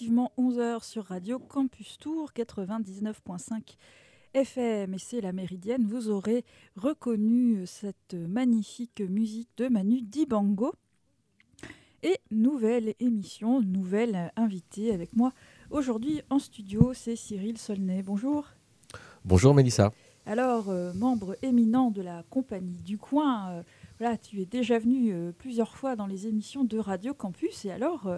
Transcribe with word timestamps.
effectivement 0.00 0.32
11h 0.38 0.82
sur 0.82 1.04
Radio 1.04 1.38
Campus 1.38 1.98
Tour 1.98 2.30
99.5 2.34 3.76
FM 4.32 4.94
et 4.94 4.98
c'est 4.98 5.20
la 5.20 5.32
Méridienne. 5.32 5.86
Vous 5.86 6.08
aurez 6.08 6.42
reconnu 6.74 7.66
cette 7.66 8.14
magnifique 8.14 9.02
musique 9.02 9.50
de 9.58 9.68
Manu 9.68 10.00
Dibango. 10.00 10.72
Et 12.02 12.16
nouvelle 12.30 12.94
émission, 12.98 13.60
nouvelle 13.60 14.32
invitée 14.36 14.94
avec 14.94 15.14
moi 15.14 15.34
aujourd'hui 15.68 16.22
en 16.30 16.38
studio, 16.38 16.94
c'est 16.94 17.14
Cyril 17.16 17.58
Solnay. 17.58 18.02
Bonjour. 18.02 18.46
Bonjour 19.26 19.54
Mélissa. 19.54 19.92
Alors, 20.26 20.68
euh, 20.68 20.92
membre 20.94 21.36
éminent 21.42 21.90
de 21.90 22.02
la 22.02 22.22
compagnie 22.30 22.78
du 22.84 22.98
coin, 22.98 23.50
euh, 23.50 23.62
voilà, 23.98 24.16
tu 24.16 24.40
es 24.40 24.46
déjà 24.46 24.78
venu 24.78 25.12
euh, 25.12 25.32
plusieurs 25.36 25.76
fois 25.76 25.96
dans 25.96 26.06
les 26.06 26.26
émissions 26.26 26.62
de 26.62 26.78
Radio 26.78 27.14
Campus 27.14 27.64
et 27.64 27.70
alors 27.70 28.08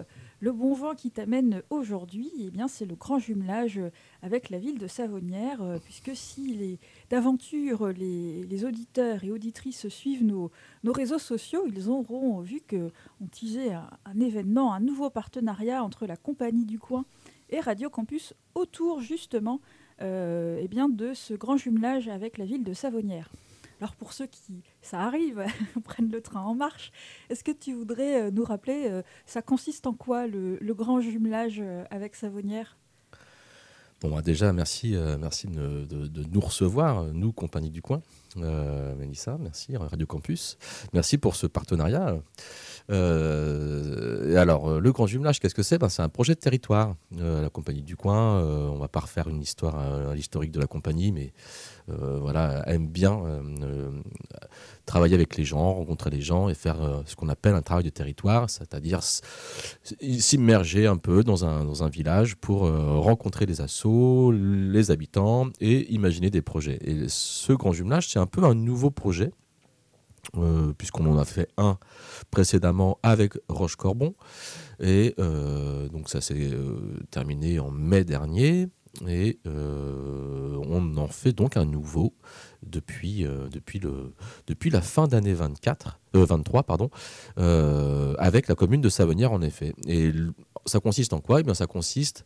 le 0.43 0.51
bon 0.51 0.73
vent 0.73 0.93
qui 0.93 1.09
t'amène 1.09 1.63
aujourd'hui, 1.69 2.29
eh 2.37 2.49
bien, 2.49 2.67
c'est 2.67 2.83
le 2.83 2.95
grand 2.95 3.17
jumelage 3.17 3.79
avec 4.21 4.49
la 4.49 4.59
ville 4.59 4.77
de 4.77 4.87
Savonnières, 4.87 5.61
euh, 5.61 5.77
puisque 5.81 6.11
si 6.15 6.77
d'aventure 7.09 7.87
les, 7.87 8.65
auditeurs 8.65 9.23
et 9.23 9.31
auditrices 9.31 9.87
suivent 9.87 10.25
nos, 10.25 10.51
réseaux 10.83 11.17
sociaux, 11.17 11.63
ils 11.65 11.87
auront 11.89 12.41
vu 12.41 12.61
qu'on 12.69 13.25
teasait 13.27 13.71
un, 13.71 13.89
un, 14.03 14.19
événement, 14.19 14.73
un 14.73 14.81
nouveau 14.81 15.09
partenariat 15.09 15.81
entre 15.81 16.05
la 16.05 16.17
compagnie 16.17 16.65
du 16.65 16.77
coin 16.77 17.05
et 17.49 17.61
Radio 17.61 17.89
Campus 17.89 18.33
autour 18.53 18.99
justement 18.99 19.61
euh, 20.01 20.59
eh 20.61 20.67
bien, 20.67 20.89
de 20.89 21.13
ce 21.13 21.33
grand 21.35 21.55
jumelage 21.55 22.09
avec 22.09 22.37
la 22.37 22.43
ville 22.43 22.65
de 22.65 22.73
Savonnières. 22.73 23.31
Alors 23.83 23.97
pour 23.97 24.13
ceux 24.13 24.27
qui, 24.27 24.63
ça 24.81 25.01
arrive, 25.01 25.43
prennent 25.83 26.09
le 26.09 26.21
train 26.21 26.39
en 26.39 26.55
marche, 26.55 26.93
est-ce 27.29 27.43
que 27.43 27.51
tu 27.51 27.73
voudrais 27.73 28.21
euh, 28.21 28.31
nous 28.31 28.45
rappeler, 28.45 28.87
euh, 28.87 29.01
ça 29.25 29.41
consiste 29.41 29.87
en 29.87 29.93
quoi 29.93 30.25
le, 30.25 30.57
grand 30.73 31.01
jumelage 31.01 31.59
euh, 31.59 31.83
avec 31.91 32.15
Savonnière? 32.15 32.77
Bon, 33.99 34.09
bah, 34.09 34.21
déjà, 34.21 34.53
merci, 34.53 34.95
merci 35.19 35.47
de, 35.47 35.85
nous 36.31 36.39
recevoir, 36.39 37.03
nous, 37.07 37.33
compagnie 37.33 37.71
du 37.71 37.81
coin. 37.81 38.01
Mélissa, 38.35 39.37
merci, 39.39 39.75
Radio 39.77 40.05
Campus. 40.05 40.57
Merci 40.93 41.17
pour 41.17 41.35
ce 41.35 41.47
partenariat. 41.47 42.17
et 42.89 44.37
alors, 44.37 44.79
le 44.79 44.91
grand 44.91 45.07
jumelage, 45.07 45.39
qu'est-ce 45.39 45.55
que 45.55 45.63
c'est? 45.63 45.77
Ben, 45.77 45.89
C'est 45.89 46.01
un 46.01 46.09
projet 46.09 46.35
de 46.35 46.39
territoire. 46.39 46.95
la 47.11 47.49
compagnie 47.49 47.83
du 47.83 47.95
coin, 47.95 48.41
on 48.41 48.75
ne 48.75 48.79
va 48.79 48.87
pas 48.87 49.01
refaire 49.01 49.27
une 49.27 49.41
histoire, 49.41 50.13
l'historique 50.13 50.51
de 50.51 50.59
la 50.59 50.67
compagnie, 50.67 51.11
mais 51.11 51.33
euh, 51.89 52.17
voilà, 52.21 52.63
aime 52.69 52.87
bien 52.87 53.11
euh, 53.25 53.41
euh, 53.61 53.91
travailler 54.85 55.15
avec 55.15 55.35
les 55.35 55.43
gens, 55.43 55.73
rencontrer 55.73 56.09
les 56.09 56.21
gens 56.21 56.47
et 56.47 56.53
faire 56.53 56.77
ce 57.05 57.15
qu'on 57.15 57.27
appelle 57.27 57.55
un 57.55 57.61
travail 57.61 57.83
de 57.83 57.89
territoire, 57.89 58.49
c'est-à-dire 58.49 59.01
s'immerger 60.19 60.87
un 60.87 60.97
peu 60.97 61.23
dans 61.23 61.43
un, 61.45 61.65
dans 61.65 61.83
un 61.83 61.89
village 61.89 62.35
pour 62.35 62.61
rencontrer 62.69 63.45
les 63.45 63.61
assos, 63.61 64.31
les 64.31 64.91
habitants 64.91 65.47
et 65.59 65.91
imaginer 65.93 66.29
des 66.29 66.41
projets. 66.41 66.79
Et 66.81 67.05
ce 67.07 67.53
grand 67.53 67.73
jumelage, 67.73 68.09
c'est 68.09 68.19
un 68.23 68.27
peu 68.27 68.43
un 68.43 68.55
nouveau 68.55 68.89
projet. 68.89 69.31
puisqu'on 70.77 71.05
en 71.05 71.17
a 71.17 71.25
fait 71.25 71.49
un 71.57 71.77
précédemment 72.31 72.97
avec 73.03 73.33
Roche-Corbon. 73.49 74.15
Et 74.79 75.15
donc 75.91 76.09
ça 76.09 76.21
s'est 76.21 76.51
terminé 77.11 77.59
en 77.59 77.71
mai 77.71 78.03
dernier. 78.03 78.69
Et 79.07 79.39
euh, 79.47 80.55
on 80.69 80.97
en 80.97 81.07
fait 81.07 81.33
donc 81.33 81.57
un 81.57 81.65
nouveau 81.65 82.13
depuis, 82.61 83.25
euh, 83.25 83.49
depuis, 83.49 83.79
le, 83.79 84.13
depuis 84.45 84.69
la 84.69 84.81
fin 84.81 85.07
d'année 85.07 85.33
24, 85.33 85.99
23, 86.13 86.59
euh, 86.59 86.63
pardon, 86.63 86.89
avec 88.19 88.47
la 88.47 88.55
commune 88.55 88.81
de 88.81 88.89
Savonnières 88.89 89.31
en 89.31 89.41
effet. 89.41 89.73
Et 89.87 90.11
ça 90.65 90.79
consiste 90.79 91.13
en 91.13 91.21
quoi? 91.21 91.39
Eh 91.39 91.43
bien 91.43 91.55
ça 91.55 91.65
consiste, 91.65 92.23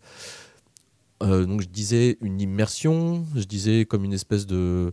donc 1.21 1.61
je 1.61 1.67
disais 1.67 2.17
une 2.21 2.41
immersion, 2.41 3.25
je 3.35 3.45
disais 3.45 3.85
comme 3.85 4.03
une 4.03 4.13
espèce 4.13 4.45
de 4.45 4.91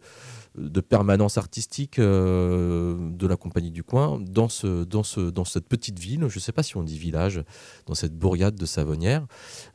de 0.57 0.81
permanence 0.81 1.37
artistique 1.37 1.99
euh, 1.99 2.97
de 3.11 3.27
la 3.27 3.37
compagnie 3.37 3.71
du 3.71 3.83
coin 3.83 4.21
dans, 4.21 4.49
ce, 4.49 4.85
dans, 4.85 5.03
ce, 5.03 5.21
dans 5.21 5.45
cette 5.45 5.67
petite 5.67 5.99
ville, 5.99 6.27
je 6.29 6.37
ne 6.37 6.41
sais 6.41 6.53
pas 6.53 6.63
si 6.63 6.77
on 6.77 6.83
dit 6.83 6.99
village, 6.99 7.43
dans 7.87 7.95
cette 7.95 8.17
bourgade 8.17 8.55
de 8.55 8.67
Savonnières, 8.67 9.27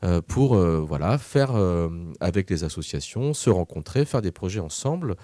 euh, 0.04 0.22
pour 0.26 0.56
euh, 0.56 0.78
voilà, 0.78 1.18
faire 1.18 1.50
avec 2.20 2.50
les 2.50 2.64
associations, 2.64 3.34
se 3.34 3.50
rencontrer, 3.50 4.04
faire 4.04 4.22
des 4.22 4.30
projets 4.30 4.60
ensemble, 4.60 5.16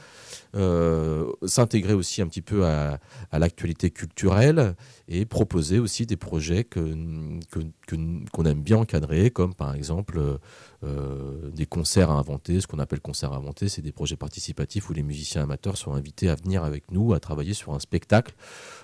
s'intégrer 1.47 1.95
aussi 1.95 2.23
un 2.23 2.29
petit 2.29 2.43
peu 2.43 2.65
à 2.65 2.99
l'actualité 3.33 3.91
culturelle 3.91 4.75
et 5.09 5.25
proposer 5.25 5.79
aussi 5.79 6.05
des 6.07 6.17
projets 6.17 6.65
qu'on 6.65 7.41
que, 7.51 7.61
que, 7.87 8.47
aime 8.49 8.63
bien 8.63 8.79
encadrer, 8.79 9.31
comme 9.31 9.55
par 9.55 9.75
exemple 9.75 10.39
euh, 10.85 11.51
des 11.51 11.67
concerts 11.67 12.11
à 12.11 12.15
inventer. 12.15 12.61
Ce 12.61 12.67
qu'on 12.67 12.79
appelle 12.79 13.01
concerts 13.01 13.33
à 13.33 13.37
inventer, 13.37 13.69
c'est 13.69 13.83
des 13.83 13.93
projets 13.93 14.17
participatifs 14.17 14.91
où 14.91 14.93
les 14.93 15.03
musiciens 15.03 15.43
amateurs 15.43 15.77
sont 15.77 15.93
invités 15.95 16.29
à 16.29 16.35
venir 16.35 16.65
avec 16.65 16.91
nous, 16.91 17.13
à 17.15 17.21
travailler 17.21 17.55
sur 17.55 17.73
un 17.73 17.79
spectacle 17.79 18.35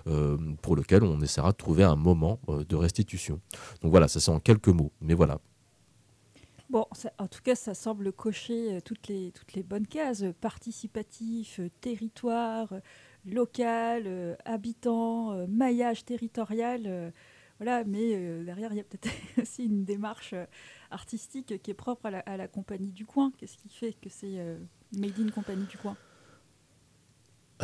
euh, 0.07 0.37
pour 0.63 0.77
lequel 0.77 1.03
on 1.03 1.21
essaiera 1.21 1.53
de 1.53 1.57
trouver 1.57 1.83
un 1.85 1.97
moment 1.97 2.39
euh, 2.49 2.65
de 2.65 2.77
restitution. 2.77 3.41
Donc 3.83 3.91
voilà, 3.91 4.07
ça 4.09 4.21
c'est 4.21 4.31
en 4.31 4.41
quelques 4.41 4.69
mots, 4.69 4.93
mais 5.01 5.15
voilà. 5.15 5.41
Bon, 6.71 6.87
en 7.19 7.29
tout 7.29 7.43
cas, 7.43 7.55
ça 7.55 7.75
semble 7.75 8.13
cocher 8.13 8.81
toutes 8.83 9.09
les, 9.09 9.31
toutes 9.33 9.53
les 9.53 9.63
bonnes 9.63 9.87
cases, 9.87 10.25
participatif, 10.41 11.61
territoire, 11.83 12.73
local, 13.25 14.37
habitant, 14.45 15.47
maillage 15.47 16.05
territorial. 16.05 17.13
voilà, 17.59 17.85
mais 17.85 18.43
derrière, 18.45 18.73
il 18.73 18.77
y 18.77 18.81
a 18.81 18.85
peut-être 18.85 19.09
aussi 19.41 19.65
une 19.65 19.85
démarche 19.85 20.35
artistique 20.93 21.61
qui 21.63 21.71
est 21.71 21.75
propre 21.75 22.07
à 22.07 22.37
la, 22.37 22.49
compagnie 22.49 22.93
du 22.93 23.07
coin 23.07 23.33
Qu'est-ce 23.39 23.57
qui 23.57 23.69
fait 23.69 23.95
que 23.95 24.09
c'est 24.09 24.39
euh, 24.39 24.59
Made 24.97 25.19
in 25.19 25.31
Compagnie 25.31 25.67
du 25.67 25.79
coin? 25.79 25.97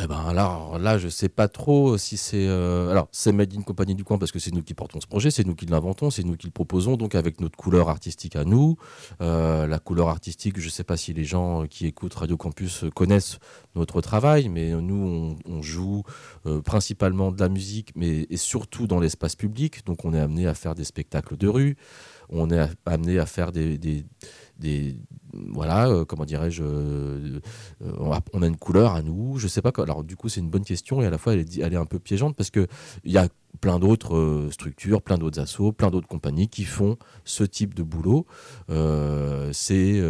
Eh 0.01 0.07
ben 0.07 0.23
alors 0.27 0.79
là, 0.79 0.97
je 0.97 1.09
sais 1.09 1.27
pas 1.27 1.49
trop 1.49 1.97
si 1.97 2.15
c'est. 2.15 2.47
Euh, 2.47 2.89
alors, 2.89 3.09
c'est 3.11 3.33
Made 3.33 3.53
in 3.53 3.63
Compagnie 3.63 3.95
du 3.95 4.05
Coin 4.05 4.17
parce 4.17 4.31
que 4.31 4.39
c'est 4.39 4.53
nous 4.53 4.63
qui 4.63 4.73
portons 4.73 5.01
ce 5.01 5.07
projet, 5.07 5.29
c'est 5.29 5.45
nous 5.45 5.55
qui 5.55 5.65
l'inventons, 5.65 6.09
c'est 6.09 6.23
nous 6.23 6.37
qui 6.37 6.47
le 6.47 6.51
proposons, 6.51 6.95
donc 6.95 7.15
avec 7.15 7.41
notre 7.41 7.57
couleur 7.57 7.89
artistique 7.89 8.37
à 8.37 8.45
nous. 8.45 8.77
Euh, 9.19 9.67
la 9.67 9.79
couleur 9.79 10.07
artistique, 10.07 10.57
je 10.57 10.69
sais 10.69 10.85
pas 10.85 10.95
si 10.95 11.13
les 11.13 11.25
gens 11.25 11.65
qui 11.67 11.85
écoutent 11.85 12.13
Radio 12.13 12.37
Campus 12.37 12.85
connaissent 12.95 13.39
notre 13.75 13.99
travail, 13.99 14.47
mais 14.47 14.71
nous, 14.71 15.37
on, 15.45 15.61
joue 15.61 16.03
principalement 16.63 17.31
de 17.33 17.39
la 17.41 17.49
musique, 17.49 17.91
mais 17.95 18.25
et 18.29 18.37
surtout 18.37 18.87
dans 18.87 19.01
l'espace 19.01 19.35
public. 19.35 19.85
Donc, 19.85 20.05
on 20.05 20.13
est 20.13 20.19
amené 20.19 20.47
à 20.47 20.53
faire 20.53 20.75
des 20.75 20.85
spectacles 20.85 21.35
de 21.35 21.47
rue 21.49 21.75
on 22.29 22.49
est 22.51 22.69
amené 22.85 23.19
à 23.19 23.25
faire 23.25 23.51
des, 23.51 24.05
voilà, 25.33 25.87
euh, 25.87 26.05
comment 26.05 26.25
dirais-je, 26.25 26.63
euh, 26.63 27.39
on, 27.81 28.11
a, 28.11 28.47
une 28.47 28.57
couleur 28.57 28.95
à 28.95 29.01
nous, 29.01 29.37
je 29.37 29.47
sais 29.47 29.61
pas. 29.61 29.71
Alors 29.77 30.03
du 30.03 30.15
coup, 30.15 30.29
c'est 30.29 30.39
une 30.39 30.49
bonne 30.49 30.65
question 30.65 31.01
et 31.01 31.05
à 31.05 31.09
la 31.09 31.17
fois 31.17 31.33
elle 31.33 31.73
est, 31.73 31.75
un 31.75 31.85
peu 31.85 31.99
piégeante 31.99 32.35
parce 32.35 32.49
que 32.49 32.67
il 33.03 33.11
y 33.11 33.17
a 33.17 33.27
plein 33.61 33.79
d'autres 33.79 34.15
euh, 34.15 34.51
structures, 34.51 35.01
plein 35.01 35.17
d'autres 35.17 35.39
assos, 35.39 35.71
plein 35.71 35.89
d'autres 35.89 36.07
compagnies 36.07 36.47
qui 36.47 36.63
font 36.63 36.97
ce 37.25 37.43
type 37.43 37.73
de 37.73 37.83
boulot. 37.83 38.25
c'est 39.51 40.01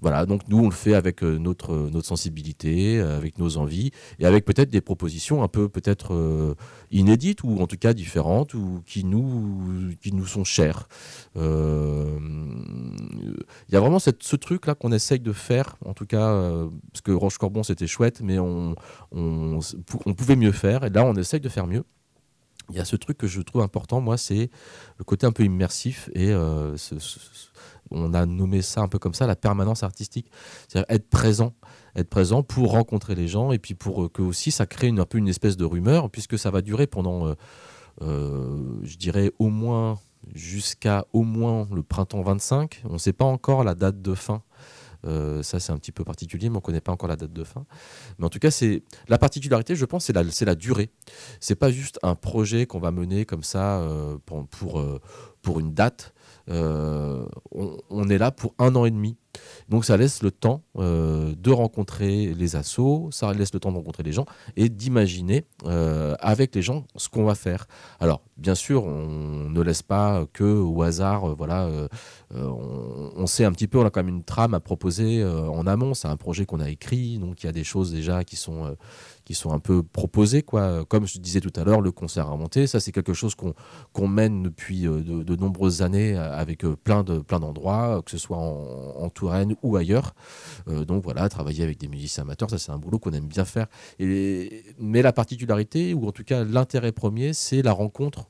voilà, 0.00 0.26
donc 0.26 0.42
nous 0.48 0.58
on 0.58 0.66
le 0.66 0.74
fait 0.74 0.92
avec 0.94 1.24
euh, 1.24 1.38
notre, 1.38 1.72
euh, 1.72 1.88
notre 1.90 2.06
sensibilité, 2.06 2.98
euh, 2.98 3.16
avec 3.16 3.38
nos 3.38 3.56
envies 3.56 3.92
et 4.18 4.26
avec 4.26 4.44
peut-être 4.44 4.68
des 4.68 4.82
propositions 4.82 5.42
un 5.42 5.48
peu 5.48 5.70
peut-être 5.70 6.54
inédites 6.90 7.42
ou 7.42 7.58
en 7.60 7.66
tout 7.66 7.78
cas 7.78 7.94
différentes 7.94 8.52
ou 8.54 8.82
qui 8.86 9.04
nous, 9.04 9.90
qui 10.02 10.12
nous 10.12 10.26
sont 10.26 10.44
chères. 10.44 10.88
Il 11.34 11.40
y 13.70 13.76
a 13.76 13.80
vraiment 13.80 13.98
ce 13.98 14.36
truc 14.36 14.66
là 14.66 14.74
qu'on 14.74 14.92
essaye 14.92 15.20
de 15.20 15.32
faire, 15.32 15.76
en 15.84 15.94
tout 15.94 16.06
cas, 16.06 16.30
parce 16.92 17.00
que 17.02 17.12
Roche 17.12 17.38
Corbon 17.38 17.62
c'était 17.62 17.86
chouette, 17.86 18.20
mais 18.22 18.38
on, 18.38 18.74
on, 19.12 19.60
on 20.04 20.14
pouvait 20.14 20.36
mieux 20.36 20.52
faire 20.52 20.84
et 20.84 20.90
là 20.90 21.04
on 21.04 21.14
essaye 21.14 21.40
de 21.40 21.48
faire 21.48 21.66
mieux 21.66 21.84
il 22.70 22.76
y 22.76 22.80
a 22.80 22.84
ce 22.84 22.96
truc 22.96 23.16
que 23.16 23.28
je 23.28 23.40
trouve 23.40 23.62
important, 23.62 24.00
moi, 24.00 24.16
c'est 24.16 24.50
le 24.98 25.04
côté 25.04 25.24
un 25.24 25.30
peu 25.30 25.44
immersif 25.44 26.10
et 26.14 26.32
ce, 26.76 26.96
on 27.90 28.14
a 28.14 28.26
nommé 28.26 28.62
ça 28.62 28.80
un 28.80 28.88
peu 28.88 28.98
comme 28.98 29.14
ça, 29.14 29.26
la 29.26 29.36
permanence 29.36 29.82
artistique. 29.82 30.30
C'est-à-dire 30.68 30.94
être 30.94 31.08
présent, 31.08 31.54
être 31.94 32.08
présent 32.08 32.42
pour 32.42 32.72
rencontrer 32.72 33.14
les 33.14 33.28
gens 33.28 33.52
et 33.52 33.58
puis 33.58 33.74
pour 33.74 34.04
euh, 34.04 34.08
que 34.08 34.22
aussi 34.22 34.50
ça 34.50 34.66
crée 34.66 34.88
une, 34.88 35.00
un 35.00 35.06
peu 35.06 35.18
une 35.18 35.28
espèce 35.28 35.56
de 35.56 35.64
rumeur, 35.64 36.10
puisque 36.10 36.38
ça 36.38 36.50
va 36.50 36.62
durer 36.62 36.86
pendant, 36.86 37.26
euh, 37.26 37.34
euh, 38.02 38.80
je 38.82 38.96
dirais, 38.96 39.32
au 39.38 39.48
moins 39.48 39.98
jusqu'à 40.34 41.06
au 41.12 41.22
moins 41.22 41.68
le 41.72 41.82
printemps 41.82 42.22
25. 42.22 42.82
On 42.88 42.94
ne 42.94 42.98
sait 42.98 43.12
pas 43.12 43.24
encore 43.24 43.62
la 43.62 43.74
date 43.74 44.02
de 44.02 44.14
fin. 44.14 44.42
ça, 45.04 45.60
c'est 45.60 45.70
un 45.70 45.78
petit 45.78 45.92
peu 45.92 46.02
particulier, 46.02 46.48
mais 46.48 46.56
on 46.56 46.58
ne 46.58 46.64
connaît 46.64 46.80
pas 46.80 46.90
encore 46.90 47.08
la 47.08 47.14
date 47.14 47.32
de 47.32 47.44
fin. 47.44 47.64
Mais 48.18 48.26
en 48.26 48.28
tout 48.28 48.40
cas, 48.40 48.50
c'est 48.50 48.82
la 49.06 49.18
particularité, 49.18 49.76
je 49.76 49.84
pense, 49.84 50.06
c'est 50.06 50.12
la, 50.12 50.24
la 50.24 50.54
durée. 50.56 50.90
C'est 51.38 51.54
pas 51.54 51.70
juste 51.70 52.00
un 52.02 52.16
projet 52.16 52.66
qu'on 52.66 52.80
va 52.80 52.90
mener 52.90 53.24
comme 53.24 53.44
ça 53.44 53.86
pour, 54.24 54.48
pour, 54.48 54.84
pour 55.42 55.60
une 55.60 55.74
date. 55.74 56.12
Euh, 56.48 57.26
on, 57.90 58.08
est 58.08 58.18
là 58.18 58.30
pour 58.30 58.54
un 58.58 58.74
an 58.76 58.84
et 58.84 58.90
demi. 58.90 59.16
Donc 59.68 59.84
ça 59.84 59.96
laisse 59.96 60.22
le 60.22 60.30
temps 60.30 60.62
de 60.76 61.50
rencontrer 61.50 62.34
les 62.34 62.56
assos, 62.56 63.08
ça 63.10 63.32
laisse 63.32 63.52
le 63.52 63.60
temps 63.60 63.70
de 63.70 63.76
rencontrer 63.76 64.02
les 64.02 64.12
gens 64.12 64.26
et 64.56 64.68
d'imaginer 64.68 65.44
avec 66.20 66.54
les 66.54 66.62
gens 66.62 66.84
ce 66.96 67.08
qu'on 67.08 67.24
va 67.24 67.34
faire. 67.34 67.66
Alors 68.00 68.22
bien 68.36 68.54
sûr, 68.54 68.84
on 68.84 69.48
ne 69.50 69.60
laisse 69.62 69.82
pas 69.82 70.26
que 70.32 70.44
au 70.44 70.82
hasard, 70.82 71.34
voilà, 71.34 71.68
on, 72.34 73.26
sait 73.26 73.44
un 73.44 73.52
petit 73.52 73.66
peu, 73.66 73.78
on 73.78 73.86
a 73.86 73.90
quand 73.90 74.04
même 74.04 74.14
une 74.14 74.24
trame 74.24 74.54
à 74.54 74.60
proposer 74.60 75.24
en 75.24 75.66
amont. 75.66 75.94
C'est 75.94 76.08
un 76.08 76.16
projet 76.16 76.46
qu'on 76.46 76.60
a 76.60 76.70
écrit, 76.70 77.18
donc 77.18 77.42
il 77.42 77.46
y 77.46 77.48
a 77.48 77.52
des 77.52 77.64
choses 77.64 77.92
déjà 77.92 78.24
qui 78.24 78.36
sont 78.36 78.76
un 79.50 79.58
peu 79.58 79.82
proposés. 79.82 80.42
Quoi. 80.42 80.84
Comme 80.84 81.06
je 81.06 81.18
disais 81.18 81.40
tout 81.40 81.52
à 81.56 81.64
l'heure, 81.64 81.80
le 81.80 81.92
concert 81.92 82.30
à 82.30 82.36
monter, 82.36 82.66
ça 82.66 82.80
c'est 82.80 82.92
quelque 82.92 83.12
chose 83.12 83.34
qu'on 83.34 84.08
mène 84.08 84.42
depuis 84.42 84.86
euh, 84.86 85.02
de, 85.02 85.36
nombreuses 85.36 85.82
années 85.82 86.16
avec 86.16 86.64
euh, 86.64 86.76
plein 86.76 87.02
de 87.02 87.18
plein 87.18 87.40
d'endroits, 87.40 88.02
que 88.04 88.10
ce 88.10 88.18
soit 88.18 88.38
en, 88.38 89.08
Touraine 89.26 89.56
ou 89.62 89.76
ailleurs. 89.76 90.14
Euh, 90.68 90.84
donc 90.84 91.02
voilà, 91.02 91.28
travailler 91.28 91.64
avec 91.64 91.78
des 91.78 91.88
musiciens 91.88 92.22
amateurs, 92.22 92.50
ça 92.50 92.58
c'est 92.58 92.72
un 92.72 92.78
boulot 92.78 92.98
qu'on 92.98 93.12
aime 93.12 93.26
bien 93.26 93.44
faire. 93.44 93.66
Et, 93.98 94.62
mais 94.78 95.02
la 95.02 95.12
particularité, 95.12 95.94
ou 95.94 96.06
en 96.06 96.12
tout 96.12 96.24
cas 96.24 96.44
l'intérêt 96.44 96.92
premier, 96.92 97.32
c'est 97.32 97.62
la 97.62 97.72
rencontre. 97.72 98.28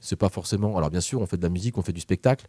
C'est 0.00 0.16
pas 0.16 0.28
forcément. 0.28 0.76
Alors 0.76 0.90
bien 0.90 1.00
sûr, 1.00 1.22
on 1.22 1.26
fait 1.26 1.38
de 1.38 1.42
la 1.42 1.48
musique, 1.48 1.78
on 1.78 1.82
fait 1.82 1.94
du 1.94 2.00
spectacle, 2.02 2.46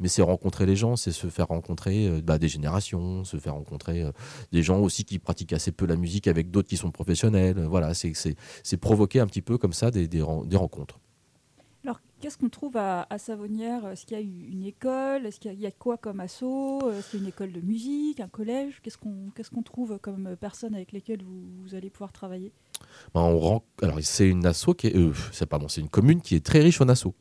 mais 0.00 0.08
c'est 0.08 0.22
rencontrer 0.22 0.64
les 0.64 0.74
gens, 0.74 0.96
c'est 0.96 1.12
se 1.12 1.26
faire 1.26 1.48
rencontrer 1.48 2.08
euh, 2.08 2.22
bah, 2.22 2.38
des 2.38 2.48
générations, 2.48 3.24
se 3.24 3.36
faire 3.36 3.54
rencontrer 3.54 4.02
euh, 4.02 4.12
des 4.52 4.62
gens 4.62 4.80
aussi 4.80 5.04
qui 5.04 5.18
pratiquent 5.18 5.52
assez 5.52 5.70
peu 5.70 5.84
la 5.86 5.96
musique 5.96 6.26
avec 6.26 6.50
d'autres 6.50 6.68
qui 6.68 6.78
sont 6.78 6.90
professionnels. 6.90 7.62
Voilà, 7.68 7.92
c'est 7.92 8.76
provoquer 8.78 9.20
un 9.20 9.26
petit 9.26 9.42
peu 9.42 9.58
comme 9.58 9.74
ça 9.74 9.90
des, 9.90 10.08
des, 10.08 10.22
rencontres. 10.22 10.98
Alors, 11.84 12.00
qu'est-ce 12.20 12.38
qu'on 12.38 12.48
trouve 12.48 12.78
à, 12.78 13.06
Savonnières 13.18 13.86
Est-ce 13.88 14.06
qu'il 14.06 14.16
y 14.16 14.20
a 14.20 14.22
une 14.22 14.64
école? 14.64 15.26
Est-ce 15.26 15.38
qu'il 15.38 15.60
y, 15.60 15.66
a 15.66 15.70
quoi 15.70 15.98
comme 15.98 16.20
assaut? 16.20 16.90
Est-ce 16.90 17.10
qu'il 17.10 17.20
y 17.20 17.22
a 17.22 17.24
une 17.24 17.28
école 17.28 17.52
de 17.52 17.60
musique, 17.60 18.20
un 18.20 18.28
collège? 18.28 18.80
Qu'est-ce 18.82 18.96
qu'on 18.96 19.62
trouve 19.62 19.98
comme 19.98 20.34
personnes 20.36 20.74
avec 20.74 20.92
lesquelles 20.92 21.22
vous 21.22 21.74
allez 21.74 21.90
pouvoir 21.90 22.10
travailler? 22.10 22.52
Ben, 23.14 23.20
on 23.20 23.62
alors 23.82 23.98
c'est 24.00 24.28
une 24.28 24.46
asso 24.46 24.70
qui 24.76 24.88
est, 24.88 24.96
euh, 24.96 25.12
c'est 25.32 25.80
une 25.80 25.88
commune 25.88 26.20
qui 26.20 26.34
est 26.36 26.44
très 26.44 26.60
riche 26.60 26.80
en 26.80 26.88
assos. 26.88 27.14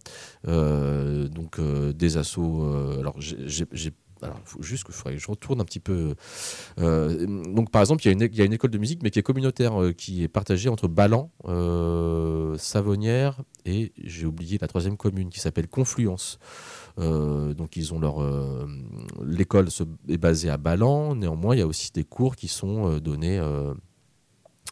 Euh, 0.48 1.28
donc 1.28 1.60
euh, 1.60 1.92
des 1.94 2.18
assos. 2.18 2.64
alors 3.00 3.16
j'ai 3.20 3.92
alors, 4.22 4.40
faut 4.46 4.62
juste 4.62 4.86
que 4.86 4.94
je 4.94 5.28
retourne 5.28 5.60
un 5.60 5.66
petit 5.66 5.82
peu. 5.82 6.16
donc, 6.78 7.72
par 7.72 7.82
exemple, 7.82 8.04
il 8.06 8.08
y, 8.08 8.42
a 8.42 8.46
une, 8.46 8.54
école 8.54 8.70
de 8.70 8.78
musique, 8.78 9.04
mais 9.04 9.12
qui 9.12 9.20
est 9.20 9.24
communautaire, 9.24 9.74
qui 9.98 10.24
est 10.24 10.30
partagée 10.30 10.70
entre 10.70 10.88
Ballan, 10.88 11.30
Savonnières 12.58 13.42
et 13.66 13.94
j'ai 13.98 14.26
oublié 14.26 14.58
la 14.60 14.68
troisième 14.68 14.98
commune 14.98 15.30
qui 15.30 15.40
s'appelle 15.40 15.68
Confluence. 15.68 16.40
donc, 16.98 17.76
ils 17.76 17.94
ont 17.94 18.00
leur 18.00 18.18
l'école 19.26 19.70
est 20.10 20.18
basée 20.18 20.50
à 20.50 20.58
Ballan. 20.58 21.16
Néanmoins, 21.16 21.56
il 21.56 21.60
y 21.60 21.62
a 21.62 21.68
aussi 21.68 21.92
des 21.92 22.04
cours 22.04 22.36
qui 22.36 22.48
sont 22.48 23.00
donnés 23.00 23.40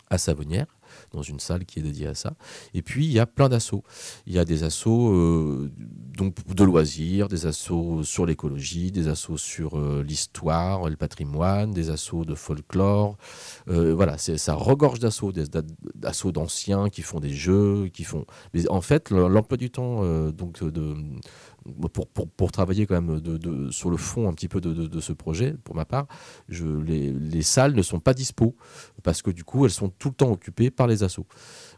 à 0.10 0.18
Savonnières 0.18 0.68
dans 1.14 1.22
une 1.22 1.40
salle 1.40 1.66
qui 1.66 1.80
est 1.80 1.84
dédiée 1.84 2.08
à 2.08 2.16
ça. 2.16 2.34
Et 2.74 2.82
puis, 2.82 3.06
il 3.06 3.12
y 3.12 3.20
a 3.20 3.26
plein 3.26 3.50
d'assauts. 3.50 3.84
Il 4.26 4.34
y 4.34 4.40
a 4.40 4.46
des 4.46 4.64
assauts 4.64 5.14
euh, 5.14 5.72
de 6.20 6.64
loisirs, 6.64 7.28
des 7.28 7.46
assauts 7.46 8.04
sur 8.04 8.26
l'écologie, 8.26 8.92
des 8.92 9.08
assauts 9.08 9.38
sur 9.38 9.78
euh, 9.78 10.04
l'histoire, 10.08 10.90
le 10.90 10.96
patrimoine, 10.96 11.72
des 11.72 11.90
assauts 11.90 12.26
de 12.26 12.36
folklore. 12.36 13.18
Euh, 13.70 13.94
voilà, 13.94 14.18
ça 14.18 14.54
regorge 14.54 15.00
d'assauts, 15.00 15.32
d'assauts 15.96 16.32
d'anciens 16.32 16.90
qui 16.90 17.02
font 17.02 17.20
des 17.20 17.34
jeux, 17.34 17.90
qui 17.94 18.04
font... 18.04 18.26
Mais 18.54 18.68
en 18.70 18.82
fait, 18.82 19.10
l'emploi 19.10 19.58
du 19.58 19.70
temps 19.70 20.02
donc 20.32 20.64
de 20.64 20.96
pour, 21.94 22.08
pour, 22.08 22.52
travailler 22.52 22.88
quand 22.88 23.00
même 23.00 23.72
sur 23.72 23.90
le 23.90 23.98
fond 23.98 24.28
un 24.28 24.34
petit 24.34 24.48
peu 24.48 24.60
de, 24.62 25.00
ce 25.00 25.14
projet, 25.14 25.54
pour 25.64 25.76
ma 25.76 25.86
part, 25.86 26.08
les, 26.50 27.12
les, 27.12 27.42
salles 27.44 27.76
ne 27.76 27.82
sont 27.82 28.00
pas 28.00 28.14
dispo 28.14 28.56
parce 29.04 29.22
que 29.22 29.30
du 29.30 29.44
coup 29.44 29.66
elles 29.66 29.72
sont 29.72 29.90
tout 29.90 30.10
le 30.10 30.16
temps 30.16 30.32
occupées 30.32 30.72
par 30.72 30.88
les 30.88 31.04
assos. 31.04 31.28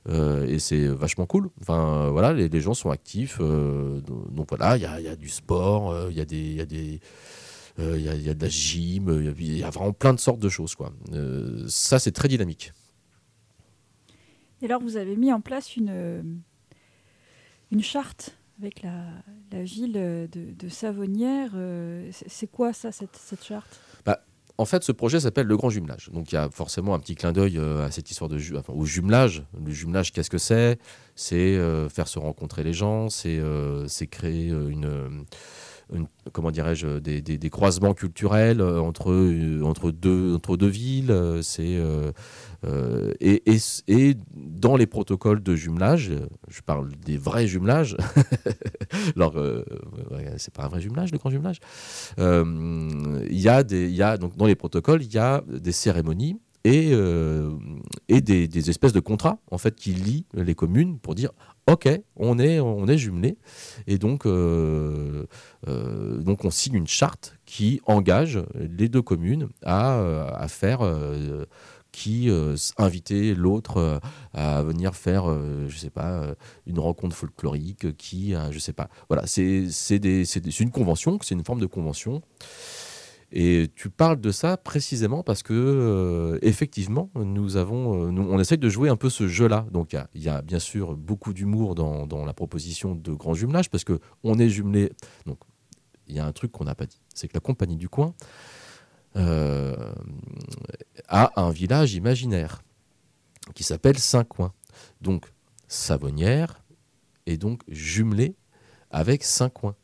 Euh, 0.10 0.46
et 0.46 0.60
c'est 0.60 0.88
vachement 0.88 1.26
cool. 1.26 1.50
Enfin 1.62 2.10
voilà, 2.12 2.34
les, 2.34 2.50
les 2.50 2.62
gens 2.62 2.74
sont 2.74 2.92
actifs. 2.92 3.38
Euh, 3.40 4.02
donc 4.32 4.50
voilà, 4.50 4.78
il 4.78 4.84
y 4.84 4.86
a, 4.86 5.00
y 5.00 5.08
a, 5.08 5.16
du 5.16 5.30
sport, 5.30 5.92
euh, 5.92 6.08
il 6.10 6.18
y 6.18 6.22
a 6.22 6.26
des, 6.26 6.54
y 6.54 6.62
a 6.62 6.66
y, 7.98 8.10
a, 8.10 8.16
y, 8.16 8.36
de 8.36 8.42
la 8.42 8.50
gym, 8.50 9.34
il 9.38 9.58
y, 9.58 9.64
a 9.64 9.70
vraiment 9.70 9.94
plein 9.94 10.14
de 10.14 10.20
sortes 10.20 10.40
de 10.40 10.50
choses. 10.50 10.76
Quoi. 10.76 10.94
ça, 11.68 12.00
c'est 12.00 12.12
très 12.12 12.28
dynamique. 12.28 12.72
Et 14.62 14.66
alors, 14.66 14.82
vous 14.82 14.96
avez 14.96 15.16
mis 15.16 15.34
en 15.34 15.42
place 15.42 15.76
une, 15.76 16.42
une 17.72 17.82
charte 17.82 18.38
avec 18.64 18.82
la, 18.82 19.64
ville 19.64 19.94
de, 19.94 20.30
de. 20.32 20.68
Euh, 21.56 22.10
c'est 22.12 22.48
quoi 22.48 22.72
ça, 22.72 22.92
cette, 22.92 23.16
cette 23.16 23.44
charte? 23.44 23.80
Bah, 24.06 24.24
en 24.58 24.66
fait, 24.66 24.84
ce 24.84 24.92
projet 24.94 25.20
s'appelle 25.20 25.48
le 25.48 25.58
grand 25.58 25.70
jumelage. 25.70 26.10
Donc, 26.14 26.32
il 26.32 26.36
y 26.36 26.38
a 26.38 26.50
forcément 26.50 26.94
un 26.94 27.00
petit 27.00 27.16
clin 27.16 27.34
d'œil 27.34 27.58
euh, 27.58 27.86
à 27.86 27.92
cette 27.92 28.10
histoire 28.10 28.30
de 28.30 28.38
ju 28.38 28.58
enfin, 28.58 28.74
au 28.74 28.86
jumelage. 28.86 29.44
Le 29.66 29.72
jumelage, 29.72 30.14
qu'est-ce 30.14 30.30
que 30.30 30.38
c'est? 30.38 30.80
C'est 31.16 31.36
euh, 31.36 31.90
faire 31.90 32.08
se 32.08 32.20
rencontrer 32.20 32.64
les 32.64 32.74
gens, 32.74 33.10
c'est 33.10 33.38
créer 34.10 34.48
une, 34.48 35.26
comment 36.32 36.52
dirais-je, 36.52 37.00
des, 37.00 37.50
croisements 37.50 37.94
culturels 37.94 38.62
entre, 38.62 39.12
entre, 39.64 39.92
deux, 39.92 40.36
entre 40.36 40.58
deux 40.58 40.68
villes. 40.68 41.40
C'est 41.42 41.80
euh, 42.66 43.12
et, 43.20 43.44
et, 43.88 44.16
dans 44.34 44.78
les 44.78 44.86
protocoles 44.86 45.44
de 45.44 45.56
jumelage, 45.56 46.12
je 46.48 46.62
parle 46.62 46.90
des 47.06 47.18
vrais 47.18 47.46
jumelages, 47.46 47.98
alors 49.16 49.36
euh, 49.36 49.64
c'est 50.38 50.54
pas 50.54 50.64
un 50.64 50.68
vrai 50.70 50.80
jumelage, 50.80 51.12
le 51.12 51.18
grand 51.18 51.30
jumelage, 51.30 51.60
euh, 52.20 53.26
y 53.30 53.50
a 53.50 53.64
des, 53.64 53.90
y 53.90 54.02
a, 54.02 54.18
donc 54.18 54.38
dans 54.38 54.46
les 54.46 54.56
protocoles, 54.56 55.04
il 55.04 55.14
y 55.14 55.18
a 55.18 55.44
des 55.48 55.74
cérémonies 55.74 56.40
et, 56.64 56.94
et 58.08 58.22
des, 58.22 58.48
des, 58.48 58.70
espèces 58.70 58.94
de 58.94 59.02
contrats 59.02 59.40
en 59.52 59.58
fait 59.58 59.76
qui 59.76 59.92
lient 59.92 60.26
les 60.34 60.56
communes 60.56 60.98
pour 60.98 61.14
dire 61.14 61.32
ok 61.68 61.90
on 62.18 62.40
est 62.40 62.60
on 62.60 62.88
est 62.88 62.98
jumelés 62.98 63.38
et 63.88 63.98
donc 63.98 64.26
donc 64.26 66.46
on 66.46 66.50
signe 66.50 66.76
une 66.76 66.88
charte 66.88 67.38
qui 67.46 67.80
engage 67.86 68.44
les 68.56 68.90
deux 68.90 69.02
communes 69.02 69.48
à, 69.64 70.26
à 70.36 70.48
faire 70.50 70.82
qui 71.94 72.30
euh, 72.30 72.58
invitait 72.78 73.34
l'autre 73.34 73.78
euh, 73.78 74.00
à 74.34 74.62
venir 74.64 74.96
faire, 74.96 75.30
euh, 75.30 75.68
je 75.70 75.78
sais 75.78 75.92
pas, 75.92 76.36
une 76.66 76.80
rencontre 76.80 77.16
folklorique, 77.16 77.96
qui, 77.96 78.34
je 78.52 78.60
sais 78.60 78.74
pas. 78.74 78.90
Voilà, 79.08 79.26
c'est 79.28 79.70
une 80.60 80.72
convention, 80.72 81.18
c'est 81.22 81.36
une 81.36 81.46
forme 81.46 81.62
de 81.62 81.68
convention. 81.68 82.22
Et 83.36 83.72
tu 83.76 83.90
parles 83.90 84.22
de 84.22 84.32
ça 84.32 84.58
précisément 84.58 85.24
parce 85.24 85.42
que 85.42 86.38
effectivement, 86.44 87.10
nous 87.16 87.58
avons, 87.58 88.12
nous, 88.12 88.22
on 88.22 88.40
essaye 88.40 88.60
de 88.60 88.70
jouer 88.70 88.90
un 88.90 88.96
peu 88.96 89.10
ce 89.10 89.28
jeu-là. 89.28 89.66
Donc 89.72 89.96
il 90.14 90.22
y, 90.22 90.30
a 90.30 90.44
bien 90.44 90.60
sûr 90.60 90.96
beaucoup 90.96 91.34
d'humour 91.34 91.74
dans, 91.74 92.26
la 92.26 92.34
proposition 92.34 92.94
de 92.94 93.12
grand 93.12 93.34
jumelage 93.34 93.72
parce 93.72 93.84
que 93.84 94.00
on 94.24 94.38
est 94.38 94.50
jumelé. 94.50 94.92
Donc 95.26 95.40
il 96.08 96.16
y 96.16 96.20
a 96.20 96.26
un 96.28 96.32
truc 96.32 96.52
qu'on 96.52 96.66
n'a 96.66 96.76
pas 96.76 96.86
dit, 96.86 97.02
c'est 97.16 97.28
que 97.28 97.34
la 97.34 97.40
compagnie 97.40 97.76
du 97.76 97.90
coin 97.90 98.14
euh, 99.16 99.94
à 101.08 101.42
un 101.42 101.50
village 101.50 101.96
imaginaire 101.96 102.62
qui 103.56 103.64
s'appelle 103.64 103.98
Saint-Coin. 103.98 104.54
Donc 105.02 105.26
Savonnière 105.68 106.62
est 107.26 107.38
donc 107.38 107.62
jumelé 107.68 108.36
avec 108.92 109.24
Saint-Coin. 109.24 109.76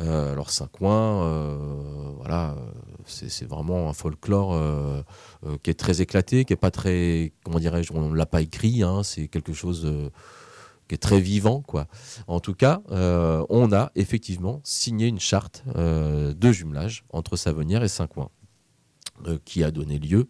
Euh, 0.00 0.32
alors 0.32 0.50
Saint-Coin, 0.50 1.22
euh, 1.22 2.12
voilà, 2.16 2.56
c'est 3.04 3.48
vraiment 3.48 3.88
un 3.88 3.92
folklore 3.92 4.56
qui 5.62 5.70
est 5.70 5.78
très 5.78 6.00
éclaté, 6.00 6.44
qui 6.44 6.52
est 6.52 6.56
pas 6.56 6.70
très, 6.70 7.32
comment 7.44 7.58
dirais-je, 7.58 7.92
on 7.92 8.12
l'a 8.12 8.26
pas 8.26 8.42
écrit, 8.42 8.82
hein, 8.82 9.02
c'est 9.02 9.28
quelque 9.28 9.52
chose 9.52 9.90
qui 10.88 10.94
est 10.94 10.98
très 10.98 11.20
vivant, 11.20 11.62
quoi. 11.62 11.86
En 12.26 12.40
tout 12.40 12.54
cas, 12.54 12.80
on 12.90 13.72
a 13.72 13.90
effectivement 13.94 14.60
signé 14.62 15.06
une 15.06 15.20
charte 15.20 15.64
de 15.74 16.52
jumelage 16.52 17.04
entre 17.10 17.36
Savonnière 17.36 17.82
et 17.82 17.88
Saint-Coin. 17.88 18.30
Euh, 19.26 19.38
qui 19.44 19.64
a 19.64 19.72
donné 19.72 19.98
lieu 19.98 20.28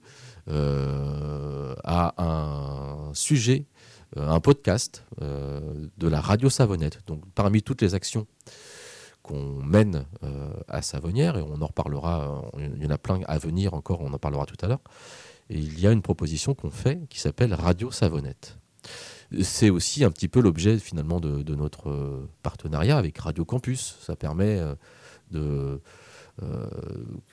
euh, 0.49 1.75
à 1.85 2.15
un 2.17 3.13
sujet, 3.13 3.67
euh, 4.17 4.27
un 4.29 4.41
podcast 4.41 5.05
de 5.21 6.09
la 6.09 6.21
radio 6.21 6.49
Savonnette. 6.49 7.01
Donc 7.07 7.23
parmi 7.35 7.63
toutes 7.63 7.83
les 7.83 7.95
actions 7.95 8.27
qu'on 9.29 9.63
mène 9.63 10.07
à 10.69 10.83
Savonnière, 10.83 11.37
et 11.37 11.43
on 11.43 11.61
en 11.61 11.67
reparlera, 11.67 12.43
il 12.59 12.83
y 12.83 12.87
en 12.87 12.91
a 12.91 12.99
plein 12.99 13.21
à 13.27 13.39
venir 13.39 13.75
encore, 13.75 14.01
on 14.01 14.13
en 14.13 14.19
parlera 14.19 14.47
tout 14.47 14.57
à 14.63 14.69
l'heure, 14.69 14.81
et 15.51 15.59
il 15.59 15.79
y 15.79 15.87
a 15.87 15.93
une 15.93 16.03
proposition 16.03 16.55
qu'on 16.55 16.71
fait 16.71 17.07
qui 17.09 17.21
s'appelle 17.21 17.55
Radio 17.55 17.91
Savonnette. 17.91 18.59
C'est 19.43 19.71
aussi 19.71 20.05
un 20.05 20.11
petit 20.11 20.29
peu 20.29 20.41
l'objet 20.41 20.79
finalement 20.79 21.21
de, 21.21 21.43
de, 21.43 21.55
notre 21.55 22.27
partenariat 22.43 22.97
avec 22.97 23.19
Radio 23.19 23.45
Campus. 23.45 23.99
Ça 24.01 24.17
permet 24.17 24.59
de 25.31 25.83
euh, 26.43 26.67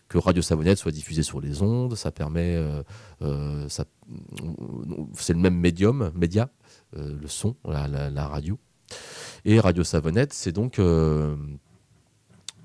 que 0.07 0.17
Radio 0.17 0.41
Savonnette 0.41 0.79
soit 0.79 0.91
diffusée 0.91 1.21
sur 1.21 1.39
les 1.39 1.61
ondes, 1.61 1.95
ça 1.95 2.11
permet, 2.11 2.55
euh, 2.55 2.81
euh, 3.21 3.67
c'est 3.69 5.33
le 5.33 5.39
même 5.39 5.57
médium, 5.57 6.11
média, 6.15 6.49
le 6.93 7.27
son, 7.27 7.55
la, 7.65 8.27
radio. 8.27 8.57
Et 9.43 9.59
Radio 9.59 9.83
Savonnette, 9.83 10.33
c'est 10.33 10.51
donc, 10.51 10.79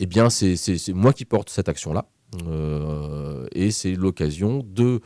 eh 0.00 0.06
bien, 0.06 0.30
c'est 0.30 0.56
moi 0.94 1.12
qui 1.12 1.24
porte 1.24 1.50
cette 1.50 1.68
action-là. 1.68 2.06
et 3.52 3.70
c'est 3.70 3.94
l'occasion 3.94 4.64
de 4.66 5.00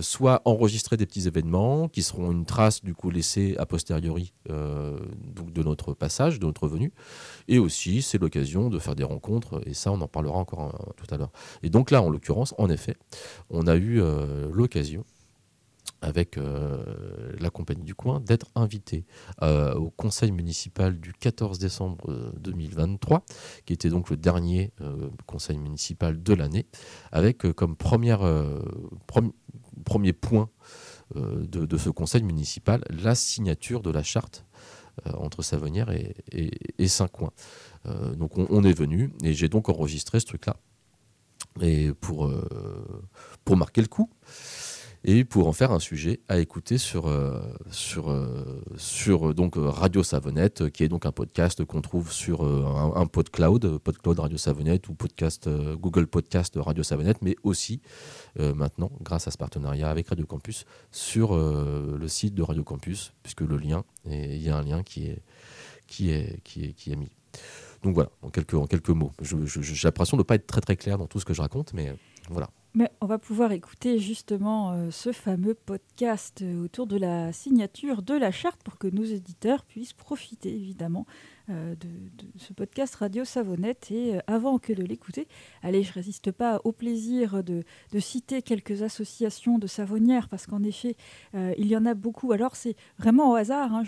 soit 0.00 0.42
enregistrer 0.44 0.96
des 0.96 1.06
petits 1.06 1.26
événements 1.26 1.88
qui 1.88 2.02
seront 2.02 2.32
une 2.32 2.44
trace 2.44 2.82
du 2.84 2.94
coup 2.94 3.10
laissée 3.10 3.54
a 3.58 3.66
posteriori 3.66 4.32
donc 4.48 5.52
de 5.52 5.62
notre 5.62 5.94
passage, 5.94 6.38
de 6.38 6.46
notre 6.46 6.68
venue, 6.68 6.92
et 7.48 7.58
aussi 7.58 8.02
c'est 8.02 8.18
l'occasion 8.18 8.68
de 8.68 8.78
faire 8.78 8.94
des 8.94 9.04
rencontres 9.04 9.60
et 9.66 9.74
ça 9.74 9.92
on 9.92 10.00
en 10.00 10.08
parlera 10.08 10.36
encore 10.36 10.94
tout 10.96 11.12
à 11.14 11.18
l'heure. 11.18 11.32
Et 11.62 11.70
donc 11.70 11.90
là 11.90 12.02
en 12.02 12.08
l'occurrence, 12.08 12.54
en 12.58 12.68
effet, 12.70 12.96
on 13.48 13.66
a 13.66 13.76
eu 13.76 14.02
l'occasion 14.52 15.04
avec 16.02 16.38
euh, 16.38 16.82
la 17.38 17.50
compagnie 17.50 17.84
du 17.84 17.94
coin, 17.94 18.20
d'être 18.20 18.46
invité 18.54 19.04
euh, 19.42 19.74
au 19.74 19.90
conseil 19.90 20.32
municipal 20.32 20.98
du 20.98 21.12
14 21.12 21.58
décembre 21.58 22.32
2023, 22.38 23.18
euh, 23.18 23.20
qui 23.66 23.72
était 23.72 23.90
donc 23.90 24.10
le 24.10 24.16
dernier 24.16 24.72
conseil 25.26 25.58
municipal 25.58 26.22
de 26.22 26.34
l'année, 26.34 26.66
avec 27.12 27.50
comme 27.52 27.76
première, 27.76 28.20
premier 29.84 30.12
point 30.12 30.48
de, 31.14 31.76
ce 31.76 31.90
conseil 31.90 32.22
municipal 32.22 32.84
la 32.90 33.14
signature 33.14 33.82
de 33.82 33.90
la 33.90 34.02
charte 34.02 34.44
entre 35.14 35.42
Savonnières 35.42 35.90
et, 35.90 36.88
Saint-Coin. 36.88 37.30
donc 38.16 38.38
on, 38.38 38.46
on, 38.50 38.64
est 38.64 38.76
venu 38.76 39.12
et 39.22 39.32
j'ai 39.32 39.48
donc 39.48 39.68
enregistré 39.68 40.20
ce 40.20 40.26
truc-là 40.26 40.56
et 41.60 41.92
pour, 41.92 42.30
pour 43.44 43.56
marquer 43.56 43.80
le 43.80 43.88
coup 43.88 44.10
et 45.02 45.24
pour 45.24 45.48
en 45.48 45.52
faire 45.52 45.72
un 45.72 45.78
sujet 45.78 46.20
à 46.28 46.38
écouter 46.40 46.76
sur, 46.76 47.06
euh, 47.06 47.40
sur, 47.70 48.10
euh, 48.10 48.62
sur 48.76 49.34
donc, 49.34 49.54
Radio 49.56 50.02
Savonnette, 50.02 50.70
qui 50.70 50.84
est 50.84 50.88
donc 50.88 51.06
un 51.06 51.12
podcast 51.12 51.64
qu'on 51.64 51.80
trouve 51.80 52.12
sur 52.12 52.44
euh, 52.44 52.92
un, 52.94 53.06
PodCloud, 53.06 53.78
PodCloud 53.78 54.18
Radio 54.18 54.36
Savonnette 54.36 54.88
ou 54.88 54.94
podcast, 54.94 55.48
Google 55.48 56.06
Podcast 56.06 56.54
Radio 56.56 56.82
Savonnette, 56.82 57.22
mais 57.22 57.36
aussi 57.42 57.80
maintenant, 58.38 58.90
grâce 59.00 59.26
à 59.26 59.30
ce 59.30 59.38
partenariat 59.38 59.90
avec 59.90 60.08
Radio 60.08 60.26
Campus, 60.26 60.64
sur 60.90 61.36
le 61.36 62.08
site 62.08 62.34
de 62.34 62.42
Radio 62.42 62.62
Campus, 62.62 63.12
puisque 63.22 63.40
le 63.40 63.56
lien, 63.56 63.84
il 64.06 64.40
y 64.40 64.48
a 64.48 64.56
un 64.56 64.62
lien 64.62 64.82
qui 64.82 65.06
est, 65.06 65.22
qui 65.86 66.10
est, 66.10 66.40
qui 66.44 66.64
est, 66.64 66.72
qui 66.72 66.92
est 66.92 66.96
mis. 66.96 67.10
Donc 67.82 67.94
voilà, 67.94 68.10
en 68.22 68.30
quelques, 68.30 68.54
en 68.54 68.66
quelques 68.66 68.90
mots. 68.90 69.12
J'ai 69.22 69.36
l'impression 69.84 70.16
de 70.16 70.22
ne 70.22 70.24
pas 70.24 70.34
être 70.34 70.46
très 70.46 70.60
très 70.60 70.76
clair 70.76 70.98
dans 70.98 71.06
tout 71.06 71.18
ce 71.18 71.24
que 71.24 71.34
je 71.34 71.40
raconte, 71.40 71.72
mais 71.72 71.94
voilà. 72.28 72.50
Mais 72.72 72.88
on 73.00 73.06
va 73.06 73.18
pouvoir 73.18 73.50
écouter 73.50 73.98
justement 73.98 74.70
euh, 74.70 74.92
ce 74.92 75.10
fameux 75.10 75.54
podcast 75.54 76.42
euh, 76.42 76.62
autour 76.62 76.86
de 76.86 76.96
la 76.96 77.32
signature 77.32 78.00
de 78.00 78.14
la 78.14 78.30
charte 78.30 78.62
pour 78.62 78.78
que 78.78 78.86
nos 78.86 79.02
éditeurs 79.02 79.64
puissent 79.64 79.92
profiter 79.92 80.54
évidemment 80.54 81.04
euh, 81.48 81.74
de, 81.74 81.88
ce 82.36 82.52
podcast 82.52 82.94
Radio 82.94 83.24
Savonnette. 83.24 83.90
Et 83.90 84.20
avant 84.28 84.60
que 84.60 84.72
de 84.72 84.84
l'écouter, 84.84 85.26
allez, 85.62 85.82
je 85.82 85.92
résiste 85.92 86.30
pas 86.30 86.60
au 86.62 86.70
plaisir 86.70 87.42
de, 87.42 87.64
citer 87.98 88.40
quelques 88.40 88.82
associations 88.82 89.58
de 89.58 89.66
savonnières, 89.66 90.28
parce 90.28 90.46
qu'en 90.46 90.62
effet, 90.62 90.96
il 91.34 91.66
y 91.66 91.76
en 91.76 91.84
a 91.86 91.94
beaucoup. 91.94 92.32
Alors, 92.32 92.54
c'est 92.56 92.76
vraiment 92.98 93.32
au 93.32 93.34
hasard, 93.34 93.74
hein, 93.74 93.82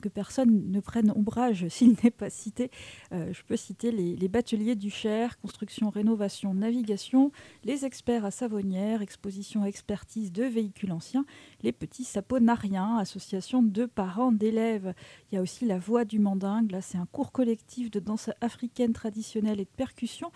que 0.00 0.08
personne 0.08 0.70
ne 0.70 0.80
prenne 0.80 1.12
ombrage 1.16 1.66
s'il 1.68 1.96
n'est 2.02 2.10
pas 2.10 2.30
cité. 2.30 2.70
je 3.10 3.42
peux 3.42 3.56
citer 3.56 3.90
les, 3.90 4.14
les, 4.16 4.28
bateliers 4.28 4.76
du 4.76 4.90
Cher, 4.90 5.38
construction, 5.40 5.90
rénovation, 5.90 6.54
navigation, 6.54 7.32
les 7.64 7.84
experts 7.84 8.19
à 8.24 8.30
Savonnières, 8.30 9.02
exposition 9.02 9.64
expertise 9.64 10.32
de 10.32 10.44
véhicules 10.44 10.92
anciens, 10.92 11.24
les 11.62 11.72
petits 11.72 12.04
saponariens, 12.04 12.98
association 12.98 13.62
de 13.62 13.86
parents 13.86 14.32
d'élèves. 14.32 14.94
Il 15.30 15.34
y 15.34 15.38
a 15.38 15.42
aussi 15.42 15.66
la 15.66 15.78
voix 15.78 16.04
du 16.04 16.18
mandingue, 16.18 16.70
là 16.70 16.80
c'est 16.80 16.98
un 16.98 17.06
cours 17.06 17.32
collectif 17.32 17.90
de 17.90 18.00
danse 18.00 18.30
africaine 18.40 18.92
traditionnelle 18.92 19.60
et 19.60 19.64
de 19.64 19.76
percussion. 19.76 20.30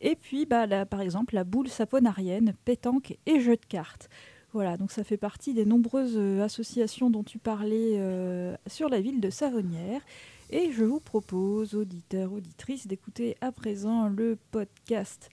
Et 0.00 0.16
puis 0.16 0.46
bah, 0.46 0.86
par 0.86 1.00
exemple 1.00 1.34
la 1.34 1.44
boule 1.44 1.68
saponarienne, 1.68 2.54
pétanque 2.64 3.16
et 3.26 3.40
jeu 3.40 3.56
de 3.56 3.66
cartes. 3.66 4.08
Voilà, 4.52 4.78
donc 4.78 4.90
ça 4.90 5.04
fait 5.04 5.18
partie 5.18 5.52
des 5.52 5.66
nombreuses 5.66 6.16
euh, 6.16 6.42
associations 6.42 7.10
dont 7.10 7.22
tu 7.22 7.38
parlais 7.38 7.98
euh, 7.98 8.56
sur 8.66 8.88
la 8.88 9.00
ville 9.00 9.20
de 9.20 9.28
Savonnières. 9.28 10.00
Et 10.50 10.72
je 10.72 10.84
vous 10.84 11.00
propose, 11.00 11.74
auditeurs, 11.74 12.32
auditrices, 12.32 12.86
d'écouter 12.86 13.36
à 13.42 13.52
présent 13.52 14.08
le 14.08 14.38
podcast 14.50 15.28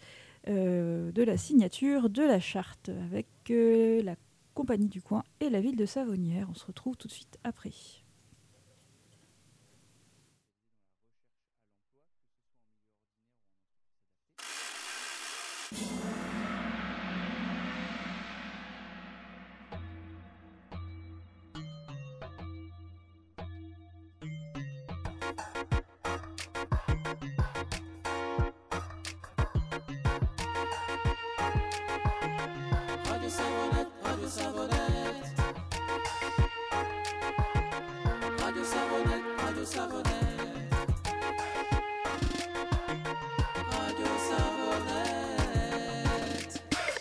de 0.47 1.23
la 1.23 1.37
signature 1.37 2.09
de 2.09 2.23
la 2.23 2.39
charte 2.39 2.89
avec 2.89 3.27
la 3.49 4.15
compagnie 4.53 4.87
du 4.87 5.01
coin 5.01 5.23
et 5.39 5.49
la 5.49 5.61
ville 5.61 5.75
de 5.75 5.85
Savonnières. 5.85 6.47
On 6.49 6.55
se 6.55 6.65
retrouve 6.65 6.97
tout 6.97 7.07
de 7.07 7.13
suite 7.13 7.37
après. 7.43 7.71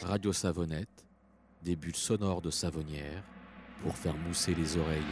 Radio 0.02 0.32
Savonnette, 0.32 1.04
des 1.62 1.76
bulles 1.76 1.94
sonores 1.94 2.40
de 2.40 2.50
savonnière 2.50 3.22
pour 3.82 3.94
faire 3.94 4.16
mousser 4.16 4.54
les 4.54 4.78
oreilles. 4.78 5.02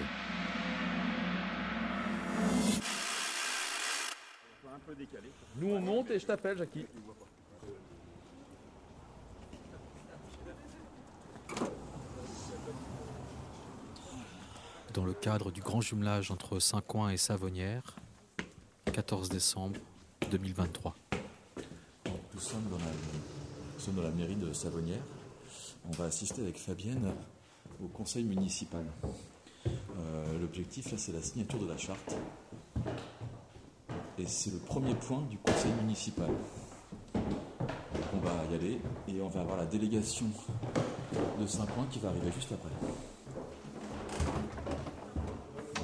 Nous 5.56 5.68
on 5.68 5.80
monte 5.80 6.10
et 6.10 6.18
je 6.18 6.24
t'appelle 6.24 6.56
Jackie. 6.56 6.86
Cadre 15.22 15.52
du 15.52 15.60
grand 15.60 15.80
jumelage 15.80 16.32
entre 16.32 16.58
Saint-Coin 16.58 17.10
et 17.10 17.16
Savonnière, 17.16 17.94
14 18.92 19.28
décembre 19.28 19.78
2023. 20.32 20.96
Nous 22.34 22.40
sommes 22.40 22.64
dans 23.94 24.02
la 24.02 24.10
mairie 24.10 24.34
de 24.34 24.52
Savonnière. 24.52 25.04
On 25.88 25.92
va 25.92 26.06
assister 26.06 26.42
avec 26.42 26.58
Fabienne 26.58 27.14
au 27.80 27.86
conseil 27.86 28.24
municipal. 28.24 28.84
Euh, 29.64 30.40
l'objectif, 30.40 30.90
là, 30.90 30.98
c'est 30.98 31.12
la 31.12 31.22
signature 31.22 31.60
de 31.60 31.68
la 31.68 31.78
charte. 31.78 32.16
Et 34.18 34.26
c'est 34.26 34.50
le 34.50 34.58
premier 34.58 34.96
point 34.96 35.22
du 35.30 35.38
conseil 35.38 35.70
municipal. 35.84 36.30
on 37.14 38.18
va 38.18 38.44
y 38.50 38.54
aller 38.56 38.80
et 39.06 39.22
on 39.22 39.28
va 39.28 39.42
avoir 39.42 39.56
la 39.56 39.66
délégation 39.66 40.26
de 41.40 41.46
Saint-Point 41.46 41.86
qui 41.92 42.00
va 42.00 42.08
arriver 42.08 42.32
juste 42.32 42.50
après. 42.50 42.70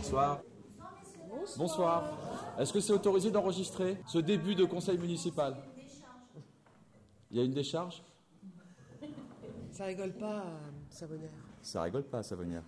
Bonsoir. 0.09 0.43
Bonsoir. 1.59 2.19
Est-ce 2.59 2.73
que 2.73 2.81
c'est 2.81 2.95
autorisé 2.95 3.31
d'enregistrer 3.31 3.99
ce 4.07 4.17
début 4.17 4.55
de 4.55 4.65
conseil 4.65 4.97
municipal? 4.97 5.55
Il 7.31 7.37
y 7.37 7.41
a 7.41 7.45
une 7.45 7.53
décharge? 7.53 8.03
Ça 9.71 9.85
rigole 9.85 10.12
pas 10.15 10.38
à 10.38 10.45
Savonnière. 10.88 11.29
Ça 11.61 11.83
rigole 11.83 12.05
pas 12.05 12.23
Savonnière. 12.23 12.62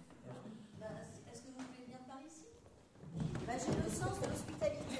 Est-ce 1.32 1.40
que 1.40 1.46
vous 1.46 1.64
voulez 1.64 1.84
venir 1.86 1.98
par 2.06 2.20
ici? 2.20 2.44
Bah, 3.46 3.54
J'ai 3.58 3.72
le 3.72 3.90
sens 3.90 4.20
de 4.20 4.26
l'hospitalité. 4.26 4.98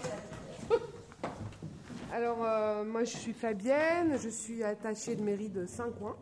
Alors, 2.11 2.43
euh, 2.43 2.85
moi, 2.85 3.05
je 3.05 3.19
suis 3.19 3.35
Fabienne, 3.35 4.17
je 4.17 4.31
suis 4.31 4.65
attachée 4.65 5.15
de 5.15 5.23
mairie 5.23 5.51
de 5.51 5.67
Saint-Coin. 5.67 6.17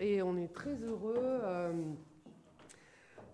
Et 0.00 0.22
on 0.22 0.36
est 0.38 0.52
très 0.52 0.74
heureux. 0.74 1.14
Euh, 1.16 1.70
euh, 1.70 1.94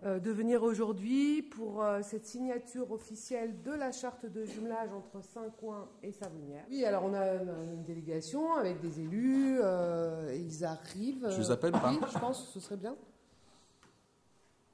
de 0.02 0.30
venir 0.32 0.62
aujourd'hui 0.64 1.42
pour 1.42 1.82
euh, 1.82 2.00
cette 2.02 2.26
signature 2.26 2.90
officielle 2.90 3.62
de 3.62 3.70
la 3.70 3.92
charte 3.92 4.26
de 4.26 4.44
jumelage 4.44 4.90
entre 4.92 5.22
Saint-Coin 5.24 5.88
et 6.02 6.10
Savonnières. 6.10 6.64
Oui, 6.68 6.84
alors 6.84 7.04
on 7.04 7.14
a 7.14 7.34
une, 7.34 7.84
délégation 7.84 8.54
avec 8.54 8.80
des 8.80 9.00
élus, 9.00 9.58
euh, 9.60 10.34
ils 10.36 10.64
arrivent. 10.64 11.28
Je 11.30 11.36
vous 11.36 11.50
appelle 11.52 11.72
pas 11.72 11.90
Oui, 11.90 12.00
je 12.12 12.18
pense 12.18 12.42
que 12.42 12.48
ce 12.48 12.60
serait 12.60 12.76
bien. 12.76 12.96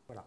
Voilà. 0.06 0.24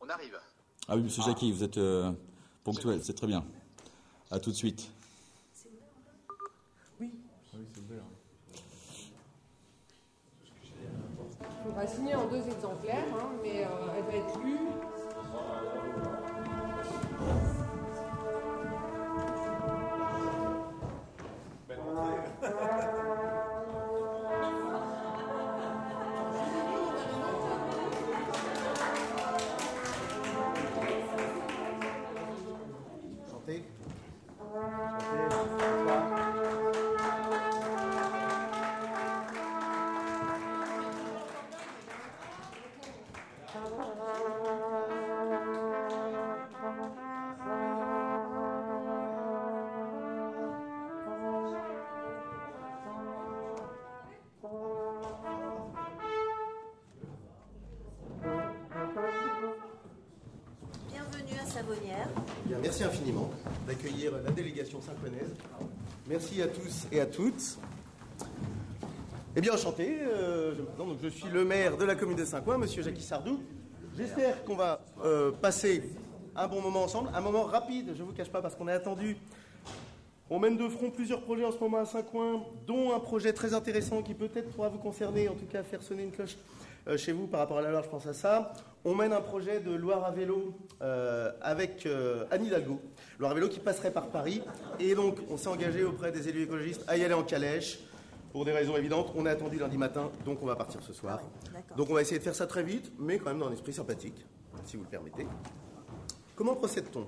On 0.00 0.08
arrive. 0.10 0.38
Ah 0.88 0.96
oui, 0.96 1.02
monsieur 1.04 1.22
Jackie, 1.22 1.50
vous 1.50 1.64
êtes 1.64 1.78
Ponctuel, 2.64 3.00
c'est 3.04 3.12
très 3.12 3.26
bien. 3.26 3.44
À 4.30 4.40
tout 4.40 4.50
de 4.50 4.56
suite. 4.56 4.90
Oui. 6.98 7.10
oui, 7.54 7.60
c'est 7.72 7.80
ouvert. 7.80 8.04
Il 11.40 11.64
faudra 11.64 11.86
signer 11.86 12.14
en 12.14 12.26
deux 12.28 12.46
exemplaires, 12.46 13.04
hein, 13.14 13.32
mais 13.42 13.64
euh, 13.64 13.68
elle 13.98 14.04
va 14.04 14.16
être 14.16 14.38
lue. 14.42 14.73
Bien, 62.54 62.62
merci 62.62 62.84
infiniment 62.84 63.30
d'accueillir 63.66 64.12
la 64.24 64.30
délégation 64.30 64.80
synchronaise. 64.80 65.34
Merci 66.06 66.40
à 66.40 66.46
tous 66.46 66.86
et 66.92 67.00
à 67.00 67.06
toutes. 67.06 67.58
Eh 69.34 69.40
bien, 69.40 69.54
enchanté. 69.54 69.98
euh, 70.00 70.54
je, 70.54 70.62
donc, 70.78 70.96
suis 71.10 71.28
le 71.30 71.44
maire 71.44 71.76
de 71.76 71.84
la 71.84 71.96
commune 71.96 72.16
de 72.16 72.24
Saint-Coin, 72.24 72.56
monsieur 72.58 72.84
Jackie 72.84 73.02
Sardou. 73.02 73.40
J'espère 73.96 74.44
qu'on 74.44 74.54
va 74.54 74.84
euh, 75.04 75.32
passer 75.32 75.82
un 76.36 76.46
bon 76.46 76.60
moment 76.60 76.84
ensemble, 76.84 77.10
un 77.12 77.20
moment 77.20 77.42
rapide, 77.42 77.92
je 77.96 78.02
ne 78.02 78.06
vous 78.06 78.14
cache 78.14 78.30
pas, 78.30 78.40
parce 78.40 78.54
qu'on 78.54 78.68
est 78.68 78.72
attendu. 78.72 79.16
On 80.30 80.38
mène 80.38 80.56
de 80.56 80.68
front 80.68 80.90
plusieurs 80.92 81.22
projets 81.22 81.44
en 81.44 81.50
ce 81.50 81.58
moment 81.58 81.78
à 81.78 81.86
Saint-Coin, 81.86 82.44
dont 82.68 82.94
un 82.94 83.00
projet 83.00 83.32
très 83.32 83.52
intéressant 83.52 84.00
qui 84.02 84.14
peut-être 84.14 84.50
pourra 84.50 84.68
vous 84.68 84.78
concerner, 84.78 85.28
en 85.28 85.34
tout 85.34 85.46
cas 85.46 85.64
faire 85.64 85.82
sonner 85.82 86.04
une 86.04 86.12
cloche 86.12 86.36
euh, 86.86 86.96
chez 86.96 87.10
vous 87.10 87.26
par 87.26 87.40
rapport 87.40 87.58
à 87.58 87.62
la 87.62 87.70
Loire, 87.70 87.82
je 87.82 87.88
pense 87.88 88.06
à 88.06 88.14
ça. 88.14 88.52
On 88.84 88.94
mène 88.94 89.12
un 89.12 89.20
projet 89.22 89.60
de 89.60 89.74
Loire 89.74 90.04
à 90.04 90.10
vélo 90.10 90.54
euh, 90.84 91.32
avec 91.40 91.86
euh, 91.86 92.26
Anne 92.30 92.44
Hidalgo, 92.44 92.78
à 93.22 93.32
vélo 93.32 93.48
qui 93.48 93.58
passerait 93.58 93.90
par 93.90 94.08
Paris. 94.08 94.42
Et 94.78 94.94
donc, 94.94 95.16
on 95.30 95.38
s'est 95.38 95.48
engagé 95.48 95.82
auprès 95.82 96.12
des 96.12 96.28
élus 96.28 96.42
écologistes 96.42 96.84
à 96.86 96.98
y 96.98 97.04
aller 97.04 97.14
en 97.14 97.22
calèche. 97.22 97.78
Pour 98.32 98.44
des 98.44 98.52
raisons 98.52 98.76
évidentes, 98.76 99.10
on 99.16 99.24
est 99.24 99.30
attendu 99.30 99.58
lundi 99.58 99.78
matin, 99.78 100.10
donc 100.26 100.42
on 100.42 100.46
va 100.46 100.56
partir 100.56 100.82
ce 100.82 100.92
soir. 100.92 101.20
d'accord. 101.54 101.76
Donc 101.76 101.88
on 101.88 101.94
va 101.94 102.02
essayer 102.02 102.18
de 102.18 102.22
faire 102.22 102.34
ça 102.34 102.46
très 102.46 102.62
vite, 102.64 102.92
mais 102.98 103.18
quand 103.18 103.30
même 103.30 103.38
dans 103.38 103.48
un 103.48 103.52
esprit 103.52 103.72
sympathique, 103.72 104.26
si 104.66 104.76
vous 104.76 104.82
le 104.82 104.88
permettez. 104.88 105.26
Comment 106.36 106.56
procède-t-on? 106.56 107.06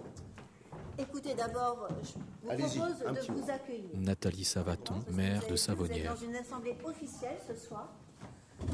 Écoutez, 0.98 1.34
d'abord, 1.34 1.88
je 2.02 2.12
vous 2.14 2.46
propose 2.46 2.98
de 3.00 3.32
vous 3.32 3.40
mot. 3.40 3.50
accueillir. 3.50 3.90
Nathalie 3.96 4.44
Savaton, 4.44 5.02
maire 5.10 5.40
de 5.40 5.44
avez 5.44 5.50
vu, 5.50 5.56
Savonnière. 5.58 6.14
Vous 6.14 6.24
êtes 6.24 6.30
dans 6.30 6.34
une 6.34 6.36
assemblée 6.36 6.76
officielle 6.84 7.36
ce 7.46 7.54
soir. 7.54 7.92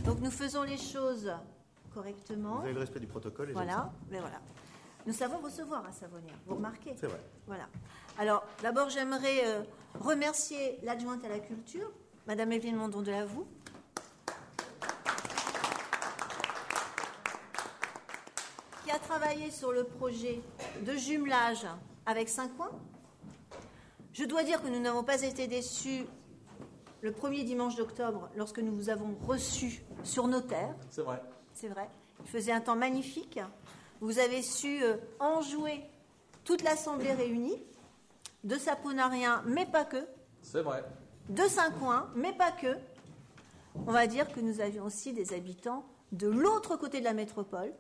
Donc 0.04 0.20
nous 0.20 0.30
faisons 0.30 0.62
les 0.62 0.76
choses 0.76 1.32
correctement. 1.92 2.56
Vous 2.58 2.64
avez 2.64 2.74
le 2.74 2.80
respect 2.80 3.00
du 3.00 3.06
protocole 3.06 3.50
et 3.50 3.52
Voilà, 3.52 3.90
mais 4.10 4.20
voilà. 4.20 4.40
Nous 5.06 5.12
savons 5.12 5.38
recevoir 5.38 5.84
à 5.84 5.92
Savonnière, 5.92 6.34
vous 6.46 6.54
remarquez 6.54 6.94
C'est 6.98 7.06
vrai. 7.08 7.20
Voilà. 7.46 7.68
Alors, 8.18 8.44
d'abord, 8.62 8.88
j'aimerais 8.88 9.44
euh, 9.44 9.62
remercier 9.98 10.78
l'adjointe 10.82 11.24
à 11.24 11.28
la 11.28 11.40
culture, 11.40 11.90
Madame 12.26 12.52
Evelyne 12.52 12.76
Mondon 12.76 13.02
de 13.02 13.10
Lavoux. 13.10 13.46
qui 18.84 18.90
a 18.90 18.98
travaillé 18.98 19.50
sur 19.50 19.72
le 19.72 19.84
projet 19.84 20.42
de 20.84 20.92
jumelage 20.96 21.66
avec 22.06 22.28
Saint-Coin. 22.28 22.70
Je 24.12 24.24
dois 24.24 24.42
dire 24.42 24.60
que 24.62 24.68
nous 24.68 24.80
n'avons 24.80 25.04
pas 25.04 25.22
été 25.22 25.46
déçus 25.46 26.04
le 27.00 27.12
premier 27.12 27.44
dimanche 27.44 27.76
d'octobre 27.76 28.28
lorsque 28.36 28.58
nous 28.58 28.74
vous 28.74 28.90
avons 28.90 29.14
reçus 29.26 29.82
sur 30.02 30.26
nos 30.28 30.40
terres 30.40 30.74
C'est 30.90 31.02
vrai. 31.02 31.22
c'est 31.54 31.68
vrai. 31.68 31.88
Il 32.24 32.28
faisait 32.28 32.52
un 32.52 32.60
temps 32.60 32.76
magnifique. 32.76 33.40
Vous 34.02 34.18
avez 34.18 34.42
su 34.42 34.82
euh, 34.82 34.96
enjouer 35.20 35.80
toute 36.42 36.64
l'Assemblée 36.64 37.12
réunie, 37.12 37.56
de 38.42 38.56
Saponarien, 38.56 39.44
mais 39.46 39.64
pas 39.64 39.84
que, 39.84 40.04
C'est 40.42 40.60
vrai. 40.60 40.84
de 41.28 41.44
Saint-Coin, 41.44 42.10
mais 42.16 42.32
pas 42.32 42.50
que. 42.50 42.76
On 43.86 43.92
va 43.92 44.08
dire 44.08 44.30
que 44.32 44.40
nous 44.40 44.60
avions 44.60 44.84
aussi 44.84 45.12
des 45.12 45.32
habitants 45.32 45.84
de 46.10 46.26
l'autre 46.26 46.74
côté 46.76 46.98
de 46.98 47.04
la 47.04 47.12
métropole. 47.12 47.72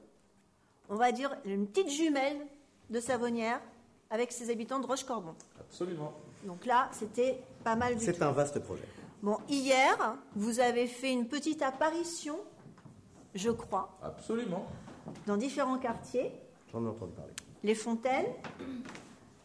On 0.88 0.94
va 0.94 1.10
dire 1.10 1.36
une 1.44 1.66
petite 1.66 1.90
jumelle 1.90 2.46
de 2.88 3.00
Savonnière 3.00 3.60
avec 4.08 4.30
ses 4.30 4.48
habitants 4.48 4.78
de 4.78 4.86
Roche-Corbon. 4.86 5.34
Absolument. 5.58 6.12
Donc 6.44 6.66
là, 6.66 6.88
c'était 6.92 7.42
pas 7.64 7.74
mal 7.74 7.94
du 7.96 7.98
tout. 7.98 8.12
C'est 8.12 8.22
un 8.22 8.30
vaste 8.30 8.60
projet. 8.60 8.86
Bon, 9.24 9.38
hier, 9.48 10.16
vous 10.36 10.60
avez 10.60 10.86
fait 10.86 11.12
une 11.12 11.26
petite 11.26 11.62
apparition, 11.62 12.38
je 13.34 13.50
crois, 13.50 13.98
Absolument. 14.00 14.68
Dans 15.26 15.36
différents 15.36 15.78
quartiers. 15.78 16.30
J'en 16.72 16.84
ai 16.84 16.88
entendu 16.88 17.12
parler. 17.12 17.32
les 17.62 17.74
fontaines. 17.74 18.26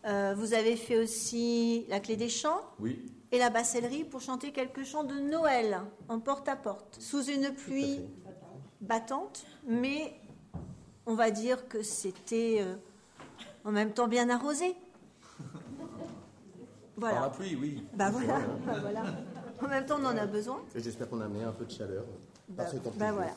Euh, 0.06 0.34
vous 0.38 0.54
avez 0.54 0.76
fait 0.78 0.98
aussi 0.98 1.86
la 1.90 2.00
clé 2.00 2.16
des 2.16 2.30
champs 2.30 2.62
Oui. 2.80 3.12
et 3.32 3.38
la 3.40 3.50
bassellerie 3.50 4.06
pour 4.06 4.22
chanter 4.22 4.52
quelques 4.54 4.86
chants 4.86 5.04
de 5.04 5.16
Noël 5.20 5.82
en 6.08 6.20
porte-à-porte, 6.20 6.98
sous 7.02 7.24
une 7.26 7.54
pluie 7.54 8.00
battante, 8.80 9.46
mais 9.68 10.14
on 11.06 11.16
va 11.16 11.30
dire 11.32 11.68
que 11.68 11.84
c'était 11.84 12.60
euh, 12.62 12.76
en 13.66 13.72
même 13.72 13.92
temps 13.92 14.08
bien 14.08 14.30
arrosé. 14.30 14.76
Par 17.00 17.12
la 17.12 17.18
Voilà. 17.20 17.30
pluie, 17.30 17.56
oui. 17.60 17.84
Bah 17.94 18.10
voilà, 18.10 18.40
bah 18.66 18.80
voilà. 18.82 19.04
En 19.62 19.68
même 19.68 19.86
temps, 19.86 19.98
on 20.02 20.06
en 20.06 20.18
a 20.18 20.26
besoin. 20.26 20.60
Et 20.76 20.80
j'espère 20.82 21.10
qu'on 21.10 21.20
a 21.22 21.26
amené 21.26 21.44
un 21.44 21.52
peu 21.52 21.66
de 21.66 21.72
chaleur. 21.72 22.06
Bah, 22.50 22.64
bah 22.96 23.12
voilà. 23.12 23.34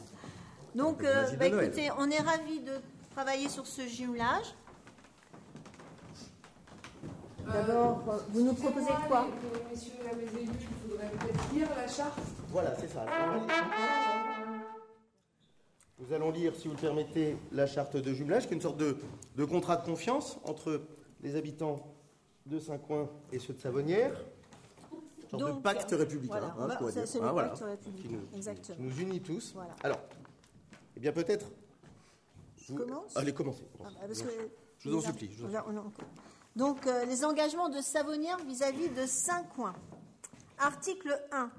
Donc, 0.74 1.02
euh, 1.02 1.24
bah, 1.37 1.46
écoutez, 1.46 1.90
on 1.98 2.11
est 2.11 2.18
ravis 2.20 2.61
de 2.61 2.72
travailler 3.14 3.48
sur 3.48 3.66
ce 3.66 3.83
jumelage. 3.87 4.54
D'abord, 7.52 8.02
euh, 8.09 8.18
vous 8.28 8.44
nous 8.44 8.54
proposez 8.54 8.87
quoi 9.09 9.26
les- 9.26 9.70
Messieurs, 9.74 9.92
mesdames 10.04 10.20
les 10.20 10.40
élus, 10.42 10.50
il 10.61 10.90
faudrait 10.90 11.11
peut-être 11.11 11.52
lire 11.52 11.68
la 11.76 11.88
charte. 11.88 12.18
Voilà, 12.50 12.76
c'est 12.78 12.88
ça. 12.88 13.04
Nous 15.98 16.12
allons 16.14 16.30
lire, 16.30 16.54
si 16.54 16.68
vous 16.68 16.74
le 16.74 16.80
permettez, 16.80 17.37
la 17.52 17.66
charte 17.66 17.96
de 17.96 18.12
jumelage, 18.14 18.46
qui 18.46 18.52
est 18.52 18.56
une 18.56 18.62
sorte 18.62 18.76
de, 18.78 18.96
de 19.37 19.44
contrat 19.44 19.76
de 19.76 19.85
confiance 19.85 20.38
entre 20.44 20.80
les 21.22 21.35
habitants 21.37 21.80
de 22.46 22.59
Saint-Coin 22.61 23.09
et 23.33 23.38
ceux 23.38 23.52
de 23.54 23.61
Savonnière. 23.61 24.12
Une 25.22 25.28
sorte 25.28 25.42
de 25.44 25.48
Donc, 25.50 25.62
pacte 25.62 25.90
républicain, 25.90 26.38
voilà, 26.38 26.46
hein, 26.59 26.66
bah, 26.80 26.90
c'est- 27.06 27.20
Hein, 27.20 27.33
voilà, 27.33 27.52
qui 27.83 28.09
nous, 28.09 28.20
exactement. 28.37 28.76
qui 28.76 28.83
nous 28.83 29.00
unit 29.00 29.20
tous. 29.20 29.52
Voilà. 29.54 29.74
Alors, 29.83 30.00
eh 30.96 31.00
bien 31.00 31.12
peut-être... 31.12 31.46
Je 32.57 32.74
commence 32.74 33.16
Allez, 33.16 33.33
commencez. 33.33 33.66
Ah 33.85 33.88
parce 34.07 34.22
que- 34.22 34.50
Je 34.79 34.90
vous 34.90 34.96
en 34.98 35.00
supplie, 35.00 35.31
je 35.33 35.44
vous 35.44 35.55
en 35.57 35.92
Donc, 36.57 36.87
euh, 36.87 37.05
les 37.05 37.24
engagements 37.24 37.68
de 37.68 37.81
Savonnière 37.81 38.38
vis-à-vis 38.44 38.88
de 38.90 39.07
Saint-Coin. 39.07 39.74
Article 40.59 41.20
1. 41.33 41.50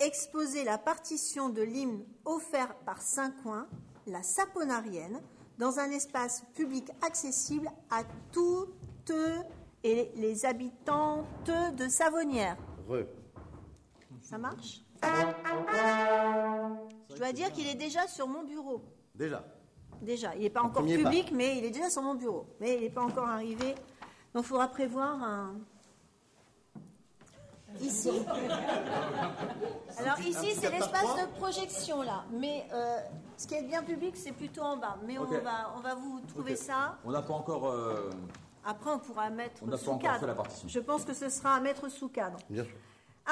Exposer 0.00 0.64
la 0.64 0.78
partition 0.78 1.48
de 1.48 1.62
l'hymne 1.62 2.04
offert 2.24 2.74
par 2.86 3.02
Saint-Coin, 3.02 3.66
la 4.06 4.22
saponarienne, 4.22 5.20
dans 5.58 5.78
un 5.78 5.90
espace 5.90 6.42
public 6.54 6.90
accessible 7.02 7.70
à 7.90 8.02
toutes 8.32 9.12
et 9.82 10.10
les 10.16 10.44
habitantes 10.44 11.50
de 11.76 11.88
Savonnière. 11.88 12.56
Re. 12.88 13.04
Ça 14.22 14.38
marche? 14.38 14.82
Je 17.10 17.16
dois 17.16 17.32
dire 17.32 17.50
qu'il 17.52 17.66
est 17.66 17.74
déjà 17.74 18.06
sur 18.06 18.26
mon 18.28 18.44
bureau. 18.44 18.82
Déjà. 19.14 19.44
Déjà, 20.02 20.34
il 20.36 20.42
n'est 20.42 20.50
pas 20.50 20.62
encore 20.62 20.84
pas. 20.84 20.88
public, 20.88 21.30
mais 21.32 21.58
il 21.58 21.64
est 21.64 21.70
déjà 21.70 21.90
sur 21.90 22.02
mon 22.02 22.14
bureau. 22.14 22.46
Mais 22.60 22.74
il 22.76 22.82
n'est 22.82 22.90
pas 22.90 23.02
encore 23.02 23.26
arrivé. 23.28 23.74
Donc 24.34 24.44
il 24.44 24.48
faudra 24.48 24.68
prévoir 24.68 25.22
un. 25.22 25.54
Ici. 27.80 28.10
Alors 29.98 30.18
ici, 30.20 30.52
c'est 30.58 30.70
l'espace 30.70 31.16
de 31.16 31.26
projection 31.38 32.02
là. 32.02 32.24
Mais 32.32 32.66
euh, 32.72 32.98
ce 33.36 33.46
qui 33.46 33.54
est 33.54 33.62
bien 33.62 33.82
public, 33.82 34.16
c'est 34.16 34.32
plutôt 34.32 34.62
en 34.62 34.76
bas. 34.76 34.96
Mais 35.06 35.18
on, 35.18 35.24
va, 35.24 35.74
on 35.76 35.80
va 35.80 35.94
vous 35.94 36.20
trouver 36.28 36.56
ça. 36.56 36.98
On 37.04 37.10
n'a 37.10 37.22
pas 37.22 37.34
encore. 37.34 37.66
euh, 37.68 38.10
Après, 38.64 38.90
on 38.90 38.98
pourra 38.98 39.28
mettre 39.30 39.62
On 39.66 39.76
sous 39.76 39.90
encore 39.90 40.00
cadre. 40.00 40.20
fait 40.20 40.26
la 40.26 40.34
partition. 40.34 40.68
Je 40.68 40.78
pense 40.80 41.04
que 41.04 41.12
ce 41.14 41.28
sera 41.28 41.56
à 41.56 41.60
mettre 41.60 41.88
sous 41.90 42.08
cadre. 42.08 42.38
Bien 42.48 42.64
sûr. 42.64 42.72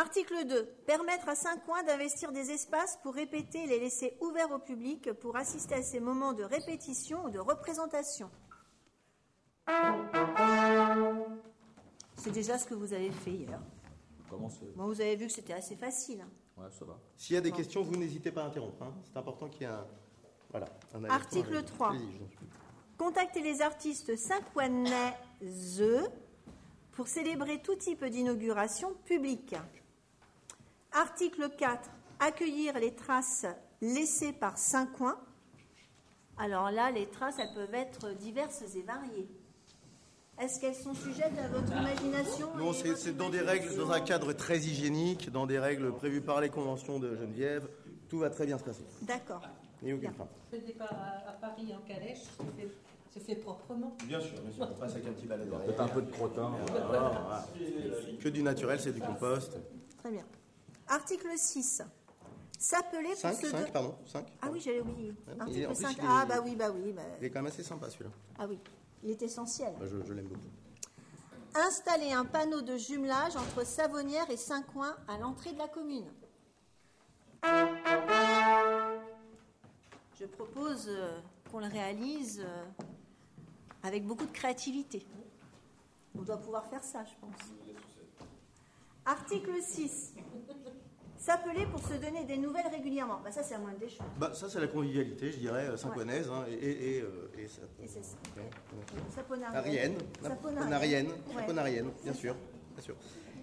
Article 0.01 0.45
2. 0.47 0.65
Permettre 0.87 1.27
à 1.29 1.35
Saint-Coin 1.35 1.83
d'investir 1.83 2.31
des 2.31 2.51
espaces 2.51 2.99
pour 3.03 3.15
répéter 3.15 3.65
et 3.65 3.67
les 3.67 3.81
laisser 3.81 4.17
ouverts 4.21 4.51
au 4.51 4.59
public 4.59 5.11
pour 5.15 5.37
assister 5.37 5.75
à 5.75 5.83
ces 5.83 6.01
moments 6.01 6.35
de 6.35 6.45
répétition 6.45 7.25
ou 7.25 7.31
de 7.31 7.39
représentation. 7.39 8.31
C'est 12.17 12.31
déjà 12.31 12.59
ce 12.59 12.67
que 12.67 12.75
vous 12.75 12.93
avez 12.93 13.11
fait 13.11 13.31
hier. 13.33 13.59
comment 14.29 14.49
se- 14.51 14.65
Bon, 14.77 14.87
vous 14.87 15.01
avez 15.01 15.17
vu 15.17 15.27
que 15.29 15.33
c'était 15.33 15.53
assez 15.55 15.77
facile. 15.77 16.21
hein. 16.21 16.29
Ouais, 16.63 16.69
ça 16.71 16.85
va. 16.85 16.99
S'il 17.17 17.35
y 17.35 17.39
a 17.39 17.41
des 17.41 17.53
questions, 17.53 17.83
vous 17.83 17.97
n'hésitez 17.97 18.33
pas 18.33 18.43
à 18.43 18.47
interrompre. 18.47 18.83
hein. 18.83 18.93
C'est 19.05 19.17
important 19.19 19.49
qu'il 19.49 19.63
y 19.63 19.65
ait 19.65 19.69
un. 19.69 19.87
Voilà. 20.51 20.67
un 20.95 21.05
Article 21.05 21.49
aller-retour. 21.49 21.77
3. 21.77 21.91
Allez-y, 21.91 22.13
je 22.13 22.19
vous 22.19 22.25
en 22.25 22.29
prie. 22.29 22.47
Contacter 22.99 23.41
les 23.41 23.63
artistes 23.63 24.17
saint-ouanaises 24.17 25.85
pour 26.93 27.09
célébrer 27.09 27.63
tout 27.63 27.77
type 27.77 28.05
d'inauguration 28.05 28.95
publique. 29.05 29.55
Article 30.97 31.51
4. 31.59 31.91
Accueillir 32.21 32.79
les 32.79 32.95
traces 32.95 33.45
laissées 33.83 34.33
par 34.33 34.57
Saint-Coin. 34.57 35.19
Alors 36.39 36.71
là, 36.71 36.91
les 36.91 37.07
traces, 37.07 37.39
elles 37.39 37.53
peuvent 37.55 37.75
être 37.75 38.15
diverses 38.15 38.63
et 38.75 38.81
variées. 38.83 39.29
Est-ce 40.41 40.59
qu'elles 40.59 40.75
sont 40.75 40.95
sujettes 40.95 41.39
à 41.39 41.49
votre 41.49 41.71
imagination 41.71 42.49
Non, 42.57 42.73
et 42.73 42.97
c'est 42.97 43.15
dans 43.15 43.29
des 43.29 43.41
règles, 43.41 43.65
imagination 43.65 43.87
dans 43.87 43.93
un 43.93 44.01
cadre 44.01 44.33
très 44.33 44.59
hygiénique, 44.59 45.31
dans 45.31 45.47
des 45.47 45.59
règles 45.59 45.93
prévues 45.93 46.23
par 46.23 46.41
les 46.41 46.49
conventions 46.49 46.99
de 46.99 47.15
Geneviève. 47.15 47.69
Tout 48.09 48.19
va 48.19 48.31
très 48.31 48.47
bien 48.47 48.57
se 48.57 48.65
passer. 48.65 48.85
D'accord. 49.03 49.43
Il 49.83 49.87
n'y 49.87 49.93
a 49.93 49.95
aucune 49.97 50.09
Bien. 50.09 50.17
crainte. 50.17 50.31
Le 50.53 50.59
départ 50.61 50.93
à, 50.93 51.31
à 51.31 51.33
Paris 51.35 51.75
en 51.75 51.87
calèche 51.87 52.21
se 52.21 52.43
fait, 52.59 52.69
se 53.13 53.19
fait 53.19 53.37
proprement. 53.37 53.95
Bien 54.05 54.21
sûr, 54.21 54.41
bien 54.41 54.53
sûr. 54.53 54.69
On 54.71 54.81
passe 54.81 54.93
avec 54.93 55.07
un 55.07 55.13
petit 55.13 55.27
balai 55.27 55.45
derrière. 55.45 55.67
Peut-être 55.67 55.81
un 55.81 55.89
peu 55.89 56.03
de 56.03 56.11
crottin. 56.11 56.53
Voilà, 56.69 56.87
voilà. 56.89 57.47
Que 58.19 58.29
du 58.31 58.43
naturel, 58.43 58.81
c'est 58.81 58.93
du 58.93 59.01
compost. 59.01 59.59
Très 59.99 60.11
bien. 60.11 60.25
Article 60.89 61.29
6. 61.37 61.83
S'appeler 62.59 63.11
pour 63.11 63.19
5, 63.19 63.35
se 63.35 63.47
5, 63.51 63.67
de- 63.67 63.71
pardon. 63.71 63.95
5. 64.07 64.27
Ah 64.41 64.49
oui, 64.51 64.61
j'avais 64.61 64.81
oublié. 64.81 65.13
Article 65.39 65.67
plus, 65.67 65.75
5. 65.77 65.93
il 65.99 66.05
est- 66.05 66.07
Ah 66.09 66.25
bah 66.27 66.41
oui, 66.43 66.57
bah 66.57 66.71
oui. 66.71 66.93
bah- 66.93 67.03
Il 67.21 67.27
est 67.27 67.31
quand 67.31 67.41
même 67.43 67.53
assez 67.53 67.63
sympa 67.63 67.91
celui-là. 67.91 68.11
Ah 68.39 68.47
oui, 68.49 68.59
il 69.03 69.11
est 69.11 69.23
essentiel. 69.23 69.75
Je 69.83 70.13
l'aime 70.13 70.27
beaucoup. 70.27 70.41
Installer 71.55 72.13
un 72.13 72.25
panneau 72.25 72.61
de 72.63 72.77
jumelage 72.77 73.37
entre 73.37 73.65
Savonnières 73.65 74.31
et 74.31 74.37
Saint-Coin 74.37 74.95
à 75.09 75.19
l'entrée 75.19 75.53
de 75.53 75.59
la 75.59 75.69
commune. 75.69 76.07
Je 80.19 80.25
propose 80.25 80.87
euh, 80.89 81.19
qu'on 81.51 81.61
le 81.61 81.67
réalise 81.67 82.41
euh, 82.45 82.65
avec 83.83 84.07
beaucoup 84.07 84.25
de 84.27 84.33
créativité. 84.33 85.07
On 86.19 86.23
doit 86.23 86.39
pouvoir 86.39 86.67
faire 86.67 86.83
ça, 86.83 87.05
je 87.05 87.13
pense. 87.21 87.35
Article 89.05 89.63
6. 89.63 90.15
S'appeler 91.27 91.67
pour 91.67 91.81
se 91.81 91.95
donner 91.95 92.23
des 92.25 92.37
nouvelles 92.37 92.69
régulièrement. 92.71 93.19
Bah, 93.25 93.33
ça, 93.33 93.43
c'est 93.43 93.57
à 93.57 93.59
moins 93.59 93.73
des 93.81 93.89
choses. 93.89 94.07
Bah, 94.17 94.31
ça, 94.33 94.49
c'est 94.49 94.61
la 94.61 94.69
convivialité, 94.69 95.33
je 95.33 95.39
dirais, 95.39 95.67
euh, 95.67 95.77
saint-coinaise. 95.77 96.31
hein, 96.33 96.45
et, 96.49 96.55
et, 96.55 96.99
et, 96.99 97.01
euh, 97.03 97.33
et 97.37 97.49
ça- 97.49 97.63
Et 97.83 97.89
c'est 97.89 98.05
ça. 98.05 98.15
Ouais, 98.37 98.43
ouais. 98.45 99.03
Saponarienne. 99.13 99.57
Arienne, 99.57 99.95
Saponarienne. 100.23 100.61
Saponarienne, 100.71 101.07
Ouais. 101.07 101.35
Saponarienne, 101.41 101.91
bien 102.05 102.13
sûr, 102.15 102.37
bien 102.77 102.85
sûr. 102.85 102.95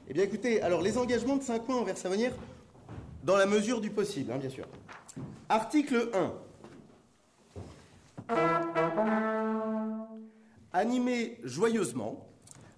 Eh 0.08 0.14
bien, 0.14 0.24
écoutez, 0.24 0.62
alors 0.62 0.82
les 0.82 0.98
engagements 0.98 1.36
de 1.36 1.44
Saint-Coin 1.44 1.76
envers 1.76 1.98
Savonnière, 1.98 2.32
dans 3.22 3.36
la 3.36 3.46
mesure 3.46 3.82
du 3.82 3.90
possible, 3.90 4.32
hein, 4.32 4.38
bien 4.38 4.50
sûr. 4.50 4.66
Article 5.50 6.10
1. 6.14 6.32
Animer 10.72 11.38
joyeusement 11.44 12.26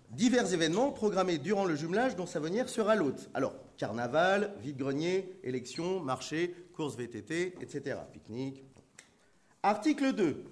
divers 0.10 0.52
événements 0.52 0.91
programmés 0.91 1.38
durant 1.38 1.65
le 1.65 1.76
jumelage 1.76 2.15
dont 2.15 2.26
Savonnière 2.26 2.70
sera 2.70 2.96
l'hôte. 2.96 3.30
Alors, 3.36 3.54
carnaval, 3.78 4.54
vide-grenier, 4.62 5.38
élections, 5.44 6.00
marché, 6.00 6.56
courses 6.74 6.96
VTT, 6.96 7.56
etc. 7.62 7.98
Pique-nique. 8.12 8.64
Article 9.64 10.14
2. 10.14 10.44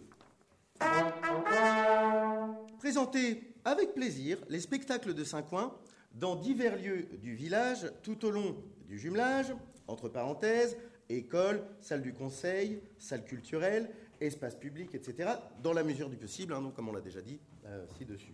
Présenter 2.80 3.54
avec 3.66 3.94
plaisir 3.94 4.38
les 4.50 4.60
spectacles 4.60 5.14
de 5.14 5.24
Saint-Coin 5.24 5.74
dans 6.14 6.36
divers 6.36 6.78
lieux 6.78 7.08
du 7.22 7.36
village 7.36 7.92
tout 8.04 8.26
au 8.26 8.30
long 8.30 8.56
du 8.88 9.00
jumelage, 9.00 9.54
entre 9.88 10.10
parenthèses, 10.10 10.78
école, 11.10 11.64
salle 11.82 12.02
du 12.02 12.14
conseil, 12.14 12.82
salle 12.98 13.24
culturelle, 13.24 13.90
espace 14.22 14.56
public, 14.56 14.94
etc., 14.96 15.30
dans 15.62 15.74
la 15.74 15.84
mesure 15.84 16.10
du 16.10 16.18
possible, 16.18 16.54
hein, 16.54 16.62
donc 16.62 16.76
comme 16.76 16.90
on 16.90 16.94
l'a 16.94 17.02
déjà 17.02 17.22
dit 17.22 17.40
euh, 17.66 17.86
ci-dessus. 17.98 18.34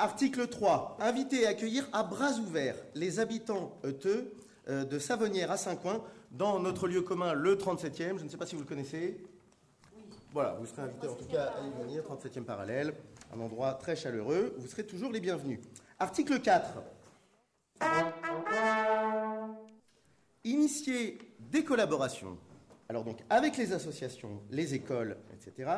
Article 0.00 0.46
3. 0.46 0.96
Inviter 1.00 1.42
et 1.42 1.46
accueillir 1.46 1.86
à 1.92 2.02
bras 2.02 2.32
ouverts 2.38 2.76
les 2.94 3.20
habitants 3.20 3.78
euteux 3.84 4.32
euh, 4.68 4.84
de 4.84 4.98
Savonnières 4.98 5.50
à 5.50 5.58
Saint-Coin 5.58 6.02
dans 6.30 6.58
notre 6.58 6.88
lieu 6.88 7.02
commun, 7.02 7.34
le 7.34 7.54
37e. 7.56 8.18
Je 8.18 8.24
ne 8.24 8.28
sais 8.30 8.38
pas 8.38 8.46
si 8.46 8.54
vous 8.54 8.62
le 8.62 8.66
connaissez. 8.66 9.22
Voilà, 10.32 10.56
vous 10.58 10.64
serez 10.64 10.82
invités 10.82 11.06
en 11.06 11.14
tout 11.14 11.26
cas 11.26 11.52
à 11.58 11.66
y 11.66 11.82
venir, 11.82 12.02
37e 12.04 12.44
parallèle, 12.44 12.94
un 13.34 13.40
endroit 13.40 13.74
très 13.74 13.94
chaleureux. 13.94 14.54
Vous 14.56 14.68
serez 14.68 14.86
toujours 14.86 15.12
les 15.12 15.20
bienvenus. 15.20 15.60
Article 15.98 16.40
4. 16.40 16.82
Initier 20.44 21.18
des 21.40 21.62
collaborations, 21.62 22.38
alors 22.88 23.04
donc 23.04 23.18
avec 23.28 23.58
les 23.58 23.74
associations, 23.74 24.40
les 24.50 24.72
écoles, 24.72 25.18
etc., 25.34 25.70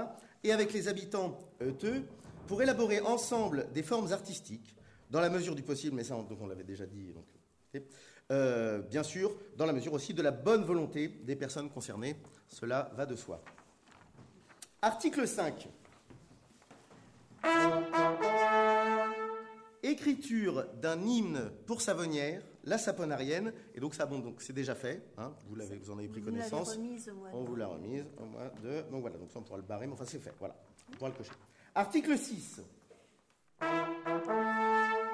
et 0.44 0.52
avec 0.52 0.72
les 0.72 0.86
habitants 0.86 1.38
euteux, 1.60 2.04
pour 2.46 2.62
élaborer 2.62 3.00
ensemble 3.00 3.68
des 3.72 3.82
formes 3.82 4.12
artistiques, 4.12 4.74
dans 5.10 5.20
la 5.20 5.30
mesure 5.30 5.54
du 5.54 5.62
possible, 5.62 5.94
mais 5.96 6.04
ça 6.04 6.16
on- 6.16 6.22
donc 6.22 6.38
on 6.40 6.46
l'avait 6.46 6.64
déjà 6.64 6.86
dit, 6.86 7.12
donc. 7.12 7.24
Euh, 8.30 8.80
bien 8.82 9.02
sûr, 9.02 9.34
dans 9.56 9.66
la 9.66 9.72
mesure 9.72 9.92
aussi 9.92 10.14
de 10.14 10.22
la 10.22 10.30
bonne 10.30 10.64
volonté 10.64 11.08
des 11.08 11.36
personnes 11.36 11.68
concernées, 11.70 12.16
cela 12.48 12.90
va 12.96 13.04
de 13.06 13.16
soi. 13.16 13.42
Article 14.80 15.26
5. 15.28 15.68
Écriture 19.82 20.64
d'un 20.80 21.00
hymne 21.02 21.50
pour 21.66 21.80
Savonnière, 21.82 22.42
la 22.64 22.78
Saponarienne, 22.78 23.52
et 23.74 23.80
donc 23.80 23.94
ça, 23.94 24.06
bon, 24.06 24.20
donc 24.20 24.40
c'est 24.40 24.52
déjà 24.52 24.76
fait, 24.76 25.02
hein, 25.18 25.32
vous, 25.48 25.56
l'avez, 25.56 25.76
vous 25.76 25.90
en 25.90 25.98
avez 25.98 26.08
pris 26.08 26.20
Vous 26.20 26.26
connaissance. 26.26 26.74
remise 26.76 27.12
On 27.32 27.42
vous 27.42 27.56
l'a 27.56 27.66
remise 27.66 28.04
au 28.20 28.24
mois 28.26 28.48
de. 28.62 28.82
Donc 28.90 29.00
voilà, 29.00 29.18
donc 29.18 29.32
ça 29.32 29.40
on 29.40 29.42
pourra 29.42 29.58
le 29.58 29.64
barrer, 29.64 29.86
mais 29.88 29.94
enfin 29.94 30.04
c'est 30.06 30.20
fait, 30.20 30.32
voilà. 30.38 30.54
On 30.88 30.96
pourra 30.96 31.10
le 31.10 31.16
cocher. 31.16 31.32
Article 31.74 32.18
6. 32.18 32.60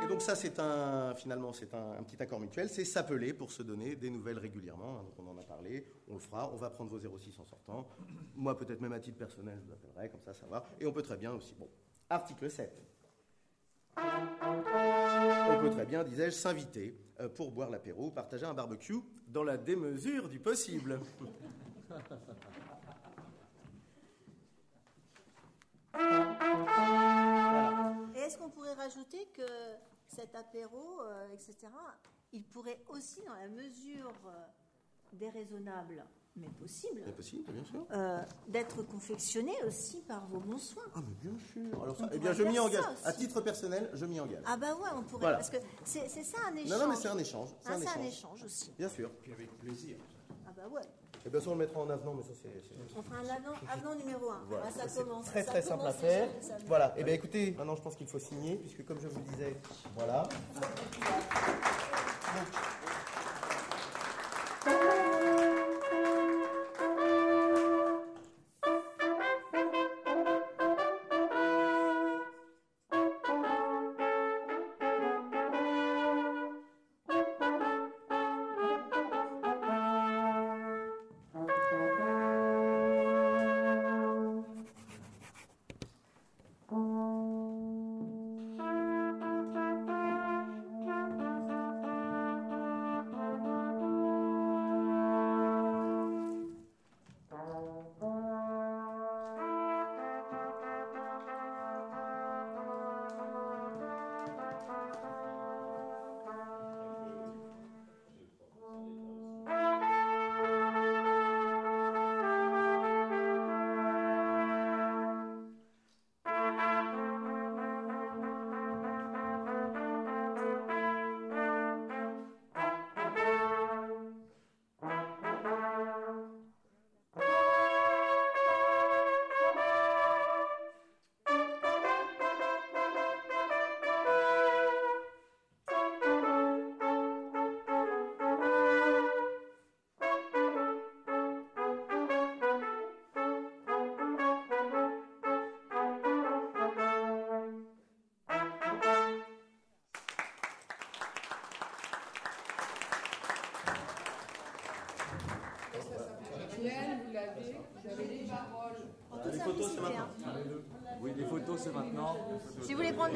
Et 0.02 0.06
donc 0.08 0.20
ça 0.20 0.34
c'est 0.34 0.58
un, 0.58 1.14
finalement 1.14 1.52
c'est 1.52 1.72
un, 1.74 2.02
petit 2.02 2.20
accord 2.20 2.40
mutuel, 2.40 2.68
c'est 2.68 2.84
s'appeler 2.84 3.32
pour 3.32 3.52
se 3.52 3.62
donner 3.62 3.94
des 3.94 4.10
nouvelles 4.10 4.38
régulièrement. 4.38 4.98
hein, 4.98 5.04
donc 5.04 5.14
on 5.18 5.30
en 5.30 5.38
a 5.38 5.42
parlé, 5.42 5.86
on 6.08 6.14
le 6.14 6.20
fera, 6.20 6.50
on 6.52 6.56
va 6.56 6.70
prendre 6.70 6.90
vos 6.90 6.98
06 6.98 7.38
en 7.38 7.44
sortant. 7.44 7.88
Moi 8.34 8.58
peut-être 8.58 8.80
même 8.80 8.92
à 8.92 8.98
titre 8.98 9.18
personnel, 9.18 9.58
je 9.60 9.66
vous 9.66 9.72
appellerai, 9.72 10.08
comme 10.10 10.22
ça 10.22 10.34
ça 10.34 10.46
va. 10.46 10.64
Et 10.80 10.86
on 10.86 10.92
peut 10.92 11.02
très 11.02 11.16
bien 11.16 11.32
aussi. 11.32 11.54
Bon, 11.54 11.68
article 12.10 12.50
7. 12.50 12.72
On 13.96 15.58
peut 15.60 15.70
très 15.70 15.86
bien, 15.86 16.02
disais-je, 16.02 16.36
s'inviter 16.36 16.96
euh, 17.20 17.28
pour 17.28 17.52
boire 17.52 17.70
l'apéro, 17.70 18.10
partager 18.10 18.46
un 18.46 18.54
barbecue 18.54 19.00
dans 19.28 19.44
la 19.44 19.56
démesure 19.56 20.28
du 20.28 20.40
possible. 20.40 21.00
Et 28.14 28.18
est-ce 28.20 28.38
qu'on 28.38 28.50
pourrait 28.50 28.74
rajouter 28.74 29.26
que 29.34 29.46
cet 30.06 30.34
apéro, 30.34 31.00
euh, 31.02 31.28
etc., 31.32 31.56
il 32.32 32.42
pourrait 32.44 32.80
aussi, 32.88 33.20
dans 33.26 33.34
la 33.34 33.48
mesure 33.48 34.10
euh, 34.26 34.30
déraisonnable, 35.12 36.04
mais 36.36 36.48
possible, 36.60 37.02
C'est 37.04 37.16
possible, 37.16 37.52
bien 37.52 37.64
sûr. 37.64 37.84
euh, 37.90 38.20
d'être 38.46 38.82
confectionné 38.82 39.52
aussi 39.66 40.02
par 40.02 40.26
vos 40.26 40.38
bons 40.38 40.58
soins? 40.58 40.84
Ah, 40.94 41.00
mais 41.00 41.14
bien 41.30 41.38
sûr. 41.52 41.82
Alors 41.82 41.96
ça, 41.96 42.08
eh 42.12 42.18
bien, 42.18 42.32
je 42.32 42.42
m'y 42.44 42.58
engage. 42.58 42.84
À 43.04 43.12
titre 43.12 43.40
personnel, 43.40 43.90
je 43.94 44.04
m'y 44.06 44.20
engage. 44.20 44.44
Ah 44.46 44.56
bah 44.56 44.74
ouais, 44.76 44.88
on 44.94 45.02
pourrait, 45.02 45.20
Voilà. 45.22 45.36
parce 45.38 45.50
que 45.50 45.56
c'est 45.84 46.08
c'est 46.08 46.22
ça 46.22 46.38
un 46.48 46.54
échange. 46.54 46.70
non, 46.70 46.78
non, 46.78 46.88
mais 46.90 46.96
c'est 46.96 47.08
un 47.08 47.18
échange. 47.18 47.48
C'est 47.60 47.70
Ah, 47.70 47.74
un 47.74 47.78
c'est 47.80 47.88
un 47.88 48.02
échange. 48.04 48.44
aussi. 48.44 48.70
Bien 48.78 48.88
sûr. 48.88 49.10
Ah 50.46 50.52
bah 50.54 50.68
ouais. 50.68 50.82
Et 51.26 51.30
bien 51.30 51.40
sûr, 51.40 51.50
on 51.52 51.54
le 51.54 51.60
mettra 51.60 51.80
en 51.80 51.90
avenant, 51.90 52.14
mais 52.14 52.22
ça, 52.22 52.30
c'est. 52.34 52.48
On 52.96 53.02
fera 53.02 53.16
un 53.16 53.28
avenant, 53.36 53.52
avenant 53.70 53.94
numéro 53.96 54.30
1. 54.30 54.40
Voilà. 54.48 54.70
ça 54.70 54.88
C'est 54.88 55.02
commence. 55.04 55.26
Très 55.26 55.42
ça 55.42 55.50
très 55.50 55.62
simple 55.62 55.86
à 55.86 55.92
faire. 55.92 56.28
ça- 56.40 56.54
Voilà. 56.66 56.94
Et 56.96 57.04
bien 57.04 57.14
écoutez, 57.14 57.54
maintenant 57.56 57.76
je 57.76 57.82
pense 57.82 57.96
qu'il 57.96 58.06
faut 58.06 58.18
signer, 58.18 58.56
puisque 58.56 58.84
comme 58.86 58.98
je 59.00 59.08
vous 59.08 59.18
le 59.18 59.24
disais, 59.32 59.56
voilà. 59.96 60.28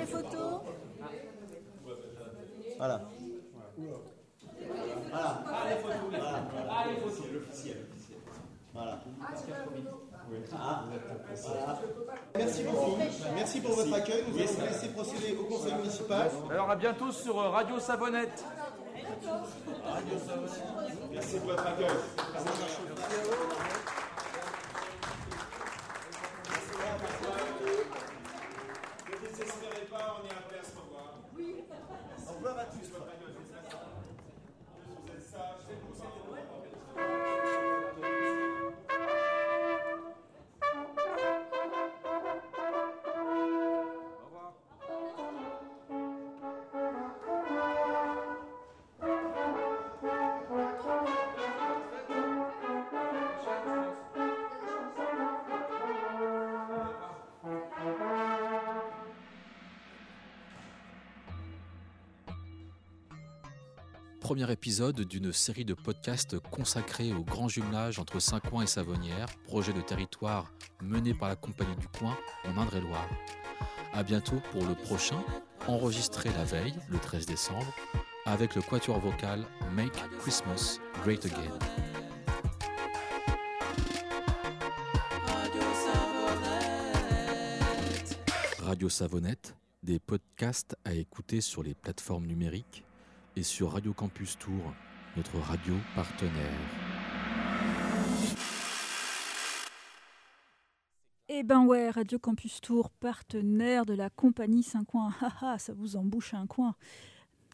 Les 0.03 0.09
photos. 0.09 0.61
Voilà. 2.79 3.01
Voilà. 5.11 5.45
Ah, 5.47 5.69
les 5.69 5.77
photos. 5.77 5.97
Voilà. 6.11 6.45
Ah, 6.71 6.85
les 6.89 6.97
photos. 7.01 7.33
L'officiel. 7.33 7.87
Voilà. 8.75 8.99
Ah, 10.55 10.85
voilà. 11.45 11.81
Merci 12.35 12.65
beaucoup. 12.65 12.97
Merci 13.35 13.61
pour 13.61 13.73
votre 13.73 13.95
accueil. 13.95 14.25
Nous 14.29 14.39
allons 14.39 14.53
vous 14.53 14.67
laisser 14.67 14.89
procéder 14.89 15.37
au 15.37 15.45
conseil 15.45 15.75
municipal. 15.75 16.31
Alors 16.51 16.71
à 16.71 16.77
bientôt 16.77 17.13
sur 17.13 17.39
euh, 17.39 17.51
Radio 17.51 17.79
Savonnette. 17.79 18.45
Merci 21.13 21.39
pour 21.39 21.51
votre 21.51 21.67
accueil. 21.67 21.91
Ne 27.65 28.02
désespérez 29.43 29.87
pas, 29.91 30.21
on 30.21 30.27
est 30.27 30.31
appelé 30.31 30.61
à 30.61 30.65
se 30.65 30.77
revoir. 30.77 31.19
Au 32.29 32.33
revoir 32.35 32.59
à 32.59 32.65
tous. 32.67 32.93
Premier 64.23 64.51
épisode 64.53 65.01
d'une 65.01 65.33
série 65.33 65.65
de 65.65 65.75
podcasts 65.75 66.39
consacrés 66.39 67.13
au 67.13 67.25
grand 67.25 67.49
jumelage 67.49 67.99
entre 67.99 68.21
Saint-Coin 68.21 68.63
et 68.63 68.69
Savonnières, 68.69 69.27
projet 69.45 69.73
de 69.73 69.81
territoire 69.81 70.53
mené 70.81 71.13
par 71.13 71.29
la 71.29 71.35
Compagnie 71.35 71.75
du 71.75 71.89
Coin 71.89 72.17
en 72.45 72.57
Indre-et-Loire. 72.57 73.09
À 73.93 74.05
bientôt 74.05 74.41
pour 74.53 74.65
le 74.65 74.77
prochain, 74.77 75.23
enregistré 75.67 76.31
la 76.37 76.45
veille, 76.45 76.73
le 76.89 76.99
13 76.99 77.27
décembre, 77.27 77.67
avec 78.25 78.55
le 78.55 78.63
quatuor 78.63 79.01
vocal 79.01 79.45
Make 79.75 79.93
Christmas 80.21 80.79
Great 81.03 81.27
Again. 81.27 81.59
Radio 88.61 88.89
Savonnette, 88.89 89.57
des 89.83 89.99
podcasts 89.99 90.77
à 90.85 90.95
écouter 90.95 91.41
sur 91.41 91.65
les 91.65 91.75
plateformes 91.75 92.27
numériques 92.27 92.85
et 93.37 93.43
sur 93.43 93.73
Radio 93.73 93.93
Campus 93.93 94.39
Tour, 94.39 94.75
notre 95.17 95.39
radio 95.39 95.75
partenaire. 95.95 96.33
Eh 101.29 101.43
ben 101.43 101.65
ouais, 101.65 101.91
Radio 101.91 102.19
Campus 102.19 102.61
Tour, 102.61 102.91
partenaire 102.91 103.87
de 103.87 103.95
la 103.95 104.11
compagnie 104.11 104.63
Saint-Coin. 104.63 105.13
Haha, 105.21 105.59
ça 105.59 105.73
vous 105.73 105.97
embouche 105.97 106.35
un 106.35 106.47
coin. 106.47 106.75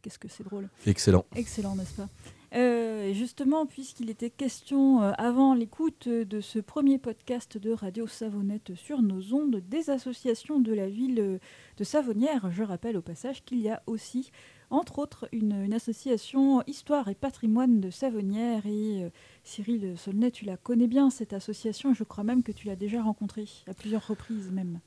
Qu'est-ce 0.02 0.18
que 0.18 0.28
c'est 0.28 0.44
drôle. 0.44 0.68
Excellent. 0.86 1.24
Excellent, 1.34 1.76
n'est-ce 1.76 1.94
pas? 1.94 2.08
Euh, 2.54 3.12
Justement, 3.12 3.66
puisqu'il 3.66 4.10
était 4.10 4.30
question 4.30 5.02
euh, 5.02 5.12
avant 5.18 5.54
l'écoute 5.54 6.08
de 6.08 6.40
ce 6.40 6.58
premier 6.58 6.98
podcast 6.98 7.58
de 7.58 7.72
Radio 7.72 8.06
Savonnette 8.06 8.74
sur 8.74 9.02
nos 9.02 9.34
ondes 9.34 9.62
des 9.68 9.90
associations 9.90 10.58
de 10.58 10.72
la 10.72 10.88
ville 10.88 11.20
euh, 11.20 11.38
de 11.76 11.84
Savonnières, 11.84 12.50
je 12.50 12.62
rappelle 12.62 12.96
au 12.96 13.02
passage 13.02 13.44
qu'il 13.44 13.60
y 13.60 13.68
a 13.68 13.82
aussi, 13.86 14.30
entre 14.70 14.98
autres, 14.98 15.28
une, 15.32 15.72
association 15.72 16.62
Histoire 16.66 17.08
et 17.08 17.14
patrimoine 17.14 17.80
de 17.80 17.90
Savonnières. 17.90 18.66
Et 18.66 19.04
euh, 19.04 19.10
Cyril 19.44 19.94
Solnet, 19.96 20.30
tu 20.30 20.44
la 20.44 20.56
connais 20.56 20.86
bien, 20.88 21.10
cette 21.10 21.32
association, 21.32 21.94
je 21.94 22.04
crois 22.04 22.24
même 22.24 22.42
que 22.42 22.52
tu 22.52 22.66
l'as 22.66 22.76
déjà 22.76 23.02
rencontrée 23.02 23.46
à 23.66 23.74
plusieurs 23.74 24.06
reprises 24.06 24.50
même. 24.52 24.80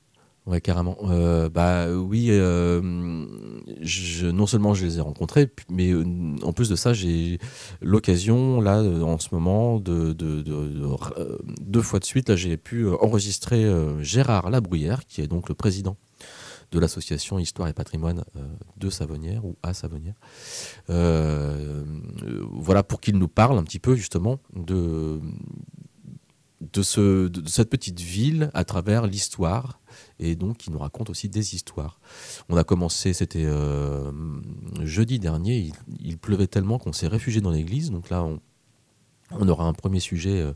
Ouais, 0.44 0.60
carrément. 0.60 0.96
Euh, 1.04 1.48
bah 1.48 1.88
oui, 1.92 2.26
euh, 2.30 2.80
non 2.82 4.46
seulement 4.46 4.74
je 4.74 4.84
les 4.86 4.98
ai 4.98 5.00
rencontrés, 5.00 5.48
mais 5.70 5.92
en 6.42 6.52
plus 6.52 6.68
de 6.68 6.74
ça, 6.74 6.92
j'ai 6.92 7.38
l'occasion 7.80 8.60
là 8.60 8.82
en 8.82 9.20
ce 9.20 9.28
moment 9.32 9.78
de, 9.78 10.12
de- 10.12 10.42
de- 10.42 10.42
de- 10.42 11.38
deux 11.60 11.82
fois 11.82 12.00
de 12.00 12.04
suite 12.04 12.28
là, 12.28 12.34
j'ai 12.34 12.56
pu 12.56 12.88
enregistrer 12.88 13.64
Gérard 14.00 14.50
Labruyère, 14.50 15.06
qui 15.06 15.20
est 15.20 15.28
donc 15.28 15.48
le 15.48 15.54
président 15.54 15.96
de 16.72 16.78
l'association 16.78 17.38
Histoire 17.38 17.68
et 17.68 17.72
Patrimoine 17.72 18.24
euh, 18.36 18.46
de 18.78 18.90
Savonnières 18.90 19.44
ou 19.44 19.56
à 19.62 19.74
Savonnières. 19.74 20.18
Euh, 20.90 21.84
euh, 22.22 22.44
voilà 22.50 22.82
pour 22.82 23.00
qu'il 23.00 23.18
nous 23.18 23.28
parle 23.28 23.58
un 23.58 23.62
petit 23.62 23.78
peu 23.78 23.94
justement 23.94 24.40
de 24.56 25.20
de, 26.72 26.82
ce, 26.82 27.26
de 27.26 27.48
cette 27.48 27.68
petite 27.70 28.00
ville 28.00 28.48
à 28.54 28.64
travers 28.64 29.08
l'histoire 29.08 29.80
et 30.20 30.36
donc 30.36 30.64
il 30.66 30.72
nous 30.72 30.78
raconte 30.78 31.10
aussi 31.10 31.28
des 31.28 31.56
histoires. 31.56 31.98
On 32.48 32.56
a 32.56 32.62
commencé, 32.62 33.12
c'était 33.12 33.48
jeudi 34.80 35.18
dernier, 35.18 35.72
il, 35.98 36.18
pleuvait 36.18 36.46
tellement 36.46 36.78
qu'on 36.78 36.92
s'est 36.92 37.08
réfugié 37.08 37.40
dans 37.40 37.50
l'église, 37.50 37.90
donc 37.90 38.10
là 38.10 38.24
on, 39.32 39.48
aura 39.48 39.64
un 39.64 39.72
premier 39.72 39.98
sujet 39.98 40.54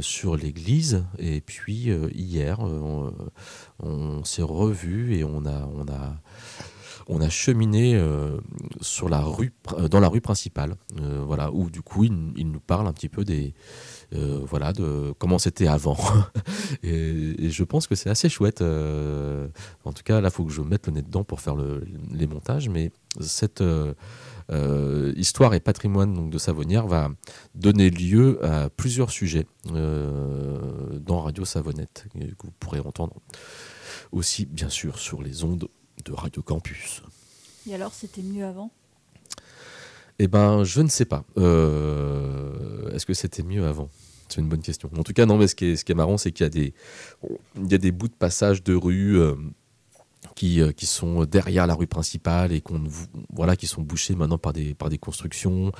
sur 0.00 0.36
l'église 0.36 1.04
et 1.18 1.40
puis 1.40 1.90
euh, 1.90 2.08
hier 2.14 2.58
euh, 2.60 3.10
on, 3.82 4.22
s'est 4.24 4.42
revu 4.42 5.16
et 5.16 5.24
on 5.24 5.44
a, 5.46 5.68
on 5.74 5.86
a, 5.88 6.16
on 7.08 7.20
a 7.20 7.28
cheminé 7.28 7.94
euh, 7.96 8.38
sur 8.80 9.08
la 9.08 9.20
rue, 9.20 9.52
dans 9.90 10.00
la 10.00 10.08
rue 10.08 10.20
principale, 10.20 10.76
euh, 11.00 11.22
voilà, 11.26 11.50
où 11.52 11.70
du 11.70 11.82
coup 11.82 12.04
il, 12.04 12.12
nous 12.50 12.60
parle 12.60 12.86
un 12.86 12.92
petit 12.92 13.08
peu 13.08 13.24
des, 13.24 13.54
euh, 14.14 14.40
voilà, 14.44 14.72
de 14.72 15.12
comment 15.18 15.38
c'était 15.38 15.66
avant. 15.66 15.98
et, 16.82 17.44
et 17.44 17.50
je 17.50 17.64
pense 17.64 17.86
que 17.86 17.94
c'est 17.94 18.10
assez 18.10 18.28
chouette. 18.28 18.62
euh, 18.62 19.48
en 19.84 19.92
tout 19.92 20.02
cas, 20.02 20.20
là, 20.20 20.30
faut 20.30 20.44
que 20.44 20.52
je 20.52 20.62
mette 20.62 20.86
le 20.86 20.94
nez 20.94 21.02
dedans 21.02 21.24
pour 21.24 21.40
faire 21.40 21.56
le- 21.56 21.84
les 22.12 22.26
montages. 22.26 22.68
Mais 22.68 22.90
cette 23.20 23.62
euh, 24.50 25.12
histoire 25.16 25.54
et 25.54 25.60
patrimoine 25.60 26.12
donc, 26.14 26.30
de 26.30 26.38
Savonnières 26.38 26.86
va 26.86 27.10
donner 27.54 27.90
lieu 27.90 28.44
à 28.44 28.68
plusieurs 28.70 29.10
sujets 29.10 29.46
euh, 29.72 30.98
dans 30.98 31.22
Radio 31.22 31.44
Savonnette 31.44 32.06
et 32.14 32.26
que 32.28 32.46
vous 32.46 32.52
pourrez 32.60 32.80
entendre 32.80 33.16
aussi, 34.12 34.46
bien 34.46 34.68
sûr, 34.68 34.98
sur 34.98 35.22
les 35.22 35.44
ondes 35.44 35.68
de 36.04 36.12
Radio 36.12 36.42
Campus. 36.42 37.02
Et 37.68 37.74
alors, 37.74 37.92
c'était 37.94 38.22
mieux 38.22 38.44
avant? 38.44 38.70
Eh 40.18 40.28
ben, 40.28 40.62
je 40.64 40.80
ne 40.80 40.88
sais 40.88 41.06
pas. 41.06 41.24
Euh, 41.38 42.90
Est-ce 42.90 43.06
que 43.06 43.14
c'était 43.14 43.42
mieux 43.42 43.66
avant? 43.66 43.88
C'est 44.28 44.40
une 44.40 44.48
bonne 44.48 44.62
question. 44.62 44.90
En 44.96 45.02
tout 45.02 45.12
cas, 45.12 45.26
non, 45.26 45.38
mais 45.38 45.48
ce 45.48 45.54
qui 45.54 45.66
est, 45.66 45.76
ce 45.76 45.84
qui 45.84 45.92
est 45.92 45.94
marrant, 45.96 46.16
c'est 46.18 46.32
qu'il 46.32 46.44
y 46.44 46.46
a 46.46 46.50
des, 46.50 46.74
il 47.56 47.70
y 47.70 47.74
a 47.74 47.78
des 47.78 47.92
bouts 47.92 48.08
de 48.08 48.14
passage 48.14 48.62
de 48.62 48.74
rue 48.74 49.18
qui, 50.34 50.60
euh, 50.60 50.72
qui 50.72 50.86
sont 50.86 51.24
derrière 51.24 51.66
la 51.66 51.74
rue 51.74 51.86
principale 51.86 52.52
et 52.52 52.60
qu'on, 52.60 52.82
voilà, 53.32 53.56
qui 53.56 53.66
sont 53.66 53.82
bouchés 53.82 54.14
maintenant 54.14 54.38
par 54.38 54.52
des, 54.52 54.74
par 54.74 54.88
des 54.88 54.98
constructions, 54.98 55.72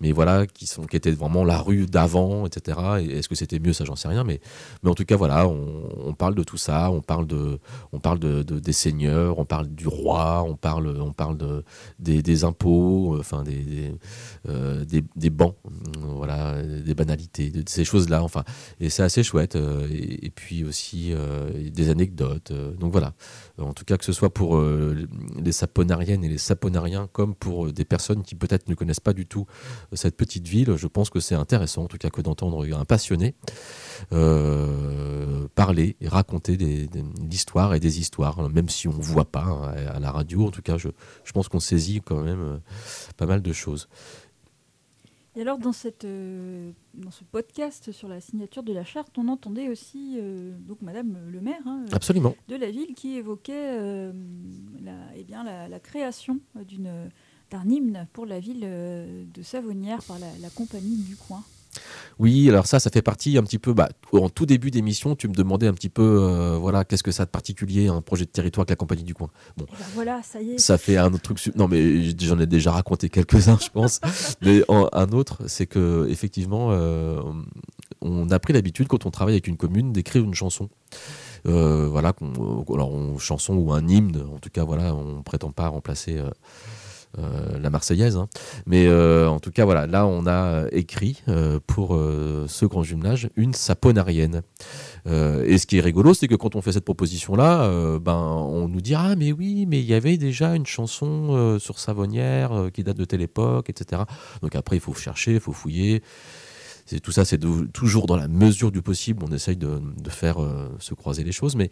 mais 0.00 0.12
voilà, 0.12 0.46
qui 0.46 0.66
sont, 0.66 0.82
qui 0.82 0.96
étaient 0.96 1.10
vraiment 1.10 1.44
la 1.44 1.58
rue 1.58 1.86
d'avant, 1.86 2.46
etc. 2.46 2.78
Et 3.00 3.18
est-ce 3.18 3.28
que 3.28 3.34
c'était 3.34 3.58
mieux 3.58 3.72
Ça, 3.72 3.84
j'en 3.84 3.96
sais 3.96 4.08
rien. 4.08 4.24
Mais, 4.24 4.40
mais 4.82 4.90
en 4.90 4.94
tout 4.94 5.04
cas, 5.04 5.16
voilà, 5.16 5.48
on, 5.48 6.14
parle 6.14 6.34
de 6.34 6.42
tout 6.44 6.56
ça. 6.56 6.90
On 6.90 7.00
parle 7.00 7.26
de, 7.26 7.58
on 7.92 8.00
parle 8.00 8.18
de, 8.18 8.42
de- 8.42 8.58
des 8.58 8.72
seigneurs, 8.72 9.38
on 9.38 9.44
parle 9.44 9.68
du 9.68 9.86
roi, 9.86 10.42
on 10.42 10.56
parle, 10.56 10.98
on 11.00 11.12
parle 11.12 11.36
de, 11.36 11.64
des, 11.98 12.44
impôts, 12.44 13.14
euh, 13.14 13.20
enfin 13.20 13.42
des, 13.42 13.62
des, 13.62 13.94
euh, 14.48 14.84
des, 14.84 15.30
bancs, 15.30 15.56
voilà, 16.00 16.62
des 16.62 16.94
banalités, 16.94 17.50
de, 17.50 17.62
ces 17.66 17.84
choses-là. 17.84 18.22
Enfin, 18.22 18.44
et 18.80 18.90
c'est 18.90 19.02
assez 19.02 19.22
chouette. 19.22 19.56
et, 19.56 20.30
puis 20.34 20.64
aussi 20.64 21.14
des 21.72 21.88
anecdotes. 21.88 22.52
donc 22.78 22.92
voilà. 22.92 23.14
En 23.58 23.72
tout 23.72 23.84
cas, 23.86 23.96
que 23.96 24.04
ce 24.04 24.12
soit 24.12 24.32
pour 24.32 24.56
euh, 24.56 25.08
les 25.36 25.52
saponariennes 25.52 26.24
et 26.24 26.28
les 26.28 26.38
saponariens, 26.38 27.08
comme 27.12 27.34
pour 27.34 27.66
euh, 27.66 27.72
des 27.72 27.84
personnes 27.84 28.22
qui 28.22 28.34
peut-être 28.34 28.68
ne 28.68 28.74
connaissent 28.74 29.00
pas 29.00 29.12
du 29.12 29.26
tout 29.26 29.46
euh, 29.92 29.96
cette 29.96 30.16
petite 30.16 30.46
ville, 30.46 30.76
je 30.76 30.86
pense 30.86 31.08
que 31.08 31.20
c'est 31.20 31.34
intéressant, 31.34 31.84
en 31.84 31.86
tout 31.86 31.96
cas, 31.96 32.10
que 32.10 32.20
d'entendre 32.20 32.66
un 32.76 32.84
passionné 32.84 33.34
parler 35.54 35.96
et 36.00 36.08
raconter 36.08 36.56
l'histoire 36.56 37.74
et 37.74 37.80
des 37.80 37.98
histoires, 37.98 38.48
même 38.50 38.68
si 38.68 38.88
on 38.88 38.92
ne 38.92 39.02
voit 39.02 39.24
pas 39.24 39.44
hein, 39.44 39.74
à 39.94 40.00
la 40.00 40.10
radio. 40.10 40.46
En 40.46 40.50
tout 40.50 40.62
cas, 40.62 40.76
je, 40.76 40.88
pense 41.32 41.48
qu'on 41.48 41.60
saisit 41.60 42.02
quand 42.04 42.22
même 42.22 42.60
pas 43.16 43.26
mal 43.26 43.40
de 43.40 43.52
choses. 43.52 43.88
Et 45.36 45.42
alors, 45.42 45.58
dans, 45.58 45.72
cette, 45.72 46.06
euh, 46.06 46.72
dans 46.94 47.10
ce 47.10 47.22
podcast 47.22 47.92
sur 47.92 48.08
la 48.08 48.22
signature 48.22 48.62
de 48.62 48.72
la 48.72 48.84
charte, 48.84 49.18
on 49.18 49.28
entendait 49.28 49.68
aussi 49.68 50.16
euh, 50.18 50.56
donc 50.60 50.80
Madame 50.80 51.18
le 51.28 51.42
maire 51.42 51.60
hein, 51.66 51.84
euh, 51.86 51.94
Absolument. 51.94 52.34
de 52.48 52.56
la 52.56 52.70
ville 52.70 52.94
qui 52.94 53.16
évoquait 53.16 53.76
euh, 53.78 54.12
la, 54.82 54.94
eh 55.14 55.24
bien, 55.24 55.44
la, 55.44 55.68
la 55.68 55.78
création 55.78 56.40
d'une, 56.66 57.10
d'un 57.50 57.68
hymne 57.68 58.06
pour 58.14 58.24
la 58.24 58.40
ville 58.40 58.60
de 58.62 59.42
Savonnières 59.42 60.02
par 60.04 60.18
la, 60.18 60.26
la 60.40 60.48
compagnie 60.48 60.96
du 60.96 61.16
coin. 61.16 61.44
Oui, 62.18 62.48
alors 62.48 62.66
ça, 62.66 62.80
ça 62.80 62.90
fait 62.90 63.02
partie 63.02 63.36
un 63.38 63.42
petit 63.42 63.58
peu. 63.58 63.72
Bah, 63.74 63.88
en 64.12 64.28
tout 64.28 64.46
début 64.46 64.70
d'émission, 64.70 65.14
tu 65.16 65.28
me 65.28 65.34
demandais 65.34 65.66
un 65.66 65.74
petit 65.74 65.88
peu, 65.88 66.02
euh, 66.22 66.56
voilà, 66.58 66.84
qu'est-ce 66.84 67.02
que 67.02 67.10
ça 67.12 67.24
a 67.24 67.26
de 67.26 67.30
particulier 67.30 67.88
un 67.88 68.00
projet 68.02 68.24
de 68.24 68.30
territoire 68.30 68.62
avec 68.62 68.70
la 68.70 68.76
compagnie 68.76 69.04
du 69.04 69.14
coin. 69.14 69.28
Bon, 69.56 69.66
Eh 69.68 69.76
ben 69.78 69.84
voilà, 69.94 70.20
ça 70.22 70.40
y 70.40 70.52
est. 70.52 70.58
ça 70.58 70.78
fait 70.78 70.96
un 70.96 71.12
autre 71.12 71.22
truc. 71.34 71.38
Non, 71.56 71.68
mais 71.68 72.02
j'en 72.18 72.38
ai 72.40 72.46
déjà 72.46 72.72
raconté 72.72 73.08
quelques-uns, 73.08 73.58
je 73.62 73.68
pense. 73.70 74.00
mais 74.42 74.62
en- 74.68 74.88
un 74.92 75.08
autre, 75.10 75.42
c'est 75.46 75.66
que 75.66 76.06
effectivement, 76.10 76.68
euh, 76.72 77.20
on 78.00 78.30
a 78.30 78.38
pris 78.38 78.52
l'habitude 78.52 78.88
quand 78.88 79.06
on 79.06 79.10
travaille 79.10 79.34
avec 79.34 79.46
une 79.46 79.56
commune 79.56 79.92
d'écrire 79.92 80.24
une 80.24 80.34
chanson. 80.34 80.68
Euh, 81.46 81.86
voilà, 81.88 82.12
alors 82.74 82.92
on- 82.92 83.18
chanson 83.18 83.54
ou 83.54 83.72
un 83.72 83.86
hymne. 83.86 84.24
En 84.34 84.38
tout 84.38 84.50
cas, 84.50 84.64
voilà, 84.64 84.94
on 84.94 85.22
prétend 85.22 85.50
pas 85.52 85.68
remplacer. 85.68 86.18
Euh, 87.18 87.58
la 87.58 87.70
Marseillaise. 87.70 88.16
hein. 88.16 88.28
Mais 88.66 88.86
euh, 88.86 89.28
en 89.28 89.40
tout 89.40 89.50
cas, 89.50 89.64
voilà, 89.64 89.86
là, 89.86 90.06
on 90.06 90.26
a 90.26 90.66
écrit 90.72 91.22
euh, 91.28 91.58
pour 91.66 91.94
euh, 91.94 92.46
ce 92.48 92.66
grand 92.66 92.82
jumelage 92.82 93.30
une 93.36 93.54
saponarienne. 93.54 94.42
Et 95.08 95.58
ce 95.58 95.66
qui 95.66 95.78
est 95.78 95.80
rigolo, 95.80 96.14
c'est 96.14 96.26
que 96.26 96.34
quand 96.34 96.56
on 96.56 96.62
fait 96.62 96.72
cette 96.72 96.84
proposition-là, 96.84 97.98
ben, 98.00 98.16
on 98.16 98.66
nous 98.66 98.80
dit 98.80 98.96
Ah, 98.96 99.14
mais 99.16 99.30
oui, 99.30 99.64
mais 99.68 99.78
il 99.78 99.86
y 99.86 99.94
avait 99.94 100.16
déjà 100.16 100.56
une 100.56 100.66
chanson 100.66 101.58
sur 101.60 101.78
Savonnière 101.78 102.70
qui 102.74 102.82
date 102.82 102.96
de 102.96 103.04
telle 103.04 103.22
époque, 103.22 103.70
etc. 103.70 104.02
Donc 104.42 104.56
après, 104.56 104.74
il 104.74 104.80
faut 104.80 104.94
chercher, 104.94 105.34
il 105.34 105.40
faut 105.40 105.52
fouiller. 105.52 106.02
Tout 107.04 107.12
ça, 107.12 107.24
c'est 107.24 107.38
toujours 107.72 108.06
dans 108.06 108.16
la 108.16 108.26
mesure 108.26 108.72
du 108.72 108.82
possible. 108.82 109.24
On 109.24 109.32
essaye 109.32 109.56
de, 109.56 109.80
faire 110.08 110.38
se 110.80 110.92
croiser 110.94 111.22
les 111.22 111.30
choses. 111.30 111.54
Mais 111.54 111.70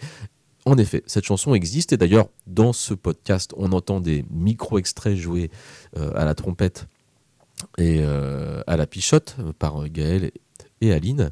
en 0.64 0.78
effet, 0.78 1.02
cette 1.06 1.24
chanson 1.24 1.54
existe. 1.54 1.92
Et 1.92 1.96
d'ailleurs, 1.96 2.28
dans 2.46 2.72
ce 2.72 2.94
podcast, 2.94 3.52
on 3.56 3.72
entend 3.72 4.00
des 4.00 4.24
micro-extraits 4.30 5.16
joués 5.16 5.50
euh, 5.96 6.10
à 6.14 6.24
la 6.24 6.34
trompette 6.34 6.86
et 7.78 7.98
euh, 8.00 8.62
à 8.66 8.76
la 8.76 8.86
pichotte 8.86 9.36
euh, 9.40 9.52
par 9.58 9.88
Gaël 9.88 10.30
et, 10.80 10.92
Aline. 10.92 11.30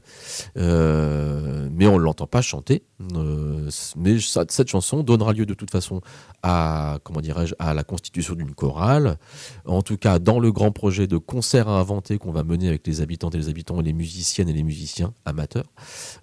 Euh, 0.56 1.68
mais 1.72 1.86
on 1.86 1.98
ne 1.98 2.02
l'entend 2.02 2.26
pas 2.26 2.42
chanter. 2.42 2.84
Euh, 3.14 3.68
mais 3.96 4.18
cette 4.20 4.68
chanson 4.68 5.02
donnera 5.02 5.32
lieu 5.32 5.46
de 5.46 5.54
toute 5.54 5.70
façon 5.70 6.00
à, 6.42 6.98
comment 7.02 7.20
dirais-je, 7.20 7.54
à 7.58 7.74
la 7.74 7.84
constitution 7.84 8.34
d'une 8.34 8.54
chorale. 8.54 9.18
En 9.64 9.82
tout 9.82 9.96
cas, 9.96 10.18
dans 10.18 10.38
le 10.38 10.52
grand 10.52 10.70
projet 10.70 11.06
de 11.06 11.16
concert 11.16 11.68
à 11.68 11.80
inventer 11.80 12.18
qu'on 12.18 12.32
va 12.32 12.44
mener 12.44 12.68
avec 12.68 12.86
les 12.86 13.00
habitantes 13.00 13.34
et 13.34 13.38
les 13.38 13.48
habitants 13.48 13.80
et 13.80 13.84
les 13.84 13.92
musiciennes 13.92 14.48
et 14.48 14.52
les 14.52 14.62
musiciens 14.62 15.12
amateurs, 15.24 15.72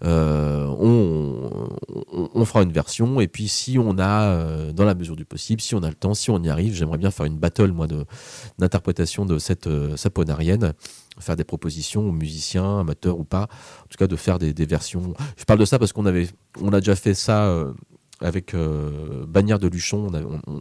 euh, 0.04 0.66
on, 0.68 2.46
fera 2.46 2.64
une 2.64 2.72
version. 2.72 3.20
Et 3.20 3.28
puis, 3.28 3.48
si 3.48 3.78
on 3.78 4.00
a, 4.00 4.72
dans 4.72 4.86
la 4.86 4.96
mesure 4.96 5.16
du 5.16 5.26
possible, 5.26 5.62
si 5.62 5.76
on 5.76 5.84
a 5.84 5.90
le 5.90 5.96
temps, 5.96 6.14
si 6.14 6.32
on 6.32 6.42
y 6.42 6.50
arrive, 6.50 6.74
j'aimerais 6.74 6.98
bien 6.98 7.12
faire 7.12 7.26
une 7.26 7.38
battle, 7.38 7.72
moi, 7.72 7.86
de- 7.86 8.06
d'interprétation 8.58 9.26
de, 9.26 9.38
cette 9.40 9.68
euh, 9.68 9.98
saponarienne, 9.98 10.74
faire 11.20 11.36
des 11.36 11.44
propositions 11.44 12.08
aux 12.08 12.12
musiciens, 12.12 12.80
amateurs 12.80 13.20
ou 13.20 13.24
pas, 13.24 13.44
en 13.44 13.88
tout 13.90 13.98
cas 13.98 14.08
de 14.08 14.16
faire 14.16 14.40
des, 14.40 14.54
versions. 14.66 15.14
Je 15.38 15.44
parle 15.46 15.60
de 15.60 15.66
ça 15.66 15.80
parce 15.80 15.94
qu'on 15.94 16.06
avait, 16.06 16.28
on 16.62 16.74
a 16.74 16.80
déjà 16.80 16.96
fait 16.96 17.14
ça 17.14 17.46
euh, 17.46 17.74
avec 18.22 18.54
euh, 18.54 19.26
Bagnères 19.28 19.60
de 19.60 19.68
Luchon. 19.68 20.08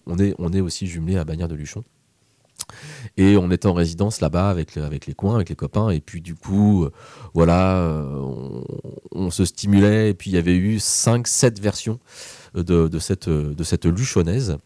On, 0.07 0.19
est, 0.19 0.35
on 0.39 0.53
est 0.53 0.61
aussi 0.61 0.87
jumelé 0.87 1.17
à 1.17 1.25
Bagnères 1.25 1.49
de 1.49 1.55
Luchon. 1.55 1.85
Et 3.17 3.37
on 3.37 3.51
était 3.51 3.67
en 3.67 3.73
résidence 3.73 4.21
là-bas 4.21 4.51
avec, 4.51 4.77
avec 4.77 5.07
les 5.07 5.15
coins, 5.15 5.37
avec 5.37 5.49
les 5.49 5.57
copains. 5.57 5.91
Et 5.91 6.01
puis 6.01 6.21
du 6.21 6.35
coup, 6.35 6.85
euh, 6.85 6.93
voilà, 7.35 7.79
euh, 7.79 8.63
on, 9.13 9.31
se 9.31 9.45
stimulait. 9.45 10.11
Et 10.11 10.15
puis 10.15 10.31
il 10.31 10.35
y 10.35 10.39
avait 10.39 10.57
eu 10.57 10.77
5-7 10.77 11.61
versions 11.61 11.99
de 12.55 12.99
cette, 12.99 13.29
de 13.29 13.65
cette 13.65 13.87
luchonnaise. 13.87 14.59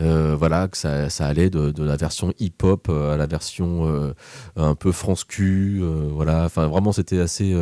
Euh, 0.00 0.34
voilà, 0.36 0.68
que 0.68 0.76
ça, 0.76 1.10
ça 1.10 1.26
allait 1.26 1.50
de, 1.50 1.70
de 1.70 1.84
la 1.84 1.96
version 1.96 2.32
hip-hop 2.38 2.88
euh, 2.88 3.12
à 3.14 3.16
la 3.16 3.26
version 3.26 3.86
euh, 3.86 4.12
un 4.56 4.74
peu 4.74 4.90
France 4.92 5.24
Q. 5.24 5.82
voilà, 6.10 6.44
enfin 6.44 6.66
vraiment 6.68 6.92
c'était 6.92 7.18
assez, 7.20 7.54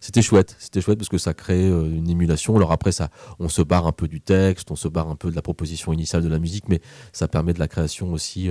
c'était 0.00 0.22
chouette, 0.22 0.56
c'était 0.58 0.80
chouette 0.80 0.98
parce 0.98 1.08
que 1.08 1.18
ça 1.18 1.34
crée 1.34 1.66
une 1.68 2.08
émulation. 2.08 2.56
Alors 2.56 2.72
après 2.72 2.92
ça, 2.92 3.10
on 3.38 3.48
se 3.48 3.62
barre 3.62 3.86
un 3.86 3.92
peu 3.92 4.08
du 4.08 4.20
texte, 4.20 4.70
on 4.70 4.76
se 4.76 4.88
barre 4.88 5.08
un 5.08 5.16
peu 5.16 5.30
de 5.30 5.36
la 5.36 5.42
proposition 5.42 5.92
initiale 5.92 6.22
de 6.22 6.28
la 6.28 6.38
musique, 6.38 6.68
mais 6.68 6.80
ça 7.12 7.28
permet 7.28 7.52
de 7.52 7.58
la 7.58 7.68
création 7.68 8.12
aussi. 8.12 8.50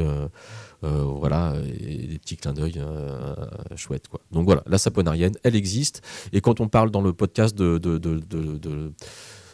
voilà, 0.82 1.54
et 1.80 2.08
des 2.08 2.20
petits 2.20 2.38
clins 2.38 2.54
d'œil 2.54 2.76
euh, 2.78 3.36
chouettes. 3.76 4.08
Quoi. 4.08 4.20
Donc 4.32 4.46
voilà, 4.46 4.64
la 4.66 4.78
saponarienne, 4.78 5.34
elle 5.44 5.56
existe. 5.56 6.02
Et 6.34 6.42
quand 6.42 6.60
on 6.60 6.68
parle 6.68 6.92
dans 6.92 7.02
le 7.02 7.14
podcast 7.14 7.56
de- 7.56 7.78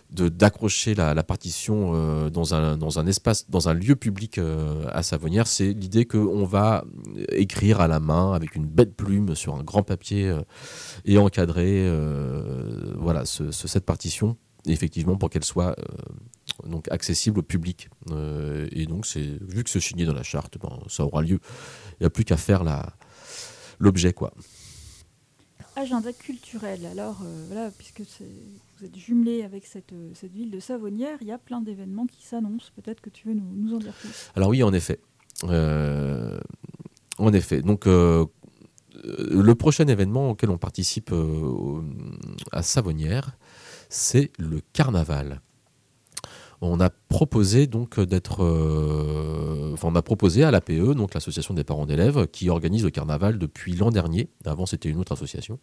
d'accrocher 0.09 0.95
la, 0.95 1.21
partition 1.23 1.91
euh, 1.93 2.29
dans, 2.29 2.53
un, 2.53 2.77
dans 2.77 2.97
un 2.97 3.07
espace, 3.07 3.49
dans 3.49 3.67
un 3.67 3.73
lieu 3.73 3.95
public 3.95 4.37
euh, 4.37 4.85
à 4.91 5.03
Savonnière, 5.03 5.47
c'est 5.47 5.73
l'idée 5.73 6.05
qu'on 6.05 6.45
va 6.45 6.85
écrire 7.33 7.81
à 7.81 7.87
la 7.87 7.99
main 7.99 8.31
avec 8.33 8.55
une 8.55 8.65
belle 8.65 8.91
plume 8.93 9.35
sur 9.35 9.55
un 9.55 9.63
grand 9.63 9.83
papier 9.83 10.29
euh, 10.29 10.41
et 11.05 11.17
encadrer 11.17 11.91
voilà, 12.95 13.25
ce- 13.25 13.51
ce- 13.51 13.67
cette 13.67 13.85
partition, 13.85 14.37
effectivement, 14.65 15.17
pour 15.17 15.29
qu'elle 15.29 15.43
soit 15.43 15.75
donc 16.65 16.89
accessible 16.91 17.39
au 17.39 17.43
public. 17.43 17.89
Et 18.71 18.85
donc, 18.85 19.05
vu 19.15 19.63
que 19.63 19.69
c'est 19.69 19.79
signé 19.81 20.05
dans 20.05 20.13
la 20.13 20.23
charte, 20.23 20.57
ben, 20.57 20.69
ça 20.87 21.03
aura 21.03 21.21
lieu. 21.21 21.39
Il 21.99 22.03
n'y 22.03 22.05
a 22.07 22.09
plus 22.09 22.23
qu'à 22.23 22.37
faire 22.37 22.63
l'objet, 23.79 24.13
quoi. 24.13 24.33
Agenda 25.77 26.11
culturel. 26.11 26.87
Alors, 26.87 27.21
euh, 27.23 27.45
voilà, 27.47 27.69
puisque 27.69 28.01
vous 28.01 28.85
êtes 28.85 28.97
jumelé 28.97 29.43
avec 29.43 29.67
cette, 29.67 29.93
euh, 29.93 30.09
cette 30.15 30.33
ville 30.33 30.49
de 30.49 30.59
Savonnière, 30.59 31.19
il 31.21 31.27
y 31.27 31.31
a 31.31 31.37
plein 31.37 31.61
d'événements 31.61 32.07
qui 32.07 32.25
s'annoncent. 32.25 32.71
Peut-être 32.75 32.99
que 32.99 33.11
tu 33.11 33.27
veux 33.27 33.35
nous, 33.35 33.75
en 33.75 33.77
dire 33.77 33.93
plus. 33.93 34.31
Alors 34.35 34.49
oui, 34.49 34.63
en 34.63 34.73
effet. 34.73 34.99
Euh, 35.43 36.39
en 37.19 37.31
effet. 37.31 37.61
Donc, 37.61 37.85
le 37.85 39.53
prochain 39.53 39.87
événement 39.87 40.31
auquel 40.31 40.49
on 40.49 40.57
participe 40.57 41.13
à 42.51 42.63
Savonnière, 42.63 43.37
c'est 43.89 44.31
le 44.39 44.61
carnaval. 44.73 45.41
On 46.61 46.79
a 46.79 46.89
proposé 46.89 47.67
donc 47.67 47.99
d'être, 47.99 48.43
euh, 48.43 49.75
on 49.83 49.95
a 49.95 50.01
proposé 50.01 50.43
à 50.43 50.51
l'APE, 50.51 50.95
donc 50.95 51.13
l'association 51.13 51.53
des 51.53 51.63
parents 51.63 51.85
d'élèves, 51.85 52.27
qui 52.27 52.49
organise 52.49 52.83
le 52.83 52.89
carnaval 52.89 53.37
depuis 53.37 53.75
l'an 53.75 53.91
dernier. 53.91 54.29
Avant 54.45 54.65
c'était 54.65 54.89
une 54.89 54.97
autre 54.97 55.11
association. 55.11 55.59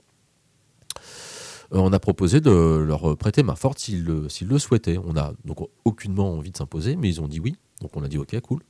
Euh, 1.73 1.79
on 1.79 1.93
a 1.93 1.99
proposé 1.99 2.41
de 2.41 2.51
leur 2.51 3.17
prêter 3.17 3.43
main 3.43 3.57
forte 3.57 3.79
s'ils 3.81 4.05
le, 4.05 4.59
souhaitaient. 4.59 4.99
On 4.99 5.17
a 5.17 5.33
donc 5.45 5.69
aucunement 5.85 6.33
envie 6.33 6.53
de 6.53 6.57
s'imposer, 6.57 6.95
mais 6.95 7.09
ils 7.09 7.21
ont 7.21 7.29
dit 7.29 7.41
oui. 7.41 7.57
Donc 7.81 7.97
on 7.97 8.05
a 8.05 8.09
dit 8.09 8.19
ok, 8.19 8.39
cool. 8.41 8.61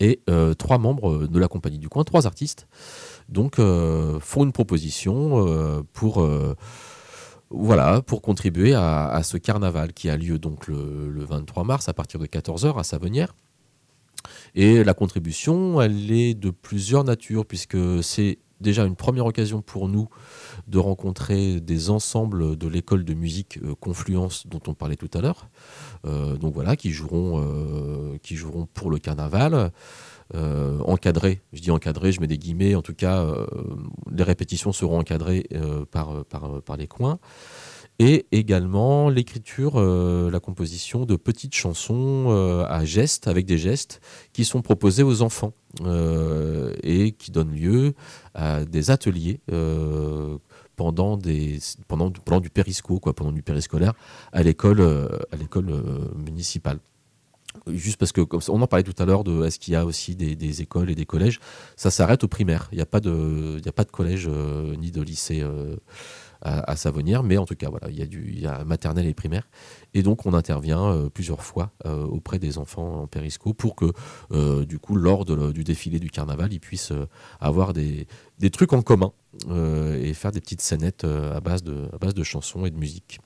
Et 0.00 0.20
euh, 0.30 0.54
trois 0.54 0.78
membres 0.78 1.26
de 1.26 1.38
la 1.38 1.48
compagnie 1.48 1.78
du 1.78 1.88
coin, 1.88 2.04
trois 2.04 2.26
artistes, 2.26 2.68
donc 3.28 3.58
euh, 3.58 4.20
font 4.20 4.44
une 4.44 4.52
proposition 4.52 5.46
euh, 5.46 5.82
pour 5.92 6.22
euh, 6.22 6.54
voilà 7.50 8.02
pour 8.02 8.20
contribuer 8.20 8.74
à, 8.74 9.20
ce 9.22 9.36
carnaval 9.36 9.92
qui 9.92 10.10
a 10.10 10.16
lieu 10.16 10.38
donc 10.38 10.66
le, 10.66 11.08
le 11.08 11.24
23 11.24 11.64
mars 11.64 11.88
à 11.88 11.94
partir 11.94 12.20
de 12.20 12.26
14h 12.26 12.78
à 12.78 12.84
Savonnière. 12.84 13.34
Et 14.54 14.84
la 14.84 14.94
contribution, 14.94 15.80
elle 15.80 16.10
est 16.10 16.34
de 16.34 16.50
plusieurs 16.50 17.04
natures, 17.04 17.46
puisque 17.46 18.02
c'est 18.02 18.38
déjà 18.60 18.84
une 18.84 18.96
première 18.96 19.26
occasion 19.26 19.62
pour 19.62 19.88
nous 19.88 20.08
de 20.68 20.78
rencontrer 20.78 21.60
des 21.60 21.90
ensembles 21.90 22.56
de 22.56 22.68
l'école 22.68 23.04
de 23.04 23.14
musique 23.14 23.58
euh, 23.64 23.74
Confluence 23.74 24.46
dont 24.46 24.60
on 24.66 24.74
parlait 24.74 24.96
tout 24.96 25.10
à 25.14 25.20
l'heure. 25.20 25.48
Euh, 26.06 26.36
donc 26.36 26.54
voilà, 26.54 26.76
qui 26.76 26.90
joueront, 26.90 27.40
euh, 27.40 28.18
qui 28.22 28.36
joueront 28.36 28.66
pour 28.66 28.90
le 28.90 28.98
carnaval. 28.98 29.70
Euh, 30.34 30.78
encadrés, 30.80 31.40
je 31.54 31.62
dis 31.62 31.70
encadrés, 31.70 32.12
je 32.12 32.20
mets 32.20 32.26
des 32.26 32.36
guillemets, 32.36 32.74
en 32.74 32.82
tout 32.82 32.94
cas, 32.94 33.26
les 34.10 34.22
répétitions 34.22 34.72
seront 34.72 34.98
encadrées 34.98 35.48
par, 35.90 36.24
par, 36.26 36.76
les 36.76 36.86
coins 36.86 37.18
et 37.98 38.26
également 38.30 39.08
l'écriture, 39.08 39.80
la 39.80 40.38
composition 40.38 41.06
de 41.06 41.16
petites 41.16 41.54
chansons 41.54 42.28
à 42.68 42.84
gestes, 42.84 43.26
avec 43.26 43.46
des 43.46 43.56
gestes, 43.56 44.02
qui 44.34 44.44
sont 44.44 44.60
proposés 44.60 45.02
aux 45.02 45.22
enfants 45.22 45.54
et 46.82 47.12
qui 47.12 47.30
donnent 47.30 47.54
lieu 47.54 47.94
à 48.34 48.66
des 48.66 48.90
ateliers 48.90 49.40
pendant, 50.78 51.16
des, 51.16 51.58
pendant, 51.88 52.10
pendant 52.10 52.40
du 52.40 52.50
périsco, 52.50 53.00
quoi, 53.00 53.12
pendant 53.12 53.32
du 53.32 53.42
périscolaire, 53.42 53.94
à 54.32 54.44
l'école 54.44 54.80
euh, 54.80 55.08
à 55.32 55.36
l'école 55.36 55.70
euh, 55.70 56.08
municipale. 56.14 56.78
Juste 57.66 57.96
parce 57.96 58.12
que, 58.12 58.20
comme 58.20 58.40
on 58.48 58.62
en 58.62 58.66
parlait 58.68 58.84
tout 58.84 59.02
à 59.02 59.04
l'heure 59.04 59.24
de 59.24 59.44
est-ce 59.44 59.58
qu'il 59.58 59.72
y 59.72 59.76
a 59.76 59.84
aussi 59.84 60.14
des, 60.14 60.62
écoles 60.62 60.90
et 60.90 60.94
des 60.94 61.04
collèges, 61.04 61.40
ça 61.76 61.90
s'arrête 61.90 62.22
au 62.22 62.28
primaire. 62.28 62.68
Il 62.70 62.76
n'y 62.76 62.82
a, 62.82 62.86
pas 62.86 63.00
de- 63.00 63.56
il 63.58 63.66
y 63.66 63.68
a 63.68 63.72
pas 63.72 63.84
de 63.84 63.90
collège 63.90 64.28
euh, 64.30 64.76
ni 64.76 64.92
de 64.92 65.02
lycée 65.02 65.44
à, 66.42 66.70
à 66.70 66.76
Savonnière, 66.76 67.22
mais 67.22 67.36
en 67.36 67.44
tout 67.44 67.56
cas, 67.56 67.68
voilà, 67.68 67.88
il 67.90 67.98
y 67.98 68.02
a 68.02 68.06
du 68.06 68.28
il 68.28 68.40
y 68.40 68.46
a 68.46 68.64
maternelle 68.64 69.06
et 69.06 69.14
primaire. 69.14 69.48
Et 69.94 70.02
donc, 70.02 70.26
on 70.26 70.34
intervient 70.34 70.84
euh, 70.84 71.08
plusieurs 71.08 71.42
fois 71.42 71.72
euh, 71.86 72.04
auprès 72.04 72.38
des 72.38 72.58
enfants 72.58 73.02
en 73.02 73.06
périsco 73.06 73.54
pour 73.54 73.74
que, 73.74 73.92
euh, 74.32 74.64
du 74.64 74.78
coup, 74.78 74.96
lors 74.96 75.24
du 75.24 75.64
défilé 75.64 75.98
du 75.98 76.10
carnaval, 76.10 76.52
ils 76.52 76.60
puissent 76.60 76.92
avoir 77.40 77.72
des, 77.72 78.06
des 78.38 78.50
trucs 78.50 78.72
en 78.72 78.82
commun 78.82 79.12
et 79.50 80.14
faire 80.14 80.32
des 80.32 80.40
petites 80.40 80.60
scénettes 80.60 81.04
à, 81.04 81.40
base 81.40 81.62
de, 81.62 81.88
à 81.92 81.98
base 81.98 82.14
de 82.14 82.22
chansons 82.22 82.64
et 82.66 82.70
de 82.70 82.76
musique. 82.76 83.20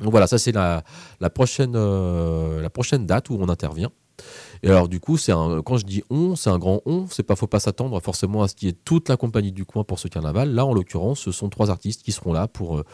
Donc 0.00 0.10
voilà, 0.10 0.26
ça 0.26 0.38
c'est 0.38 0.52
la, 0.52 0.84
la, 1.20 1.30
prochaine, 1.30 1.74
la 1.74 2.70
prochaine 2.70 3.06
date 3.06 3.30
où 3.30 3.36
on 3.38 3.48
intervient. 3.48 3.90
Et 4.62 4.68
alors 4.68 4.88
du 4.88 5.00
coup, 5.00 5.16
c'est 5.16 5.32
un, 5.32 5.62
quand 5.62 5.76
je 5.76 5.84
dis 5.84 6.02
on, 6.10 6.36
c'est 6.36 6.50
un 6.50 6.58
grand 6.58 6.80
on. 6.86 7.06
C'est 7.10 7.22
pas, 7.22 7.36
faut 7.36 7.46
pas 7.46 7.60
s'attendre 7.60 8.00
forcément 8.00 8.42
à 8.42 8.48
ce 8.48 8.54
qu'il 8.54 8.68
y 8.68 8.70
ait 8.70 8.76
toute 8.84 9.08
la 9.08 9.16
compagnie 9.16 9.52
du 9.52 9.64
coin 9.64 9.84
pour 9.84 9.98
ce 9.98 10.08
carnaval. 10.08 10.52
Là, 10.54 10.64
en 10.64 10.72
l'occurrence, 10.72 11.20
ce 11.20 11.32
sont 11.32 11.48
trois 11.48 11.70
artistes 11.70 12.02
qui 12.02 12.12
seront 12.12 12.32
là 12.32 12.48
pour 12.48 12.78
euh, 12.78 12.84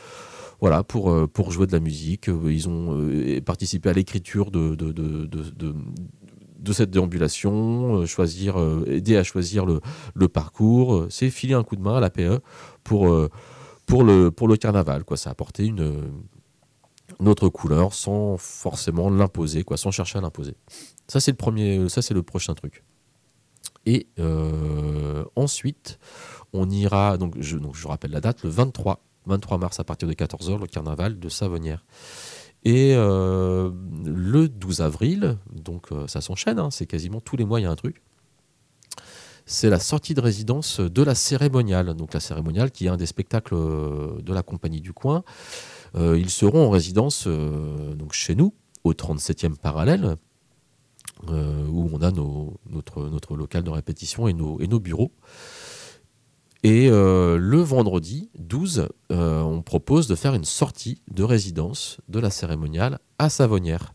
voilà, 0.61 0.83
pour, 0.83 1.11
euh, 1.11 1.27
pour 1.27 1.53
jouer 1.53 1.67
de 1.67 1.73
la 1.73 1.81
musique. 1.81 2.29
Euh, 2.29 2.53
Ils 2.53 2.69
ont 2.69 2.99
participé 3.45 3.89
à 3.89 3.93
l'écriture 3.93 4.51
de, 4.51 4.75
de, 4.75 4.93
de, 4.93 5.27
de- 5.27 6.73
cette 6.73 6.91
déambulation, 6.91 8.05
choisir, 8.07 8.57
aider 8.87 9.17
à 9.17 9.25
choisir 9.25 9.67
le, 9.67 9.81
le 10.15 10.29
parcours. 10.29 11.07
C'est 11.11 11.31
filer 11.31 11.55
un 11.55 11.65
coup 11.65 11.75
de 11.77 11.83
main 11.83 11.97
à 11.97 12.01
la 12.01 12.11
PE 12.11 12.41
pour, 12.85 13.13
pour, 13.87 14.05
le, 14.05 14.31
pour 14.31 14.47
le 14.47 14.57
carnaval. 14.57 15.03
Quoi. 15.05 15.17
Ça 15.17 15.31
a 15.31 15.33
apporté 15.33 15.67
une, 15.67 16.11
une 17.19 17.29
autre 17.29 17.49
couleur 17.49 17.93
sans 17.93 18.37
forcément 18.37 19.11
l'imposer, 19.11 19.65
quoi, 19.65 19.77
sans 19.77 19.91
chercher 19.91 20.19
à 20.19 20.21
l'imposer. 20.21 20.55
Ça, 21.11 21.21
c'est 21.21 21.31
le 21.31 21.37
premier, 21.37 21.79
le 21.79 22.23
prochain 22.23 22.55
truc. 22.55 22.85
Et 23.87 24.09
euh, 24.19 25.25
ensuite, 25.37 25.99
on 26.53 26.69
ira, 26.71 27.17
donc 27.19 27.35
je, 27.41 27.57
rappelle 27.87 28.11
la 28.13 28.21
date, 28.21 28.43
le 28.43 28.51
23, 28.51 29.03
23 29.27 29.59
mars 29.59 29.81
à 29.81 29.85
partir 29.85 30.09
de 30.09 30.15
14h, 30.15 30.61
le 30.61 30.67
carnaval 30.67 31.19
de 31.19 31.29
Savonnières. 31.29 31.85
Et 32.65 32.95
euh, 32.95 33.71
le 34.05 34.49
12 34.49 34.83
avril, 34.83 35.39
donc 35.51 35.93
euh, 35.93 36.07
ça 36.07 36.21
s'enchaîne, 36.21 36.59
hein, 36.59 36.71
c'est 36.71 36.87
quasiment 36.87 37.21
tous 37.21 37.37
les 37.37 37.45
mois 37.45 37.59
il 37.59 37.63
y 37.63 37.67
a 37.67 37.71
un 37.71 37.77
truc. 37.77 38.03
C'est 39.47 39.69
la 39.69 39.81
sortie 39.81 40.15
de 40.15 40.21
résidence 40.21 40.79
de 40.79 41.03
la 41.03 41.17
cérémoniale. 41.17 41.95
Donc 41.95 42.15
la 42.15 42.21
cérémoniale 42.21 42.71
qui 42.71 42.87
est 42.87 42.89
un 42.89 42.97
des 42.97 43.07
spectacles 43.07 43.55
euh, 43.55 44.21
de 44.23 44.33
la 44.33 44.45
compagnie 44.45 44.81
du 44.81 44.93
coin. 44.93 45.25
Euh, 45.97 46.17
ils 46.17 46.31
seront 46.31 46.67
en 46.67 46.71
résidence 46.71 47.25
euh, 47.27 47.97
chez 48.13 48.37
nous, 48.37 48.55
au 48.85 48.93
37e 48.93 49.57
parallèle, 49.57 50.15
euh, 51.29 51.67
où 51.67 51.91
on 51.93 52.01
a 52.01 52.11
notre, 52.11 53.37
local 53.37 53.63
de 53.63 53.71
répétition 53.71 54.27
et 54.29 54.33
nos, 54.33 54.81
bureaux. 54.81 55.13
Et 56.63 56.89
euh, 56.91 57.37
le 57.39 57.59
vendredi 57.59 58.31
12, 58.39 58.89
euh, 59.13 59.41
on 59.41 59.63
propose 59.63 60.09
de 60.09 60.15
faire 60.15 60.35
une 60.35 60.45
sortie 60.45 61.03
de 61.11 61.23
résidence 61.23 61.99
de 62.09 62.19
la 62.21 62.31
cérémoniale 62.31 63.01
à 63.19 63.29
Savonnières. 63.29 63.95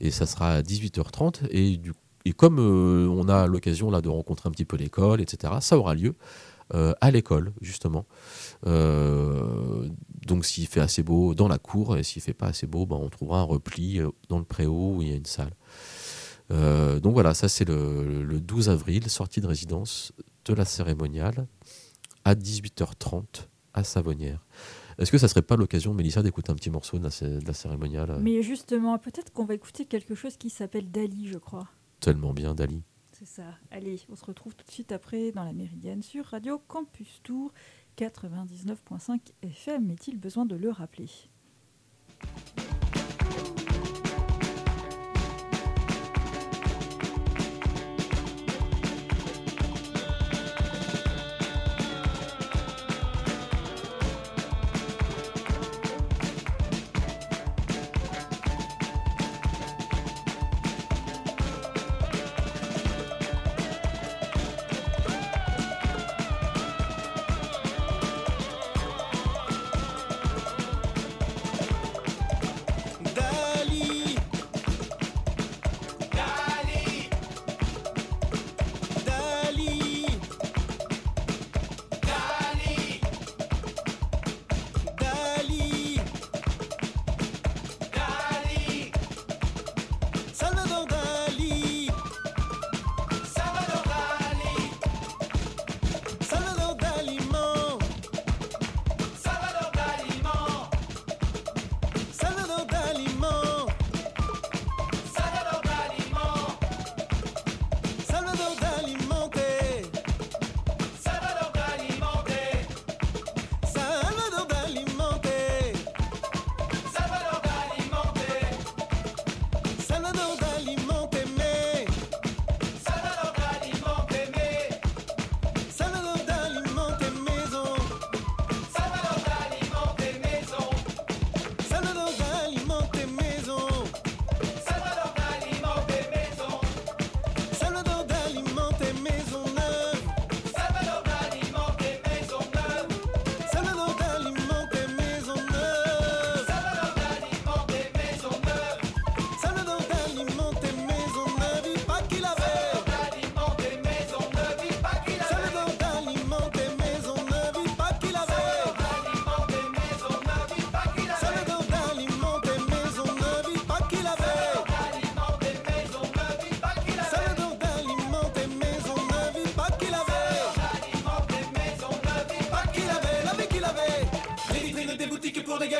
Et 0.00 0.10
ça 0.10 0.26
sera 0.26 0.54
à 0.54 0.62
18h30. 0.62 1.46
Et, 1.50 1.80
comme 2.32 2.58
on 2.58 3.28
a 3.28 3.46
l'occasion 3.46 3.90
là 3.90 4.00
de 4.00 4.08
rencontrer 4.08 4.48
un 4.48 4.52
petit 4.52 4.64
peu 4.64 4.76
l'école, 4.76 5.20
etc., 5.20 5.54
ça 5.60 5.78
aura 5.78 5.94
lieu 5.94 6.14
à 6.72 7.10
l'école, 7.10 7.52
justement. 7.60 8.06
Donc 8.64 10.46
s'il 10.46 10.66
fait 10.66 10.80
assez 10.80 11.02
beau 11.02 11.34
dans 11.34 11.48
la 11.48 11.58
cour, 11.58 11.98
et 11.98 12.02
s'il 12.02 12.22
fait 12.22 12.32
pas 12.32 12.46
assez 12.46 12.66
beau, 12.66 12.86
ben, 12.86 12.96
on 12.96 13.10
trouvera 13.10 13.40
un 13.40 13.44
repli 13.44 14.00
dans 14.30 14.38
le 14.38 14.44
préau 14.44 14.94
où 14.96 15.02
il 15.02 15.08
y 15.08 15.12
a 15.12 15.16
une 15.16 15.26
salle. 15.26 15.52
Euh, 16.50 17.00
donc 17.00 17.14
voilà, 17.14 17.34
ça 17.34 17.48
c'est 17.48 17.66
le, 17.66 18.22
le 18.22 18.40
12 18.40 18.68
avril, 18.68 19.08
sortie 19.08 19.40
de 19.40 19.46
résidence 19.46 20.12
de 20.44 20.54
la 20.54 20.64
cérémoniale 20.64 21.46
à 22.24 22.34
18h30 22.34 23.46
à 23.72 23.84
Savonnières. 23.84 24.44
Est-ce 24.98 25.10
que 25.10 25.18
ça 25.18 25.26
serait 25.26 25.42
pas 25.42 25.56
l'occasion, 25.56 25.92
Mélissa, 25.92 26.22
d'écouter 26.22 26.52
un 26.52 26.54
petit 26.54 26.70
morceau 26.70 26.98
de 26.98 27.04
la, 27.04 27.40
de 27.40 27.46
la 27.46 27.52
cérémoniale 27.52 28.10
euh, 28.10 28.18
Mais 28.20 28.42
justement, 28.42 28.98
peut-être 28.98 29.32
qu'on 29.32 29.44
va 29.44 29.54
écouter 29.54 29.86
quelque 29.86 30.14
chose 30.14 30.36
qui 30.36 30.50
s'appelle 30.50 30.90
Dali, 30.90 31.28
je 31.28 31.38
crois. 31.38 31.68
Tellement 32.00 32.32
bien, 32.32 32.54
Dali. 32.54 32.82
C'est 33.12 33.26
ça. 33.26 33.54
Allez, 33.70 34.00
on 34.08 34.16
se 34.16 34.24
retrouve 34.24 34.54
tout 34.54 34.64
de 34.64 34.70
suite 34.70 34.92
après 34.92 35.32
dans 35.32 35.44
la 35.44 35.52
Méridienne 35.52 36.02
sur 36.02 36.26
Radio 36.26 36.60
Campus 36.68 37.20
Tour 37.22 37.52
99.5 37.96 39.20
FM. 39.42 39.90
Est-il 39.90 40.18
besoin 40.18 40.46
de 40.46 40.56
le 40.56 40.70
rappeler? 40.70 41.08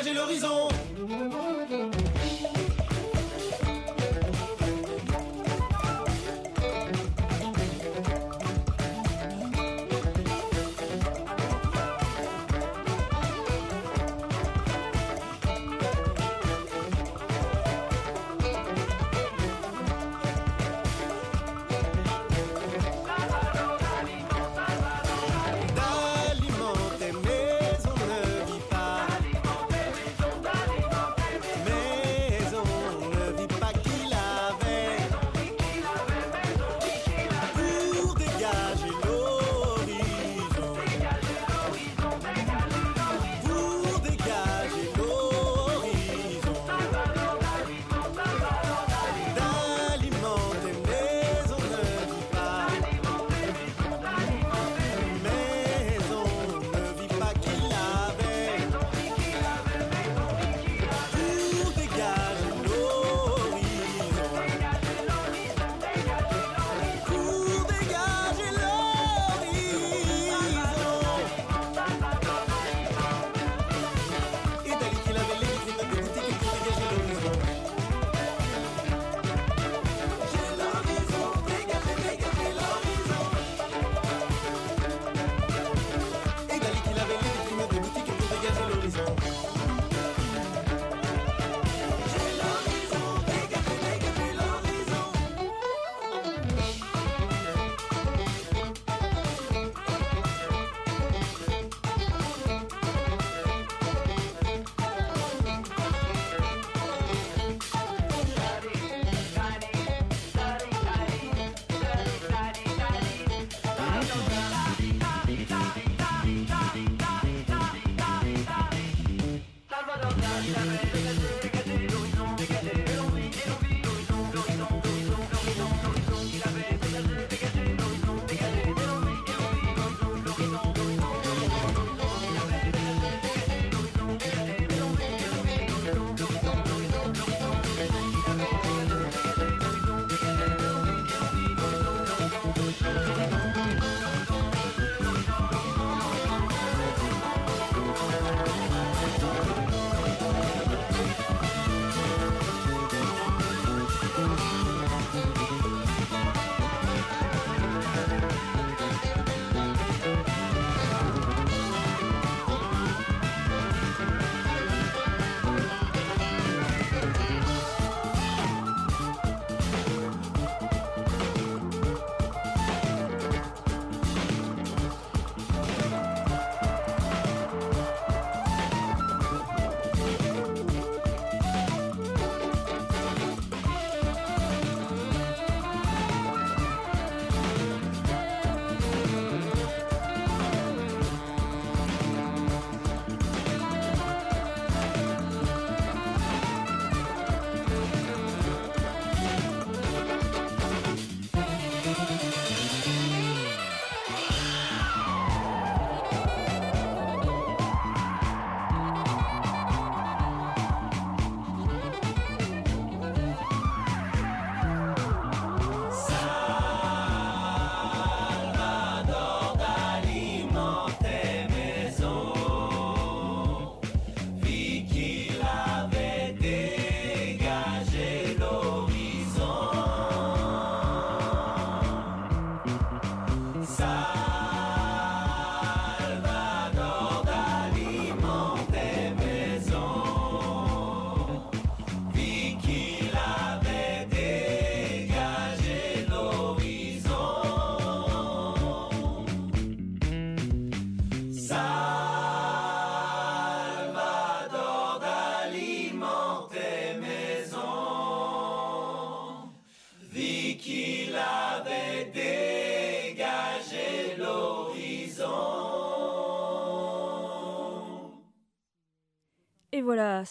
Dégager 0.05 0.13
l'horizon 0.13 0.64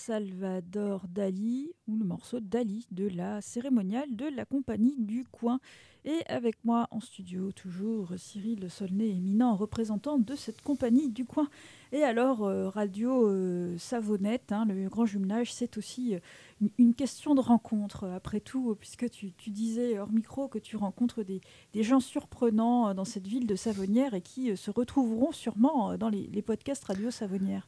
Salvador 0.07 1.07
Dali, 1.09 1.73
ou 1.89 1.97
le 1.97 2.05
morceau 2.05 2.39
Dali 2.39 2.87
de 2.91 3.09
la 3.09 3.41
cérémoniale 3.41 4.15
de 4.15 4.27
la 4.27 4.45
compagnie 4.45 4.97
du 4.99 5.25
coin. 5.25 5.61
Et 6.05 6.21
avec 6.27 6.63
moi 6.63 6.89
en 6.91 7.01
studio, 7.01 7.53
toujours 7.53 8.13
Cyril 8.19 8.69
Solnay, 8.69 9.09
éminent 9.09 9.57
représentant 9.57 10.19
de 10.19 10.35
cette 10.35 10.61
compagnie 10.61 11.09
du 11.09 11.25
coin. 11.25 11.49
Et 11.93 12.03
alors, 12.03 12.45
euh, 12.45 12.69
Radio 12.69 13.31
euh, 13.31 13.79
Savonnette, 13.79 14.53
hein, 14.53 14.67
le 14.67 14.91
grand 14.91 15.07
jumelage, 15.07 15.55
c'est 15.55 15.79
aussi 15.79 16.17
euh, 16.17 16.69
une, 16.77 16.95
question 16.95 17.35
de 17.35 17.41
rencontre, 17.41 18.07
après 18.09 18.41
tout, 18.41 18.77
puisque 18.79 19.09
tu, 19.09 19.33
disais 19.47 19.99
hors 19.99 20.13
micro 20.13 20.49
que 20.49 20.59
tu 20.59 20.77
rencontres 20.77 21.23
des, 21.23 21.41
des 21.73 21.83
gens 21.83 22.01
surprenants 22.01 22.93
dans 22.93 23.07
cette 23.07 23.27
ville 23.27 23.47
de 23.47 23.57
Savonnière 23.57 24.13
et 24.13 24.21
qui 24.21 24.55
se 24.55 24.71
retrouveront 24.71 25.33
sûrement 25.33 25.97
dans 25.97 26.11
les, 26.11 26.27
les 26.27 26.43
podcasts 26.43 26.85
Radio 26.85 27.11
Savonnière. 27.11 27.67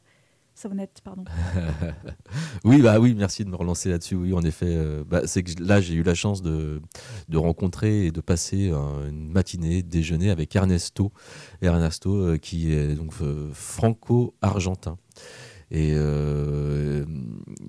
Pardon. 1.03 1.23
oui, 2.63 2.81
bah 2.81 2.99
oui, 2.99 3.13
merci 3.15 3.45
de 3.45 3.49
me 3.49 3.55
relancer 3.55 3.89
là-dessus. 3.89 4.15
Oui, 4.15 4.33
en 4.33 4.41
effet, 4.41 4.65
euh, 4.69 5.03
bah, 5.05 5.21
c'est 5.25 5.43
que 5.43 5.61
là 5.61 5.79
j'ai 5.79 5.93
eu 5.93 6.03
la 6.03 6.15
chance 6.15 6.41
de, 6.41 6.81
rencontrer 7.33 8.07
et 8.07 8.11
de 8.11 8.21
passer 8.21 8.69
une 8.69 9.29
matinée 9.29 9.83
déjeuner 9.83 10.31
avec 10.31 10.55
Ernesto, 10.55 11.11
Ernesto 11.61 12.15
euh, 12.15 12.37
qui 12.37 12.73
est 12.73 12.95
donc 12.95 13.13
euh, 13.21 13.49
franco-argentin. 13.53 14.97
Et 15.69 15.93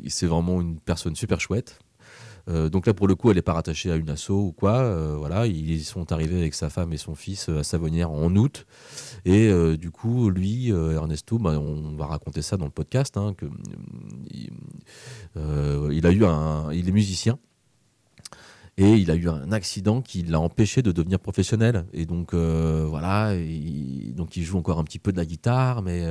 c'est 0.08 0.26
vraiment 0.26 0.60
une 0.60 0.80
personne 0.80 1.14
super 1.14 1.40
chouette. 1.40 1.80
Euh, 2.48 2.68
donc 2.68 2.86
là, 2.86 2.94
pour 2.94 3.06
le 3.08 3.14
coup, 3.14 3.30
elle 3.30 3.36
n'est 3.36 3.42
pas 3.42 3.52
rattachée 3.52 3.90
à 3.90 3.96
une 3.96 4.08
asso 4.10 4.30
ou 4.30 4.52
quoi. 4.52 4.78
euh, 4.78 5.16
voilà, 5.16 5.46
ils 5.46 5.84
sont 5.84 6.10
arrivés 6.12 6.38
avec 6.38 6.54
sa 6.54 6.70
femme 6.70 6.92
et 6.92 6.96
son 6.96 7.14
fils 7.14 7.48
euh, 7.48 7.60
à 7.60 7.64
Savonnière 7.64 8.10
en 8.10 8.34
août. 8.36 8.66
Et 9.24 9.50
du 9.76 9.90
coup, 9.90 10.30
lui, 10.30 10.70
Ernesto, 10.70 11.38
bah, 11.38 11.58
on 11.58 11.96
va 11.96 12.06
raconter 12.06 12.40
ça 12.40 12.56
dans 12.56 12.64
le 12.64 12.70
podcast. 12.70 13.16
hein, 13.16 13.34
il, 14.30 16.06
a 16.06 16.10
eu 16.10 16.24
un, 16.24 16.72
il 16.72 16.88
est 16.88 16.92
musicien. 16.92 17.38
Et 18.78 18.92
il 18.92 19.10
a 19.10 19.16
eu 19.16 19.28
un 19.28 19.50
accident 19.50 20.00
qui 20.00 20.22
l'a 20.22 20.38
empêché 20.40 20.82
de 20.82 20.92
devenir 20.92 21.18
professionnel. 21.18 21.84
Et 21.92 22.06
donc, 22.06 22.32
voilà, 22.32 23.34
il, 23.34 24.14
donc 24.14 24.36
il 24.36 24.44
joue 24.44 24.56
encore 24.56 24.78
un 24.78 24.84
petit 24.84 25.00
peu 25.00 25.12
de 25.12 25.18
la 25.18 25.26
guitare, 25.26 25.82
mais 25.82 26.06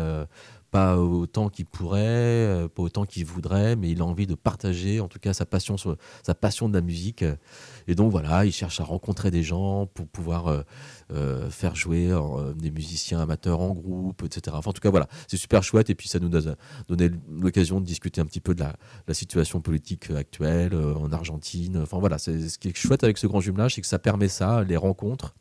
pas 0.78 0.98
autant 1.00 1.50
qu'il 1.50 1.66
pourrait, 1.66 2.02
euh, 2.06 2.68
pas 2.68 2.84
autant 2.84 3.06
qu'il 3.06 3.26
voudrait, 3.26 3.76
mais 3.76 3.90
il 3.90 4.02
a 4.02 4.06
envie 4.06 4.28
de 4.28 4.36
partager, 4.36 5.00
en 5.00 5.08
tout 5.08 5.18
cas, 5.18 5.34
sa 5.34 5.46
passion, 5.46 5.76
de 5.76 6.74
la 6.74 6.82
musique. 6.82 7.26
Et 7.88 7.96
donc, 7.96 8.12
voilà, 8.12 8.46
il 8.46 8.52
cherche 8.52 8.80
à 8.80 8.84
rencontrer 8.84 9.32
des 9.32 9.42
gens 9.42 9.88
pour 9.88 10.08
pouvoir 10.08 10.48
euh, 10.48 10.62
euh, 11.12 11.50
faire 11.50 11.76
jouer 11.76 12.12
des 12.56 12.70
musiciens 12.70 13.20
amateurs 13.20 13.60
en 13.60 13.74
groupe, 13.74 14.22
etc. 14.24 14.56
Enfin, 14.60 14.70
en 14.70 14.74
tout 14.74 14.82
cas, 14.82 14.92
voilà, 14.92 15.08
c'est 15.28 15.38
super 15.38 15.64
chouette. 15.64 15.90
Et 15.90 15.96
puis, 15.96 16.08
ça 16.08 16.20
nous 16.20 16.36
a 16.36 16.56
donné 16.88 17.10
l'occasion 17.42 17.82
de 17.82 17.86
discuter 17.86 18.22
un 18.22 18.26
petit 18.26 18.42
peu 18.42 18.54
de 18.54 18.62
la, 18.62 19.14
situation 19.14 19.62
politique 19.62 20.12
actuelle 20.12 20.76
en 20.76 21.12
Argentine. 21.12 21.80
Enfin, 21.82 21.98
voilà, 21.98 22.20
ce 22.20 22.58
qui 22.60 22.68
est 22.68 22.78
chouette 22.78 23.04
avec 23.04 23.18
ce 23.18 23.26
grand 23.26 23.42
jumelage, 23.42 23.76
c'est 23.76 23.82
que 23.82 23.88
ça 23.88 24.00
permet 24.00 24.28
ça, 24.28 24.64
les 24.64 24.78
rencontres. 24.78 25.34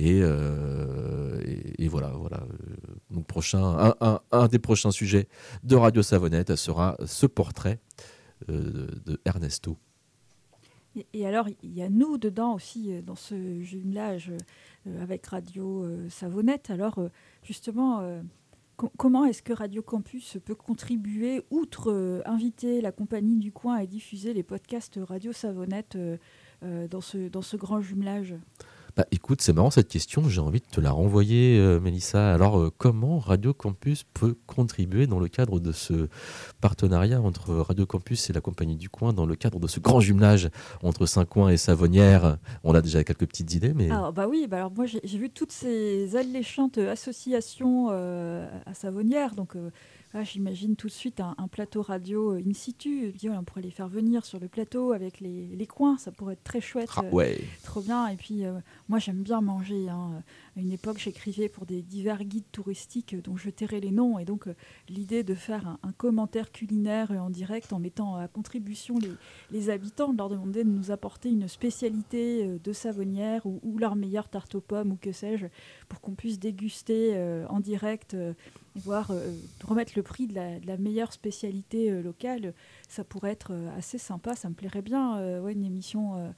Et, 0.00 0.20
euh, 0.22 1.42
et, 1.76 1.88
voilà, 1.88 2.10
voilà. 2.10 2.46
Donc 3.10 3.26
prochain, 3.26 3.94
un, 4.30 4.46
des 4.46 4.60
prochains 4.60 4.92
sujets 4.92 5.26
de 5.64 5.74
Radio 5.74 6.02
Savonnette 6.02 6.54
sera 6.54 6.96
ce 7.04 7.26
portrait 7.26 7.80
euh, 8.48 8.86
de 9.06 9.20
Ernesto. 9.24 9.76
Et, 11.12 11.26
alors, 11.26 11.48
il 11.64 11.74
y 11.74 11.82
a 11.82 11.88
nous 11.88 12.16
dedans 12.16 12.54
aussi, 12.54 12.92
euh, 12.92 13.02
dans 13.02 13.16
ce 13.16 13.60
jumelage 13.60 14.30
euh, 14.86 15.02
avec 15.02 15.26
Radio 15.26 15.84
Savonnette. 16.10 16.70
Alors, 16.70 17.00
justement, 17.42 18.22
com- 18.76 18.90
comment 18.96 19.24
est-ce 19.24 19.42
que 19.42 19.52
Radio 19.52 19.82
Campus 19.82 20.38
peut 20.44 20.54
contribuer, 20.54 21.42
outre 21.50 22.22
inviter 22.24 22.80
la 22.80 22.92
compagnie 22.92 23.38
du 23.38 23.50
coin 23.50 23.78
et 23.78 23.88
diffuser 23.88 24.32
les 24.32 24.44
podcasts 24.44 25.00
Radio 25.02 25.32
Savonnette 25.32 25.98
dans, 26.62 27.00
ce, 27.00 27.28
dans 27.28 27.42
ce 27.42 27.56
grand 27.56 27.80
jumelage? 27.80 28.36
Bah, 28.98 29.06
écoute, 29.12 29.40
c'est 29.42 29.52
marrant 29.52 29.70
cette 29.70 29.86
question, 29.86 30.28
j'ai 30.28 30.40
envie 30.40 30.58
de 30.58 30.66
te 30.66 30.80
la 30.80 30.90
renvoyer, 30.90 31.56
euh, 31.56 31.78
Mélissa. 31.78 32.34
Alors, 32.34 32.58
euh, 32.58 32.72
comment 32.76 33.20
Radio 33.20 33.54
Campus 33.54 34.02
peut 34.02 34.34
contribuer 34.48 35.06
dans 35.06 35.20
le 35.20 35.28
cadre 35.28 35.60
de 35.60 35.70
ce 35.70 36.08
partenariat 36.60 37.20
entre 37.20 37.54
Radio 37.54 37.86
Campus 37.86 38.28
et 38.28 38.32
la 38.32 38.40
Compagnie 38.40 38.74
du 38.74 38.88
Coin, 38.88 39.12
dans 39.12 39.24
le 39.24 39.36
cadre 39.36 39.60
de 39.60 39.68
ce 39.68 39.78
grand 39.78 40.00
jumelage 40.00 40.50
entre 40.82 41.06
Saint-Coin 41.06 41.50
et 41.50 41.56
Savonnière? 41.56 42.38
On 42.64 42.74
a 42.74 42.80
déjà 42.82 43.04
quelques 43.04 43.28
petites 43.28 43.54
idées, 43.54 43.72
mais 43.72 43.88
Alors, 43.88 44.12
bah 44.12 44.26
oui, 44.28 44.48
bah 44.50 44.56
alors 44.56 44.72
moi 44.72 44.86
j'ai 44.86 45.00
j'ai 45.04 45.18
vu 45.18 45.30
toutes 45.30 45.52
ces 45.52 46.16
alléchantes 46.16 46.78
associations 46.78 47.90
euh, 47.92 48.48
à 48.66 48.74
Savonnière, 48.74 49.36
donc 49.36 49.54
là, 50.14 50.24
j'imagine 50.24 50.76
tout 50.76 50.86
de 50.88 50.92
suite 50.92 51.20
un, 51.20 51.34
un 51.38 51.48
plateau 51.48 51.82
radio 51.82 52.32
euh, 52.34 52.42
in 52.46 52.52
situ. 52.54 53.12
On 53.28 53.44
pourrait 53.44 53.62
les 53.62 53.70
faire 53.70 53.88
venir 53.88 54.24
sur 54.24 54.38
le 54.40 54.48
plateau 54.48 54.92
avec 54.92 55.20
les, 55.20 55.46
les 55.48 55.66
coins, 55.66 55.98
ça 55.98 56.10
pourrait 56.12 56.34
être 56.34 56.44
très 56.44 56.60
chouette. 56.60 56.88
Ah 56.96 57.02
euh, 57.04 57.10
ouais. 57.10 57.40
Trop 57.62 57.80
bien. 57.80 58.08
Et 58.08 58.16
puis, 58.16 58.44
euh, 58.44 58.58
moi 58.88 58.98
j'aime 58.98 59.22
bien 59.22 59.40
manger. 59.40 59.88
hein. 59.88 60.22
À 60.58 60.60
une 60.60 60.72
époque, 60.72 60.98
j'écrivais 60.98 61.48
pour 61.48 61.66
des 61.66 61.82
divers 61.82 62.24
guides 62.24 62.50
touristiques 62.50 63.14
dont 63.22 63.36
je 63.36 63.48
tairais 63.48 63.78
les 63.78 63.92
noms. 63.92 64.18
Et 64.18 64.24
donc, 64.24 64.48
euh, 64.48 64.54
l'idée 64.88 65.22
de 65.22 65.36
faire 65.36 65.78
un, 65.84 65.92
commentaire 65.92 66.50
culinaire 66.50 67.12
en 67.12 67.30
direct 67.30 67.72
en 67.72 67.78
mettant 67.78 68.16
à 68.16 68.26
contribution 68.26 68.96
les, 69.52 69.70
habitants, 69.70 70.12
de 70.12 70.18
leur 70.18 70.28
demander 70.28 70.64
de 70.64 70.68
nous 70.68 70.90
apporter 70.90 71.28
une 71.28 71.46
spécialité 71.46 72.44
euh, 72.44 72.58
de 72.58 72.72
Savonnière 72.72 73.46
ou, 73.46 73.78
leur 73.78 73.94
meilleure 73.94 74.28
tarte 74.28 74.56
aux 74.56 74.60
pommes 74.60 74.90
ou 74.90 74.98
que 75.00 75.12
sais-je, 75.12 75.46
pour 75.88 76.00
qu'on 76.00 76.16
puisse 76.16 76.40
déguster 76.40 77.12
euh, 77.14 77.46
en 77.50 77.60
direct 77.60 78.14
et 78.14 78.34
voir 78.80 79.12
euh, 79.12 79.30
remettre 79.62 79.92
le 79.94 80.02
prix 80.02 80.26
de 80.26 80.34
la, 80.34 80.58
de 80.58 80.66
la 80.66 80.76
meilleure 80.76 81.12
spécialité 81.12 82.02
locale. 82.02 82.52
Ça 82.88 83.04
pourrait 83.04 83.30
être 83.30 83.52
assez 83.76 83.98
sympa, 83.98 84.34
ça 84.34 84.48
me 84.48 84.54
plairait 84.54 84.82
bien, 84.82 85.40
ouais, 85.40 85.52
une 85.52 85.64
émission 85.64 86.32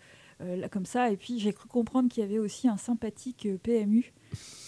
là, 0.44 0.68
comme 0.68 0.86
ça. 0.86 1.10
Et 1.10 1.16
puis 1.16 1.38
j'ai 1.38 1.52
cru 1.52 1.68
comprendre 1.68 2.08
qu'il 2.08 2.22
y 2.22 2.26
avait 2.26 2.38
aussi 2.38 2.68
un 2.68 2.76
sympathique 2.76 3.46
euh, 3.46 3.58
PMU. 3.62 4.12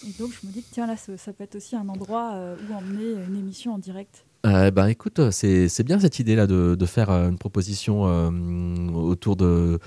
Et 0.06 0.12
donc 0.18 0.30
je 0.32 0.46
me 0.46 0.52
dis 0.52 0.62
que 0.62 0.68
tiens 0.70 0.86
là, 0.86 0.96
ça, 0.96 1.32
peut 1.32 1.44
être 1.44 1.56
aussi 1.56 1.76
un 1.76 1.88
endroit 1.88 2.32
euh, 2.34 2.56
où 2.68 2.74
emmener 2.74 3.12
une 3.28 3.36
émission 3.36 3.74
en 3.74 3.78
direct. 3.78 4.24
Euh, 4.44 4.72
ben 4.72 4.88
écoute, 4.88 5.20
euh, 5.20 5.30
c'est 5.30 5.84
bien 5.84 6.00
cette 6.00 6.18
idée-là 6.18 6.46
de, 6.46 6.74
de 6.74 6.86
faire 6.86 7.10
euh, 7.10 7.28
une 7.28 7.38
proposition 7.38 8.08
euh, 8.08 8.30
autour 8.92 9.36
de 9.36 9.78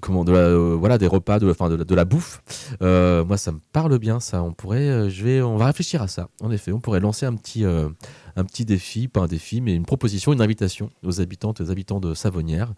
comment 0.00 0.24
euh, 0.28 0.76
voilà 0.76 0.98
des 0.98 1.06
repas 1.06 1.38
de 1.38 1.52
de, 1.52 1.94
la- 1.94 2.04
bouffe. 2.04 2.42
Euh, 2.82 3.24
moi, 3.24 3.36
ça 3.36 3.52
me 3.52 3.60
parle 3.72 3.98
bien 3.98 4.20
ça. 4.20 4.42
On 4.42 4.52
pourrait, 4.52 4.88
euh, 4.88 5.10
je 5.10 5.24
vais, 5.24 5.42
on 5.42 5.56
va 5.56 5.66
réfléchir 5.66 6.02
à 6.02 6.08
ça. 6.08 6.28
En 6.40 6.50
effet, 6.50 6.72
on 6.72 6.80
pourrait 6.80 7.00
lancer 7.00 7.26
un 7.26 7.34
petit 7.34 7.64
un 7.64 8.44
petit 8.44 8.64
défi, 8.64 9.08
pas 9.08 9.22
un 9.22 9.26
défi, 9.26 9.60
mais 9.60 9.74
une 9.74 9.84
proposition, 9.84 10.32
une 10.32 10.40
invitation 10.40 10.90
aux 11.04 11.20
habitantes 11.20 11.60
et 11.60 11.64
aux 11.64 11.70
habitants 11.70 11.98
de 11.98 12.14
Savonnière, 12.14 12.72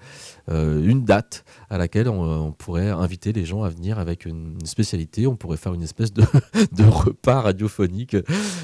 euh, 0.50 0.82
une 0.82 1.04
date 1.04 1.44
à 1.68 1.76
laquelle 1.76 2.08
on, 2.08 2.52
pourrait 2.52 2.88
inviter 2.88 3.32
les 3.32 3.44
gens 3.44 3.62
à 3.62 3.68
venir 3.68 3.98
avec 3.98 4.24
une 4.24 4.58
spécialité. 4.64 5.26
On 5.26 5.36
pourrait 5.36 5.56
faire 5.56 5.74
une 5.74 5.82
espèce 5.82 6.12
de, 6.12 6.22
de 6.72 6.84
repas 6.84 7.42
radiophonique. 7.42 8.16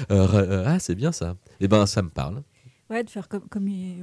Ah, 0.09 0.79
c'est 0.79 0.95
bien 0.95 1.11
ça. 1.11 1.35
Eh 1.59 1.67
ben, 1.67 1.85
ça 1.85 2.01
me 2.01 2.09
parle. 2.09 2.41
Ouais, 2.89 3.03
de 3.03 3.09
faire 3.09 3.27
comme, 3.27 3.43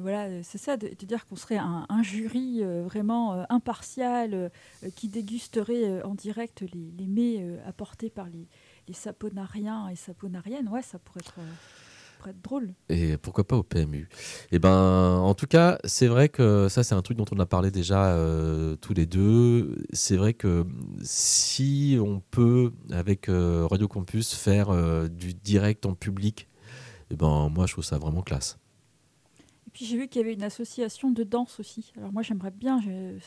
voilà, 0.00 0.42
c'est 0.42 0.58
ça, 0.58 0.76
de, 0.76 0.88
dire 0.88 1.26
qu'on 1.26 1.36
serait 1.36 1.56
un, 1.56 2.02
jury 2.02 2.58
euh, 2.62 2.82
vraiment 2.84 3.32
euh, 3.32 3.44
impartial 3.48 4.34
euh, 4.34 4.48
qui 4.94 5.08
dégusterait 5.08 6.02
en 6.02 6.14
direct 6.14 6.62
les, 6.72 7.06
mets 7.06 7.46
apportés 7.66 8.10
par 8.10 8.26
les, 8.28 8.46
saponariens 8.92 9.88
et 9.88 9.96
saponariennes. 9.96 10.68
Ouais, 10.68 10.82
ça 10.82 10.98
pourrait 10.98 11.20
être, 11.20 11.40
drôle. 12.42 12.72
Et 12.88 13.18
pourquoi 13.18 13.46
pas 13.46 13.56
au 13.56 13.62
PMU 13.62 14.08
Eh 14.50 14.58
ben, 14.58 15.18
en 15.18 15.34
tout 15.34 15.46
cas, 15.46 15.78
c'est 15.84 16.06
vrai 16.06 16.30
que 16.30 16.68
ça, 16.70 16.82
c'est 16.82 16.94
un 16.94 17.02
truc 17.02 17.18
dont 17.18 17.26
on 17.32 17.38
a 17.38 17.44
parlé 17.44 17.70
déjà 17.70 18.18
tous 18.80 18.94
les 18.94 19.04
deux. 19.04 19.76
C'est 19.92 20.16
vrai 20.16 20.32
que 20.32 20.64
si 21.02 21.98
on 22.00 22.20
peut, 22.20 22.72
avec 22.90 23.26
Radio 23.28 23.88
Campus, 23.88 24.34
faire 24.34 24.70
du 25.10 25.34
direct 25.34 25.84
en 25.84 25.94
public, 25.94 26.48
eh 27.10 27.16
ben, 27.16 27.50
moi, 27.50 27.66
je 27.66 27.72
trouve 27.72 27.84
ça 27.84 27.98
vraiment 27.98 28.22
classe. 28.22 28.58
Puis 29.74 29.84
j'ai 29.86 29.98
vu 29.98 30.06
qu'il 30.06 30.22
y 30.22 30.24
avait 30.24 30.34
une 30.34 30.44
association 30.44 31.10
de 31.10 31.24
danse 31.24 31.58
aussi. 31.58 31.92
Alors 31.96 32.12
moi 32.12 32.22
j'aimerais 32.22 32.52
bien, 32.52 32.80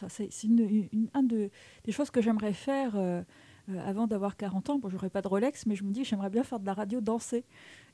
c'est 0.08 0.44
une, 0.44 0.88
une, 0.94 1.10
un 1.14 1.22
de, 1.22 1.50
des 1.84 1.92
choses 1.92 2.10
que 2.10 2.22
j'aimerais 2.22 2.54
faire 2.54 2.94
euh, 2.96 3.22
euh, 3.70 3.80
avant 3.86 4.08
d'avoir 4.08 4.38
40 4.38 4.70
ans. 4.70 4.80
Bon, 4.80 4.88
j'aurais 4.88 5.10
pas 5.10 5.22
de 5.22 5.28
Rolex, 5.28 5.66
mais 5.66 5.76
je 5.76 5.84
me 5.84 5.92
dis 5.92 6.06
j'aimerais 6.06 6.30
bien 6.30 6.46
faire 6.46 6.62
de 6.62 6.66
la 6.66 6.74
radio 6.74 7.02
danser. 7.02 7.44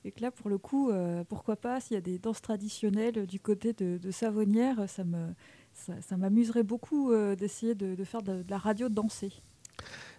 Et 0.06 0.12
que 0.12 0.22
là, 0.22 0.30
pour 0.30 0.52
le 0.52 0.60
coup, 0.60 0.92
euh, 0.92 1.24
pourquoi 1.28 1.56
pas, 1.56 1.80
s'il 1.80 1.96
y 1.96 1.98
a 1.98 2.02
des 2.02 2.20
danses 2.20 2.44
traditionnelles 2.44 3.26
du 3.26 3.40
côté 3.40 3.74
de, 3.74 3.98
de 3.98 4.12
Savonnière, 4.12 4.88
ça 4.88 5.04
me 5.04 5.34
ça, 5.74 6.16
m'amuserait 6.16 6.62
beaucoup 6.62 7.12
d'essayer 7.36 7.74
de, 7.74 8.04
faire 8.04 8.22
de, 8.22 8.46
la 8.48 8.60
radio 8.60 8.90
dansée. 8.90 9.32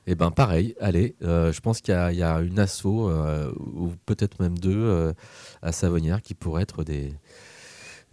Eh 0.08 0.16
ben, 0.16 0.32
pareil, 0.32 0.74
allez, 0.80 1.14
je 1.20 1.60
pense 1.60 1.80
qu'il 1.80 1.94
y, 1.94 2.22
a- 2.24 2.40
une 2.40 2.58
asso, 2.58 2.86
ou 2.86 3.92
peut-être 4.04 4.42
même 4.42 4.58
deux, 4.58 5.14
à 5.62 5.70
Savonnière 5.70 6.20
qui 6.22 6.34
pourraient 6.34 6.64
être 6.64 6.82
des, 6.82 7.14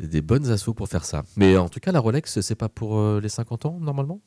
des 0.07 0.21
bonnes 0.21 0.49
assos 0.49 0.73
pour 0.73 0.87
faire 0.87 1.05
ça. 1.05 1.23
Mais 1.35 1.57
en 1.57 1.69
tout 1.69 1.79
cas, 1.79 1.91
la 1.91 1.99
Rolex, 1.99 2.41
c'est 2.41 2.55
pas 2.55 2.69
pour 2.69 2.99
euh, 2.99 3.19
les 3.21 3.29
50 3.29 3.65
ans, 3.65 3.77
normalement? 3.79 4.21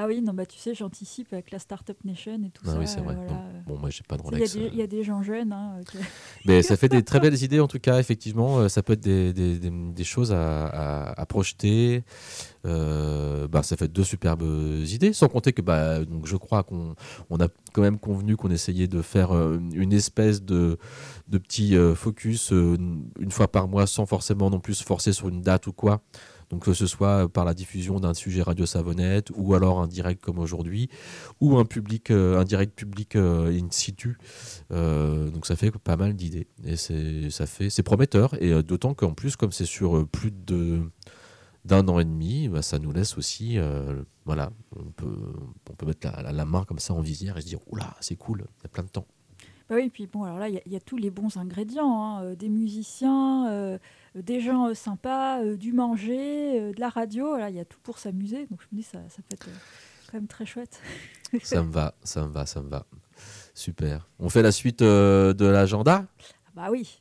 Ah 0.00 0.06
oui, 0.06 0.22
non, 0.22 0.32
bah 0.32 0.46
tu 0.46 0.56
sais, 0.58 0.76
j'anticipe 0.76 1.32
avec 1.32 1.50
la 1.50 1.58
Startup 1.58 1.96
Nation 2.04 2.34
et 2.44 2.50
tout 2.50 2.62
Ah 2.68 2.70
ça. 2.72 2.78
oui, 2.78 2.86
c'est 2.86 3.00
euh, 3.00 3.02
vrai. 3.02 3.16
voilà. 3.16 3.42
Bon, 3.66 3.78
moi, 3.78 3.90
j'ai 3.90 4.04
pas 4.06 4.16
de 4.16 4.22
Il 4.22 4.26
y, 4.26 4.28
a 4.28 4.30
Rolex. 4.36 4.54
des- 4.54 4.68
il 4.72 4.76
y 4.78 4.82
a 4.82 4.86
des 4.86 5.02
gens 5.02 5.22
jeunes. 5.24 5.52
hein, 5.52 5.80
euh, 5.96 5.98
Mais 6.46 6.62
ça 6.62 6.76
fait 6.76 6.88
des 6.88 7.02
très 7.02 7.18
belles 7.18 7.42
idées 7.42 7.58
en 7.58 7.66
tout 7.66 7.80
cas, 7.80 7.98
effectivement. 7.98 8.58
euh, 8.60 8.68
Ça 8.68 8.84
peut 8.84 8.92
être 8.92 9.00
des, 9.02 9.32
des- 9.32 9.58
des- 9.58 9.70
des 9.70 10.04
choses 10.04 10.30
à, 10.32 10.66
à- 10.66 11.20
à 11.20 11.26
projeter. 11.26 12.04
Euh, 12.64 13.48
bah, 13.48 13.62
ça 13.62 13.76
fait 13.76 13.88
deux 13.88 14.04
superbes 14.04 14.44
idées, 14.86 15.12
sans 15.12 15.28
compter 15.28 15.52
que 15.52 15.62
bah, 15.62 16.04
donc, 16.04 16.26
je 16.26 16.36
crois 16.36 16.62
qu'on 16.62 16.94
on 17.30 17.40
a 17.40 17.48
quand 17.72 17.82
même 17.82 17.98
convenu 17.98 18.36
qu'on 18.36 18.50
essayait 18.50 18.88
de 18.88 19.02
faire 19.02 19.32
euh, 19.34 19.58
une 19.72 19.92
espèce 19.92 20.42
de, 20.42 20.78
de 21.28 21.38
petit 21.38 21.76
euh, 21.76 21.94
focus 21.94 22.52
euh, 22.52 22.76
une 23.18 23.30
fois 23.30 23.48
par 23.48 23.66
mois 23.68 23.86
sans 23.86 24.06
forcément 24.06 24.48
non 24.50 24.60
plus 24.60 24.74
se 24.74 24.84
forcer 24.84 25.12
sur 25.12 25.28
une 25.28 25.40
date 25.42 25.66
ou 25.66 25.72
quoi. 25.72 26.02
Donc 26.50 26.64
que 26.64 26.72
ce 26.72 26.86
soit 26.86 27.28
par 27.28 27.44
la 27.44 27.54
diffusion 27.54 28.00
d'un 28.00 28.14
sujet 28.14 28.42
Radio 28.42 28.64
Savonnette 28.64 29.30
ou 29.34 29.54
alors 29.54 29.80
un 29.80 29.86
direct 29.86 30.22
comme 30.22 30.38
aujourd'hui 30.38 30.88
ou 31.40 31.58
un 31.58 31.64
public, 31.64 32.10
euh, 32.10 32.40
un 32.40 32.44
direct 32.44 32.74
public 32.74 33.16
euh, 33.16 33.52
in 33.52 33.68
situ. 33.70 34.16
Euh, 34.70 35.30
donc 35.30 35.46
ça 35.46 35.56
fait 35.56 35.70
pas 35.70 35.96
mal 35.96 36.14
d'idées 36.14 36.46
et 36.64 36.76
c'est 36.76 37.30
ça 37.30 37.46
fait 37.46 37.68
c'est 37.70 37.82
prometteur 37.82 38.40
et 38.42 38.62
d'autant 38.62 38.94
qu'en 38.94 39.12
plus 39.12 39.36
comme 39.36 39.52
c'est 39.52 39.66
sur 39.66 40.06
plus 40.08 40.30
de 40.30 40.80
d'un 41.64 41.86
an 41.88 41.98
et 41.98 42.04
demi, 42.04 42.48
bah, 42.48 42.62
ça 42.62 42.78
nous 42.78 42.92
laisse 42.92 43.18
aussi 43.18 43.58
voilà 44.24 44.50
on 44.74 44.90
peut 44.90 45.18
on 45.70 45.74
peut 45.74 45.86
mettre 45.86 46.08
la, 46.22 46.44
main 46.46 46.64
comme 46.64 46.78
ça 46.78 46.94
en 46.94 47.00
visière 47.00 47.36
et 47.36 47.42
se 47.42 47.46
dire 47.46 47.60
oula 47.66 47.94
c'est 48.00 48.16
cool 48.16 48.46
il 48.60 48.62
y 48.62 48.66
a 48.66 48.68
plein 48.68 48.84
de 48.84 48.88
temps. 48.88 49.06
Bah 49.68 49.74
oui, 49.76 49.90
puis 49.90 50.06
bon, 50.06 50.22
alors 50.22 50.38
là, 50.38 50.48
il 50.48 50.62
y 50.64 50.76
a- 50.76 50.80
tous 50.80 50.96
les 50.96 51.10
bons 51.10 51.36
ingrédients, 51.36 52.02
hein, 52.02 52.34
des 52.36 52.48
musiciens, 52.48 53.78
des 54.14 54.40
gens 54.40 54.68
euh, 54.68 54.74
sympas, 54.74 55.42
euh, 55.42 55.56
du 55.56 55.72
manger, 55.72 56.60
euh, 56.60 56.72
de 56.72 56.80
la 56.80 56.88
radio, 56.88 57.36
il 57.48 57.54
y 57.54 57.60
a 57.60 57.64
tout 57.64 57.78
pour 57.82 57.98
s'amuser. 57.98 58.46
Donc 58.46 58.60
je 58.62 58.66
me 58.72 58.80
dis, 58.80 58.82
ça, 58.82 58.98
ça 59.08 59.22
peut 59.22 59.34
être 59.34 59.48
euh, 59.48 59.58
quand 60.10 60.18
même 60.18 60.28
très 60.28 60.46
chouette. 60.46 60.80
ça 61.42 61.62
me 61.62 61.70
va 61.70 61.94
ça 62.02 62.22
me 62.22 62.32
va 62.32 62.46
ça 62.46 62.62
me 62.62 62.68
va 62.68 62.86
super. 63.54 64.08
On 64.18 64.28
fait 64.28 64.42
la 64.42 64.52
suite 64.52 64.82
euh, 64.82 65.34
de 65.34 65.46
l'agenda? 65.46 66.06
Ah 66.20 66.50
bah 66.54 66.68
oui. 66.70 67.00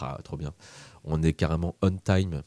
Ah, 0.00 0.18
trop 0.22 0.36
bien. 0.36 0.52
On 1.04 1.22
est 1.22 1.32
carrément 1.32 1.76
on 1.82 1.90
time. 1.96 2.42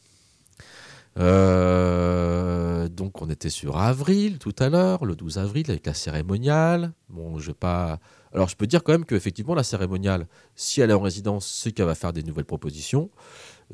Euh, 1.17 2.87
donc 2.87 3.21
on 3.21 3.29
était 3.29 3.49
sur 3.49 3.77
avril 3.77 4.37
tout 4.37 4.55
à 4.59 4.69
l'heure, 4.69 5.03
le 5.05 5.15
12 5.15 5.37
avril 5.39 5.65
avec 5.69 5.85
la 5.85 5.93
cérémoniale. 5.93 6.93
Bon, 7.09 7.39
je 7.39 7.47
vais 7.47 7.53
pas. 7.53 7.99
Alors 8.33 8.47
je 8.47 8.55
peux 8.55 8.67
dire 8.67 8.83
quand 8.83 8.91
même 8.91 9.05
qu'effectivement 9.05 9.55
la 9.55 9.63
cérémoniale, 9.63 10.27
si 10.55 10.81
elle 10.81 10.91
est 10.91 10.93
en 10.93 11.01
résidence, 11.01 11.47
c'est 11.47 11.71
qu'elle 11.71 11.87
va 11.87 11.95
faire 11.95 12.13
des 12.13 12.23
nouvelles 12.23 12.45
propositions. 12.45 13.09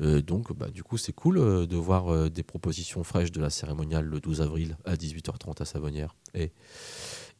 Euh, 0.02 0.20
donc 0.20 0.52
bah, 0.52 0.68
du 0.68 0.82
coup 0.82 0.98
c'est 0.98 1.12
cool 1.12 1.38
euh, 1.38 1.66
de 1.66 1.76
voir 1.76 2.12
euh, 2.12 2.28
des 2.28 2.42
propositions 2.42 3.02
fraîches 3.02 3.32
de 3.32 3.40
la 3.40 3.48
cérémoniale 3.48 4.04
le 4.04 4.20
12 4.20 4.42
avril 4.42 4.76
à 4.84 4.94
18h30 4.94 5.62
à 5.62 5.64
Savonnières. 5.64 6.14
Et, 6.34 6.52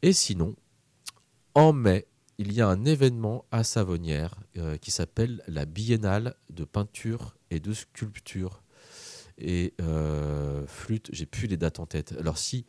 et 0.01 0.13
sinon, 0.13 0.55
en 1.53 1.73
mai, 1.73 2.07
il 2.39 2.53
y 2.53 2.61
a 2.61 2.67
un 2.67 2.85
événement 2.85 3.45
à 3.51 3.63
Savonnières 3.63 4.35
qui 4.79 4.91
s'appelle 4.91 5.41
la 5.47 5.65
Biennale 5.65 6.35
de 6.51 6.65
peinture 6.65 7.35
et 7.49 7.59
de 7.59 7.73
sculpture. 7.73 8.61
Et 9.39 9.73
flûte, 10.67 11.09
j'ai 11.11 11.25
plus 11.25 11.47
les 11.47 11.57
dates 11.57 11.79
en 11.79 11.87
tête. 11.87 12.13
Alors 12.19 12.37
si, 12.37 12.67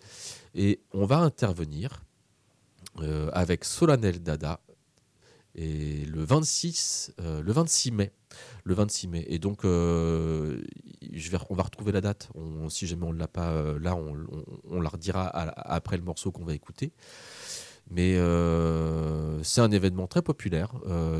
et 0.55 0.81
on 0.95 1.05
va 1.05 1.19
intervenir 1.19 2.03
avec 3.35 3.67
Solanel 3.67 4.23
Dada 4.23 4.61
et 5.55 6.05
le 6.05 6.23
26, 6.23 7.15
euh, 7.21 7.43
le 7.43 7.53
26 7.53 7.91
mai. 7.91 8.13
Le 8.65 8.75
26 8.75 9.09
mai. 9.09 9.25
Et 9.29 9.39
donc, 9.39 9.65
euh, 9.65 10.63
on 11.51 11.55
va 11.55 11.63
retrouver 11.63 11.93
la 11.93 12.01
date. 12.01 12.31
Si 12.69 12.87
jamais 12.87 13.07
on 13.07 13.13
ne 13.13 13.19
l'a 13.19 13.29
pas 13.29 13.51
euh, 13.51 13.79
là, 13.81 13.97
on, 13.97 14.81
la 14.81 14.89
redira 14.89 15.27
après 15.29 15.97
le 15.97 16.05
morceau 16.05 16.31
qu'on 16.31 16.45
va 16.45 16.55
écouter. 16.55 16.93
Mais 17.91 18.17
euh, 18.17 19.43
c'est 19.43 19.63
un 19.63 19.71
événement 19.71 20.07
très 20.07 20.21
populaire. 20.21 20.75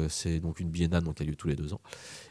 C'est 0.09 0.39
donc 0.39 0.61
une 0.61 0.71
biennale 0.71 1.03
donc, 1.03 1.17
qui 1.17 1.23
a 1.23 1.27
lieu 1.27 1.35
tous 1.35 1.49
les 1.49 1.57
deux 1.57 1.73
ans. 1.73 1.81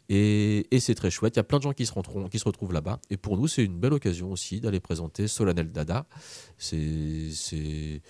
Et, 0.09 0.67
c'est 0.79 0.95
très 0.95 1.09
chouette. 1.09 1.35
Il 1.35 1.39
y 1.39 1.41
a 1.41 1.43
plein 1.43 1.57
de 1.57 1.63
gens 1.63 1.73
qui 1.73 1.85
se, 1.85 1.93
retrouvent 1.93 2.73
là-bas. 2.73 2.99
Et 3.09 3.17
pour 3.17 3.37
nous, 3.37 3.47
c'est 3.47 3.63
une 3.63 3.79
belle 3.79 3.93
occasion 3.93 4.31
aussi 4.31 4.61
d'aller 4.61 4.79
présenter 4.79 5.27
Solanel 5.27 5.71
Dada. 5.71 6.05
C'est, 6.57 8.01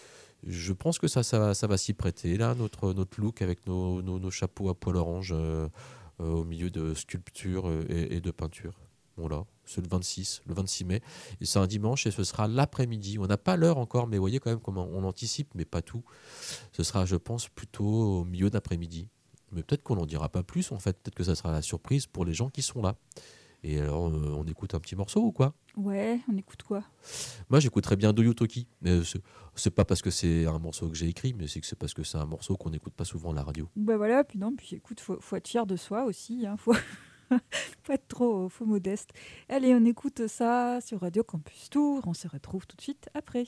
je 0.45 0.73
pense 0.73 0.99
que 0.99 1.07
ça, 1.07 1.23
ça, 1.23 1.53
va- 1.67 1.77
s'y 1.77 1.93
prêter. 1.93 2.37
Là, 2.37 2.55
notre, 2.55 2.93
look 3.17 3.41
avec 3.41 3.65
nos, 3.67 4.31
chapeaux 4.31 4.69
à 4.69 4.75
poil 4.75 4.95
orange 4.95 5.31
euh, 5.33 5.67
euh, 6.19 6.31
au 6.31 6.43
milieu 6.43 6.69
de 6.69 6.93
sculpture 6.93 7.67
euh, 7.67 7.85
et, 7.89 8.17
et 8.17 8.21
de 8.21 8.31
peinture. 8.31 8.79
Voilà, 9.17 9.45
c'est 9.65 9.81
le 9.81 9.87
26, 9.87 10.43
le 10.45 10.53
26 10.53 10.85
mai. 10.85 11.01
Et 11.41 11.45
c'est 11.45 11.57
un 11.57 11.65
dimanche 11.65 12.05
et 12.05 12.11
ce 12.11 12.23
sera 12.23 12.47
l'après-midi. 12.47 13.17
On 13.17 13.25
n'a 13.25 13.37
pas 13.37 13.57
l'heure 13.57 13.79
encore, 13.79 14.05
mais 14.05 14.19
voyez 14.19 14.39
quand 14.39 14.51
même 14.51 14.59
comment 14.59 14.87
on 14.93 15.03
anticipe, 15.03 15.49
mais 15.55 15.65
pas 15.65 15.81
tout. 15.81 16.03
Ce 16.71 16.83
sera, 16.83 17.05
je 17.05 17.15
pense, 17.15 17.49
plutôt 17.49 18.19
au 18.19 18.25
milieu 18.25 18.51
d'après-midi. 18.51 19.09
Mais 19.51 19.63
peut-être 19.63 19.81
qu'on 19.81 19.95
n'en 19.95 20.05
dira 20.05 20.29
pas 20.29 20.43
plus, 20.43 20.71
en 20.71 20.77
fait. 20.77 21.01
Peut-être 21.01 21.15
que 21.15 21.23
ça 21.23 21.33
sera 21.33 21.51
la 21.51 21.63
surprise 21.63 22.05
pour 22.05 22.25
les 22.25 22.33
gens 22.33 22.49
qui 22.49 22.61
sont 22.61 22.81
là. 22.81 22.95
Et 23.63 23.79
alors, 23.79 24.07
euh, 24.07 24.35
on 24.37 24.45
écoute 24.45 24.75
un 24.75 24.79
petit 24.79 24.95
morceau 24.95 25.21
ou 25.21 25.31
quoi? 25.31 25.53
Ouais, 25.75 26.19
on 26.31 26.37
écoute 26.37 26.63
quoi? 26.63 26.83
Moi, 27.49 27.59
j'écouterais 27.59 27.95
bien 27.95 28.13
Doyu 28.13 28.33
Toki. 28.35 28.67
Mais 28.81 28.99
c'est- 29.55 29.69
pas 29.71 29.83
parce 29.85 30.01
que 30.01 30.09
c'est 30.11 30.45
un 30.45 30.59
morceau 30.59 30.87
que 30.89 30.95
j'ai 30.95 31.07
écrit, 31.07 31.33
mais 31.33 31.47
c'est 31.47 31.59
que 31.59 31.67
c'est 31.67 31.75
parce 31.77 31.93
que 31.93 32.03
c'est 32.03 32.17
un 32.17 32.25
morceau 32.25 32.55
qu'on 32.55 32.69
n'écoute 32.69 32.93
pas 32.93 33.03
souvent 33.05 33.31
à 33.31 33.35
la 33.35 33.43
radio. 33.43 33.67
Bah 33.75 33.97
voilà, 33.97 34.23
puis 34.23 34.37
non, 34.39 34.55
puis 34.55 34.75
écoute, 34.75 34.99
faut, 34.99 35.17
faut 35.19 35.35
être 35.35 35.47
fier 35.47 35.65
de 35.65 35.75
soi 35.75 36.05
aussi, 36.05 36.45
hein, 36.45 36.55
faut, 36.57 36.73
faut 37.83 37.93
être 37.93 38.07
trop 38.07 38.47
faut 38.49 38.65
modeste. 38.65 39.09
Allez, 39.49 39.73
on 39.75 39.83
écoute 39.85 40.27
ça 40.27 40.79
sur 40.81 41.01
Radio 41.01 41.23
Campus 41.23 41.69
Tour, 41.69 42.03
on 42.07 42.13
se 42.13 42.27
retrouve 42.27 42.65
tout 42.67 42.75
de 42.77 42.81
suite 42.81 43.09
après. 43.13 43.45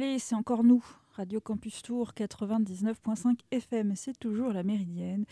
Allez, 0.00 0.20
c'est 0.20 0.36
encore 0.36 0.62
nous, 0.62 0.84
Radio 1.14 1.40
Campus 1.40 1.82
Tour 1.82 2.12
99.5 2.16 3.40
FM, 3.50 3.96
c'est 3.96 4.16
toujours 4.16 4.52
la 4.52 4.62
Méridienne. 4.62 5.24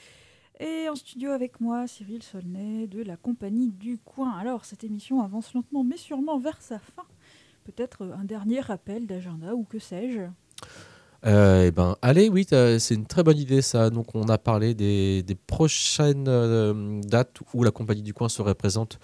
Et 0.58 0.88
en 0.88 0.96
studio 0.96 1.30
avec 1.30 1.60
moi, 1.60 1.86
Cyril 1.86 2.20
Solnay 2.20 2.88
de 2.88 3.00
la 3.00 3.16
compagnie 3.16 3.70
du 3.70 3.96
coin. 3.98 4.32
Alors, 4.32 4.64
cette 4.64 4.82
émission 4.82 5.22
avance 5.22 5.54
lentement 5.54 5.84
mais 5.84 5.96
sûrement 5.96 6.40
vers 6.40 6.60
sa 6.60 6.80
fin. 6.80 7.04
Peut-être 7.62 8.06
un 8.06 8.24
dernier 8.24 8.58
rappel 8.58 9.06
d'agenda 9.06 9.54
ou 9.54 9.62
que 9.62 9.78
sais-je 9.78 10.22
Euh, 11.26 11.64
eh 11.66 11.70
ben, 11.72 11.96
allez, 12.02 12.28
oui, 12.28 12.46
c'est 12.48 12.94
une 12.94 13.06
très 13.06 13.24
bonne 13.24 13.38
idée 13.38 13.60
ça. 13.60 13.90
Donc, 13.90 14.14
on 14.14 14.28
a 14.28 14.38
parlé 14.38 14.74
des, 14.74 15.24
prochaines 15.46 16.26
euh, 16.28 17.00
dates 17.02 17.38
où 17.52 17.64
la 17.64 17.70
compagnie 17.70 18.02
du 18.02 18.14
coin 18.14 18.28
serait 18.28 18.54
présente 18.54 18.98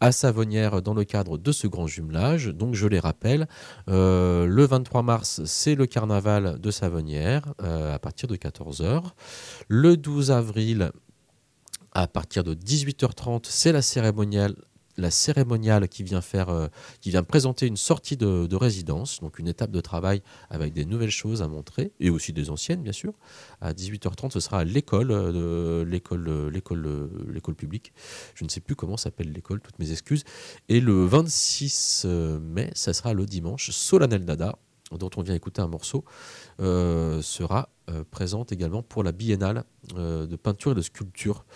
à 0.00 0.12
Savonnière 0.12 0.82
dans 0.82 0.94
le 0.94 1.04
cadre 1.04 1.38
de 1.38 1.52
ce 1.52 1.66
grand 1.66 1.86
jumelage. 1.86 2.48
Donc, 2.48 2.74
je 2.74 2.86
les 2.86 2.98
rappelle, 2.98 3.48
euh, 3.88 4.46
le 4.46 4.66
23 4.66 5.02
mars, 5.02 5.42
c'est 5.46 5.74
le 5.74 5.86
carnaval 5.86 6.58
de 6.58 6.70
Savonnière 6.70 7.54
euh, 7.62 7.94
à 7.94 7.98
partir 7.98 8.28
de 8.28 8.36
14h. 8.36 9.04
Le 9.68 9.96
12 9.96 10.30
avril, 10.30 10.90
à 11.92 12.06
partir 12.06 12.44
de 12.44 12.54
18h30, 12.54 13.46
c'est 13.48 13.72
la 13.72 13.82
cérémoniale 13.82 14.56
la 14.96 15.10
cérémoniale 15.10 15.88
qui 15.88 16.02
vient 16.02 16.20
faire, 16.20 16.48
euh, 16.48 16.68
qui 17.00 17.10
vient 17.10 17.22
présenter 17.22 17.66
une 17.66 17.76
sortie 17.76 18.16
de, 18.16 18.46
de 18.46 18.56
résidence, 18.56 19.20
donc 19.20 19.38
une 19.38 19.48
étape 19.48 19.70
de 19.70 19.80
travail 19.80 20.22
avec 20.50 20.72
des 20.72 20.84
nouvelles 20.84 21.10
choses 21.10 21.42
à 21.42 21.48
montrer 21.48 21.92
et 22.00 22.10
aussi 22.10 22.32
des 22.32 22.50
anciennes 22.50 22.82
bien 22.82 22.92
sûr. 22.92 23.14
À 23.60 23.72
18h30, 23.72 24.30
ce 24.32 24.40
sera 24.40 24.64
l'école, 24.64 25.10
euh, 25.10 25.84
l'école, 25.84 26.28
euh, 26.28 26.50
l'école, 26.50 27.54
publique. 27.54 27.92
Je 28.34 28.44
ne 28.44 28.48
sais 28.48 28.60
plus 28.60 28.74
comment 28.74 28.96
s'appelle 28.96 29.32
l'école, 29.32 29.60
toutes 29.60 29.78
mes 29.78 29.92
excuses. 29.92 30.24
Et 30.68 30.80
le 30.80 31.04
26 31.04 32.02
euh, 32.04 32.40
mai, 32.40 32.70
ça 32.74 32.92
sera 32.92 33.12
le 33.14 33.26
dimanche, 33.26 33.70
Solennel 33.70 34.24
Dada, 34.24 34.58
dont 34.92 35.10
on 35.16 35.22
vient 35.22 35.34
écouter 35.34 35.62
un 35.62 35.68
morceau, 35.68 36.04
sera 36.58 37.70
présente 38.10 38.52
également 38.52 38.82
pour 38.82 39.02
la 39.02 39.12
biennale 39.12 39.64
de 39.94 40.36
peinture 40.36 40.72
et 40.72 40.74
de 40.74 40.82
sculpture. 40.82 41.46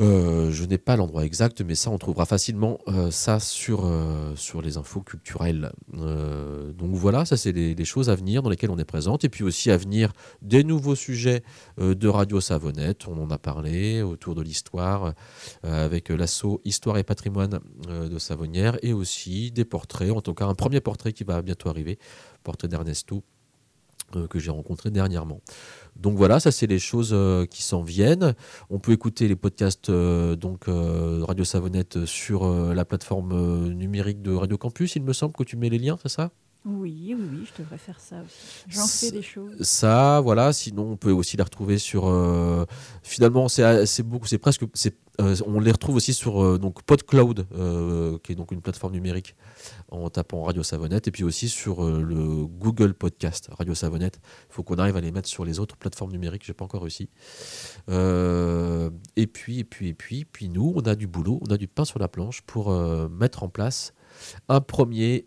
Euh, 0.00 0.50
je 0.50 0.64
n'ai 0.64 0.78
pas 0.78 0.96
l'endroit 0.96 1.26
exact, 1.26 1.60
mais 1.60 1.74
ça, 1.74 1.90
on 1.90 1.98
trouvera 1.98 2.24
facilement 2.24 2.78
euh, 2.88 3.10
ça 3.10 3.38
sur, 3.38 3.84
euh, 3.84 4.34
sur 4.34 4.62
les 4.62 4.78
infos 4.78 5.02
culturelles. 5.02 5.72
Donc 5.92 6.94
voilà, 6.94 7.26
ça, 7.26 7.36
c'est 7.36 7.52
les, 7.52 7.84
choses 7.84 8.08
à 8.08 8.14
venir 8.14 8.42
dans 8.42 8.48
lesquelles 8.48 8.70
on 8.70 8.78
est 8.78 8.84
présente. 8.84 9.24
Et 9.24 9.28
puis 9.28 9.44
aussi 9.44 9.70
à 9.70 9.76
venir 9.76 10.12
des 10.40 10.64
nouveaux 10.64 10.94
sujets 10.94 11.42
de 11.78 12.08
Radio 12.08 12.40
Savonnette. 12.40 13.08
On 13.08 13.20
en 13.22 13.30
a 13.30 13.38
parlé 13.38 14.02
autour 14.02 14.34
de 14.34 14.42
l'histoire 14.42 15.14
avec 15.62 16.08
l'assaut 16.08 16.60
Histoire 16.64 16.98
et 16.98 17.04
patrimoine 17.04 17.58
de 17.88 18.18
Savonnière 18.18 18.78
et 18.82 18.92
aussi 18.92 19.50
des 19.50 19.64
portraits. 19.64 20.12
En 20.12 20.20
tout 20.20 20.34
cas, 20.34 20.46
un 20.46 20.54
premier 20.54 20.80
portrait 20.80 21.12
qui 21.12 21.24
va 21.24 21.42
bientôt 21.42 21.68
arriver, 21.68 21.98
portrait 22.42 22.68
d'Ernesto 22.68 23.24
que 24.28 24.38
j'ai 24.38 24.50
rencontré 24.50 24.90
dernièrement. 24.90 25.40
Donc 25.96 26.16
voilà, 26.16 26.40
ça 26.40 26.50
c'est 26.50 26.66
les 26.66 26.78
choses 26.78 27.10
euh, 27.12 27.44
qui 27.46 27.62
s'en 27.62 27.82
viennent. 27.82 28.34
On 28.70 28.78
peut 28.78 28.92
écouter 28.92 29.28
les 29.28 29.36
podcasts 29.36 29.90
euh, 29.90 30.36
donc 30.36 30.68
euh, 30.68 31.18
de 31.18 31.22
Radio 31.22 31.44
Savonnette 31.44 32.06
sur 32.06 32.44
euh, 32.44 32.72
la 32.74 32.84
plateforme 32.84 33.32
euh, 33.32 33.72
numérique 33.74 34.22
de 34.22 34.34
Radio 34.34 34.56
Campus. 34.56 34.96
Il 34.96 35.02
me 35.02 35.12
semble 35.12 35.34
que 35.34 35.44
tu 35.44 35.56
mets 35.56 35.68
les 35.68 35.78
liens, 35.78 35.98
c'est 36.02 36.08
ça? 36.08 36.30
Oui, 36.66 37.14
oui, 37.18 37.24
oui, 37.32 37.46
je 37.46 37.62
devrais 37.62 37.78
faire 37.78 37.98
ça 37.98 38.16
aussi. 38.16 38.64
J'en 38.68 38.86
fais 38.86 39.10
des 39.10 39.22
choses. 39.22 39.62
Ça, 39.62 40.20
voilà. 40.20 40.52
Sinon, 40.52 40.90
on 40.92 40.96
peut 40.98 41.10
aussi 41.10 41.38
les 41.38 41.42
retrouver 41.42 41.78
sur. 41.78 42.06
euh, 42.06 42.66
finalement, 43.02 43.48
c'est 43.48 44.02
beaucoup, 44.02 44.26
c'est 44.26 44.36
presque. 44.36 44.64
euh, 45.22 45.36
on 45.46 45.58
les 45.60 45.72
retrouve 45.72 45.96
aussi 45.96 46.12
sur 46.12 46.44
euh, 46.44 46.58
donc 46.58 46.82
PodCloud, 46.82 47.46
euh, 47.54 48.18
qui 48.22 48.32
est 48.32 48.34
donc 48.34 48.52
une 48.52 48.60
plateforme 48.60 48.92
numérique, 48.92 49.36
en 49.90 50.08
tapant 50.10 50.42
Radio 50.42 50.62
Savonnette, 50.62 51.08
et 51.08 51.10
puis 51.10 51.24
aussi 51.24 51.48
sur 51.48 51.84
euh, 51.84 52.02
le 52.02 52.46
Google 52.46 52.94
Podcast 52.94 53.48
Radio 53.52 53.74
Savonnette. 53.74 54.20
Il 54.48 54.54
faut 54.54 54.62
qu'on 54.62 54.76
arrive 54.76 54.96
à 54.96 55.00
les 55.00 55.10
mettre 55.10 55.28
sur 55.28 55.44
les 55.44 55.58
autres 55.58 55.76
plateformes 55.76 56.12
numériques. 56.12 56.44
J'ai 56.44 56.54
pas 56.54 56.64
encore 56.64 56.82
réussi. 56.82 57.08
Euh, 57.88 58.90
et 59.16 59.26
puis, 59.26 59.60
et 59.60 59.64
puis, 59.64 59.88
et 59.88 60.24
puis, 60.24 60.48
nous, 60.48 60.72
on 60.76 60.80
a 60.82 60.94
du 60.94 61.06
boulot, 61.06 61.40
on 61.42 61.52
a 61.52 61.56
du 61.56 61.68
pain 61.68 61.84
sur 61.84 61.98
la 61.98 62.08
planche 62.08 62.42
pour 62.42 62.70
euh, 62.70 63.08
mettre 63.08 63.42
en 63.42 63.48
place 63.48 63.94
un 64.48 64.60
premier 64.60 65.26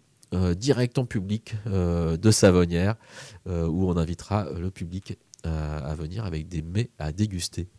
direct 0.58 0.98
en 0.98 1.06
public 1.06 1.54
de 1.68 2.32
Savonnière, 2.32 2.96
où 3.46 3.88
on 3.88 3.98
invitera 3.98 4.50
le 4.50 4.72
public 4.72 5.20
à 5.44 5.94
venir 5.94 6.26
avec 6.26 6.48
des 6.48 6.64
mets 6.64 6.90
à 6.98 7.12
déguster. 7.12 7.70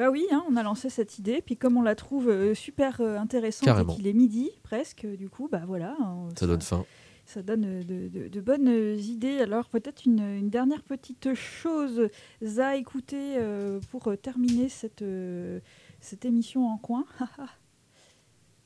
Bah 0.00 0.08
oui, 0.10 0.24
hein, 0.32 0.42
on 0.50 0.56
a 0.56 0.62
lancé 0.62 0.88
cette 0.88 1.18
idée, 1.18 1.42
puis 1.44 1.58
comme 1.58 1.76
on 1.76 1.82
la 1.82 1.94
trouve 1.94 2.30
euh, 2.30 2.54
super 2.54 3.02
euh, 3.02 3.18
intéressante 3.18 3.66
Carrément. 3.66 3.92
et 3.92 3.96
qu'il 3.96 4.06
est 4.06 4.14
midi 4.14 4.50
presque, 4.62 5.06
du 5.06 5.28
coup, 5.28 5.46
bah 5.52 5.60
voilà. 5.66 5.94
hein, 6.00 6.28
Ça 6.38 6.46
donne 6.46 6.62
faim. 6.62 6.86
Ça 7.26 7.42
donne 7.42 7.64
euh, 7.66 7.82
de, 7.84 8.08
de- 8.08 8.28
de 8.28 8.40
bonnes 8.40 8.98
idées. 8.98 9.40
Alors 9.40 9.68
peut-être 9.68 10.06
une, 10.06 10.20
une 10.20 10.48
dernière 10.48 10.82
petite 10.82 11.34
chose 11.34 12.08
à 12.58 12.76
écouter 12.76 13.34
euh, 13.36 13.78
pour 13.90 14.10
terminer 14.22 14.70
cette, 14.70 15.02
euh, 15.02 15.60
cette 16.00 16.24
émission 16.24 16.66
en 16.66 16.78
coin. 16.78 17.04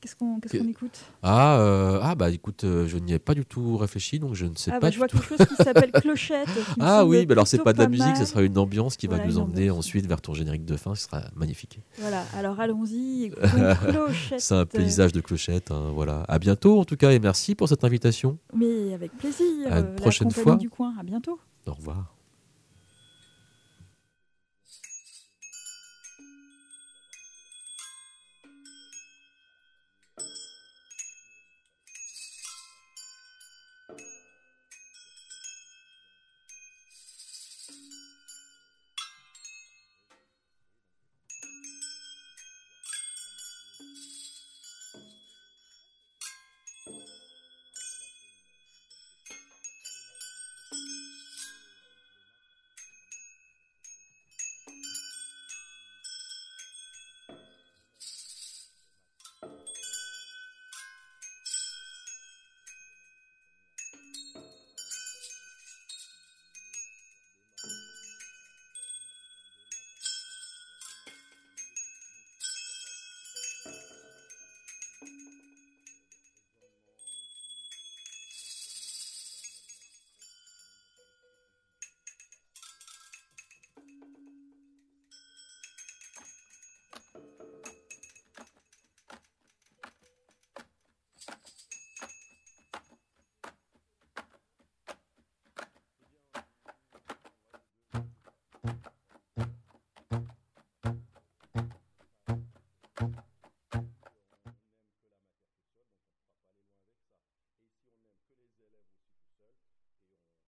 Qu'est-ce 0.04 0.16
qu'on 0.16 0.68
écoute? 0.68 1.00
Ah, 1.22 1.58
euh, 1.60 1.98
ah 2.02 2.14
bah 2.14 2.28
écoute, 2.28 2.64
euh, 2.64 2.86
je 2.86 2.98
n'y 2.98 3.14
ai 3.14 3.18
pas 3.18 3.32
du 3.32 3.46
tout 3.46 3.78
réfléchi, 3.78 4.18
donc 4.18 4.34
je 4.34 4.44
ne 4.44 4.54
sais 4.54 4.70
Ah 4.70 4.74
pas. 4.74 4.80
bah, 4.88 4.90
je 4.90 4.98
vois 4.98 5.08
tout. 5.08 5.16
quelque 5.18 5.38
chose 5.38 5.46
qui 5.46 5.54
s'appelle 5.64 5.90
Clochette. 5.92 6.46
qui 6.48 6.80
Ah 6.80 7.06
oui, 7.06 7.24
bah 7.24 7.32
alors 7.32 7.46
c'est 7.46 7.62
pas 7.62 7.72
de 7.72 7.78
la 7.78 7.88
musique, 7.88 8.16
ce 8.18 8.26
sera 8.26 8.42
une 8.42 8.58
ambiance 8.58 8.98
qui 8.98 9.06
Voilà, 9.06 9.22
va 9.22 9.28
nous 9.30 9.38
emmener 9.38 9.70
ensuite 9.70 10.06
vers 10.06 10.20
ton 10.20 10.34
générique 10.34 10.66
de 10.66 10.76
fin, 10.76 10.94
ce 10.94 11.04
sera 11.04 11.22
magnifique. 11.34 11.80
Voilà, 11.98 12.22
alors 12.36 12.60
allons-y, 12.60 13.30
Clochette. 13.88 14.40
c'est 14.40 14.54
un 14.54 14.66
paysage 14.66 15.12
de 15.12 15.22
clochettes, 15.22 15.70
hein, 15.70 15.90
voilà. 15.94 16.24
À 16.28 16.38
bientôt 16.38 16.78
en 16.78 16.84
tout 16.84 16.96
cas 16.96 17.10
et 17.12 17.18
merci 17.18 17.54
pour 17.54 17.68
cette 17.70 17.84
invitation. 17.84 18.36
Mais 18.54 18.92
avec 18.92 19.16
plaisir. 19.16 19.46
À 19.72 19.78
une 19.80 19.86
euh, 19.86 19.88
la 19.94 20.00
prochaine 20.02 20.30
fois. 20.30 20.56
du 20.56 20.68
coin, 20.68 20.94
à 21.00 21.02
bientôt. 21.02 21.38
Au 21.66 21.72
revoir. 21.72 22.13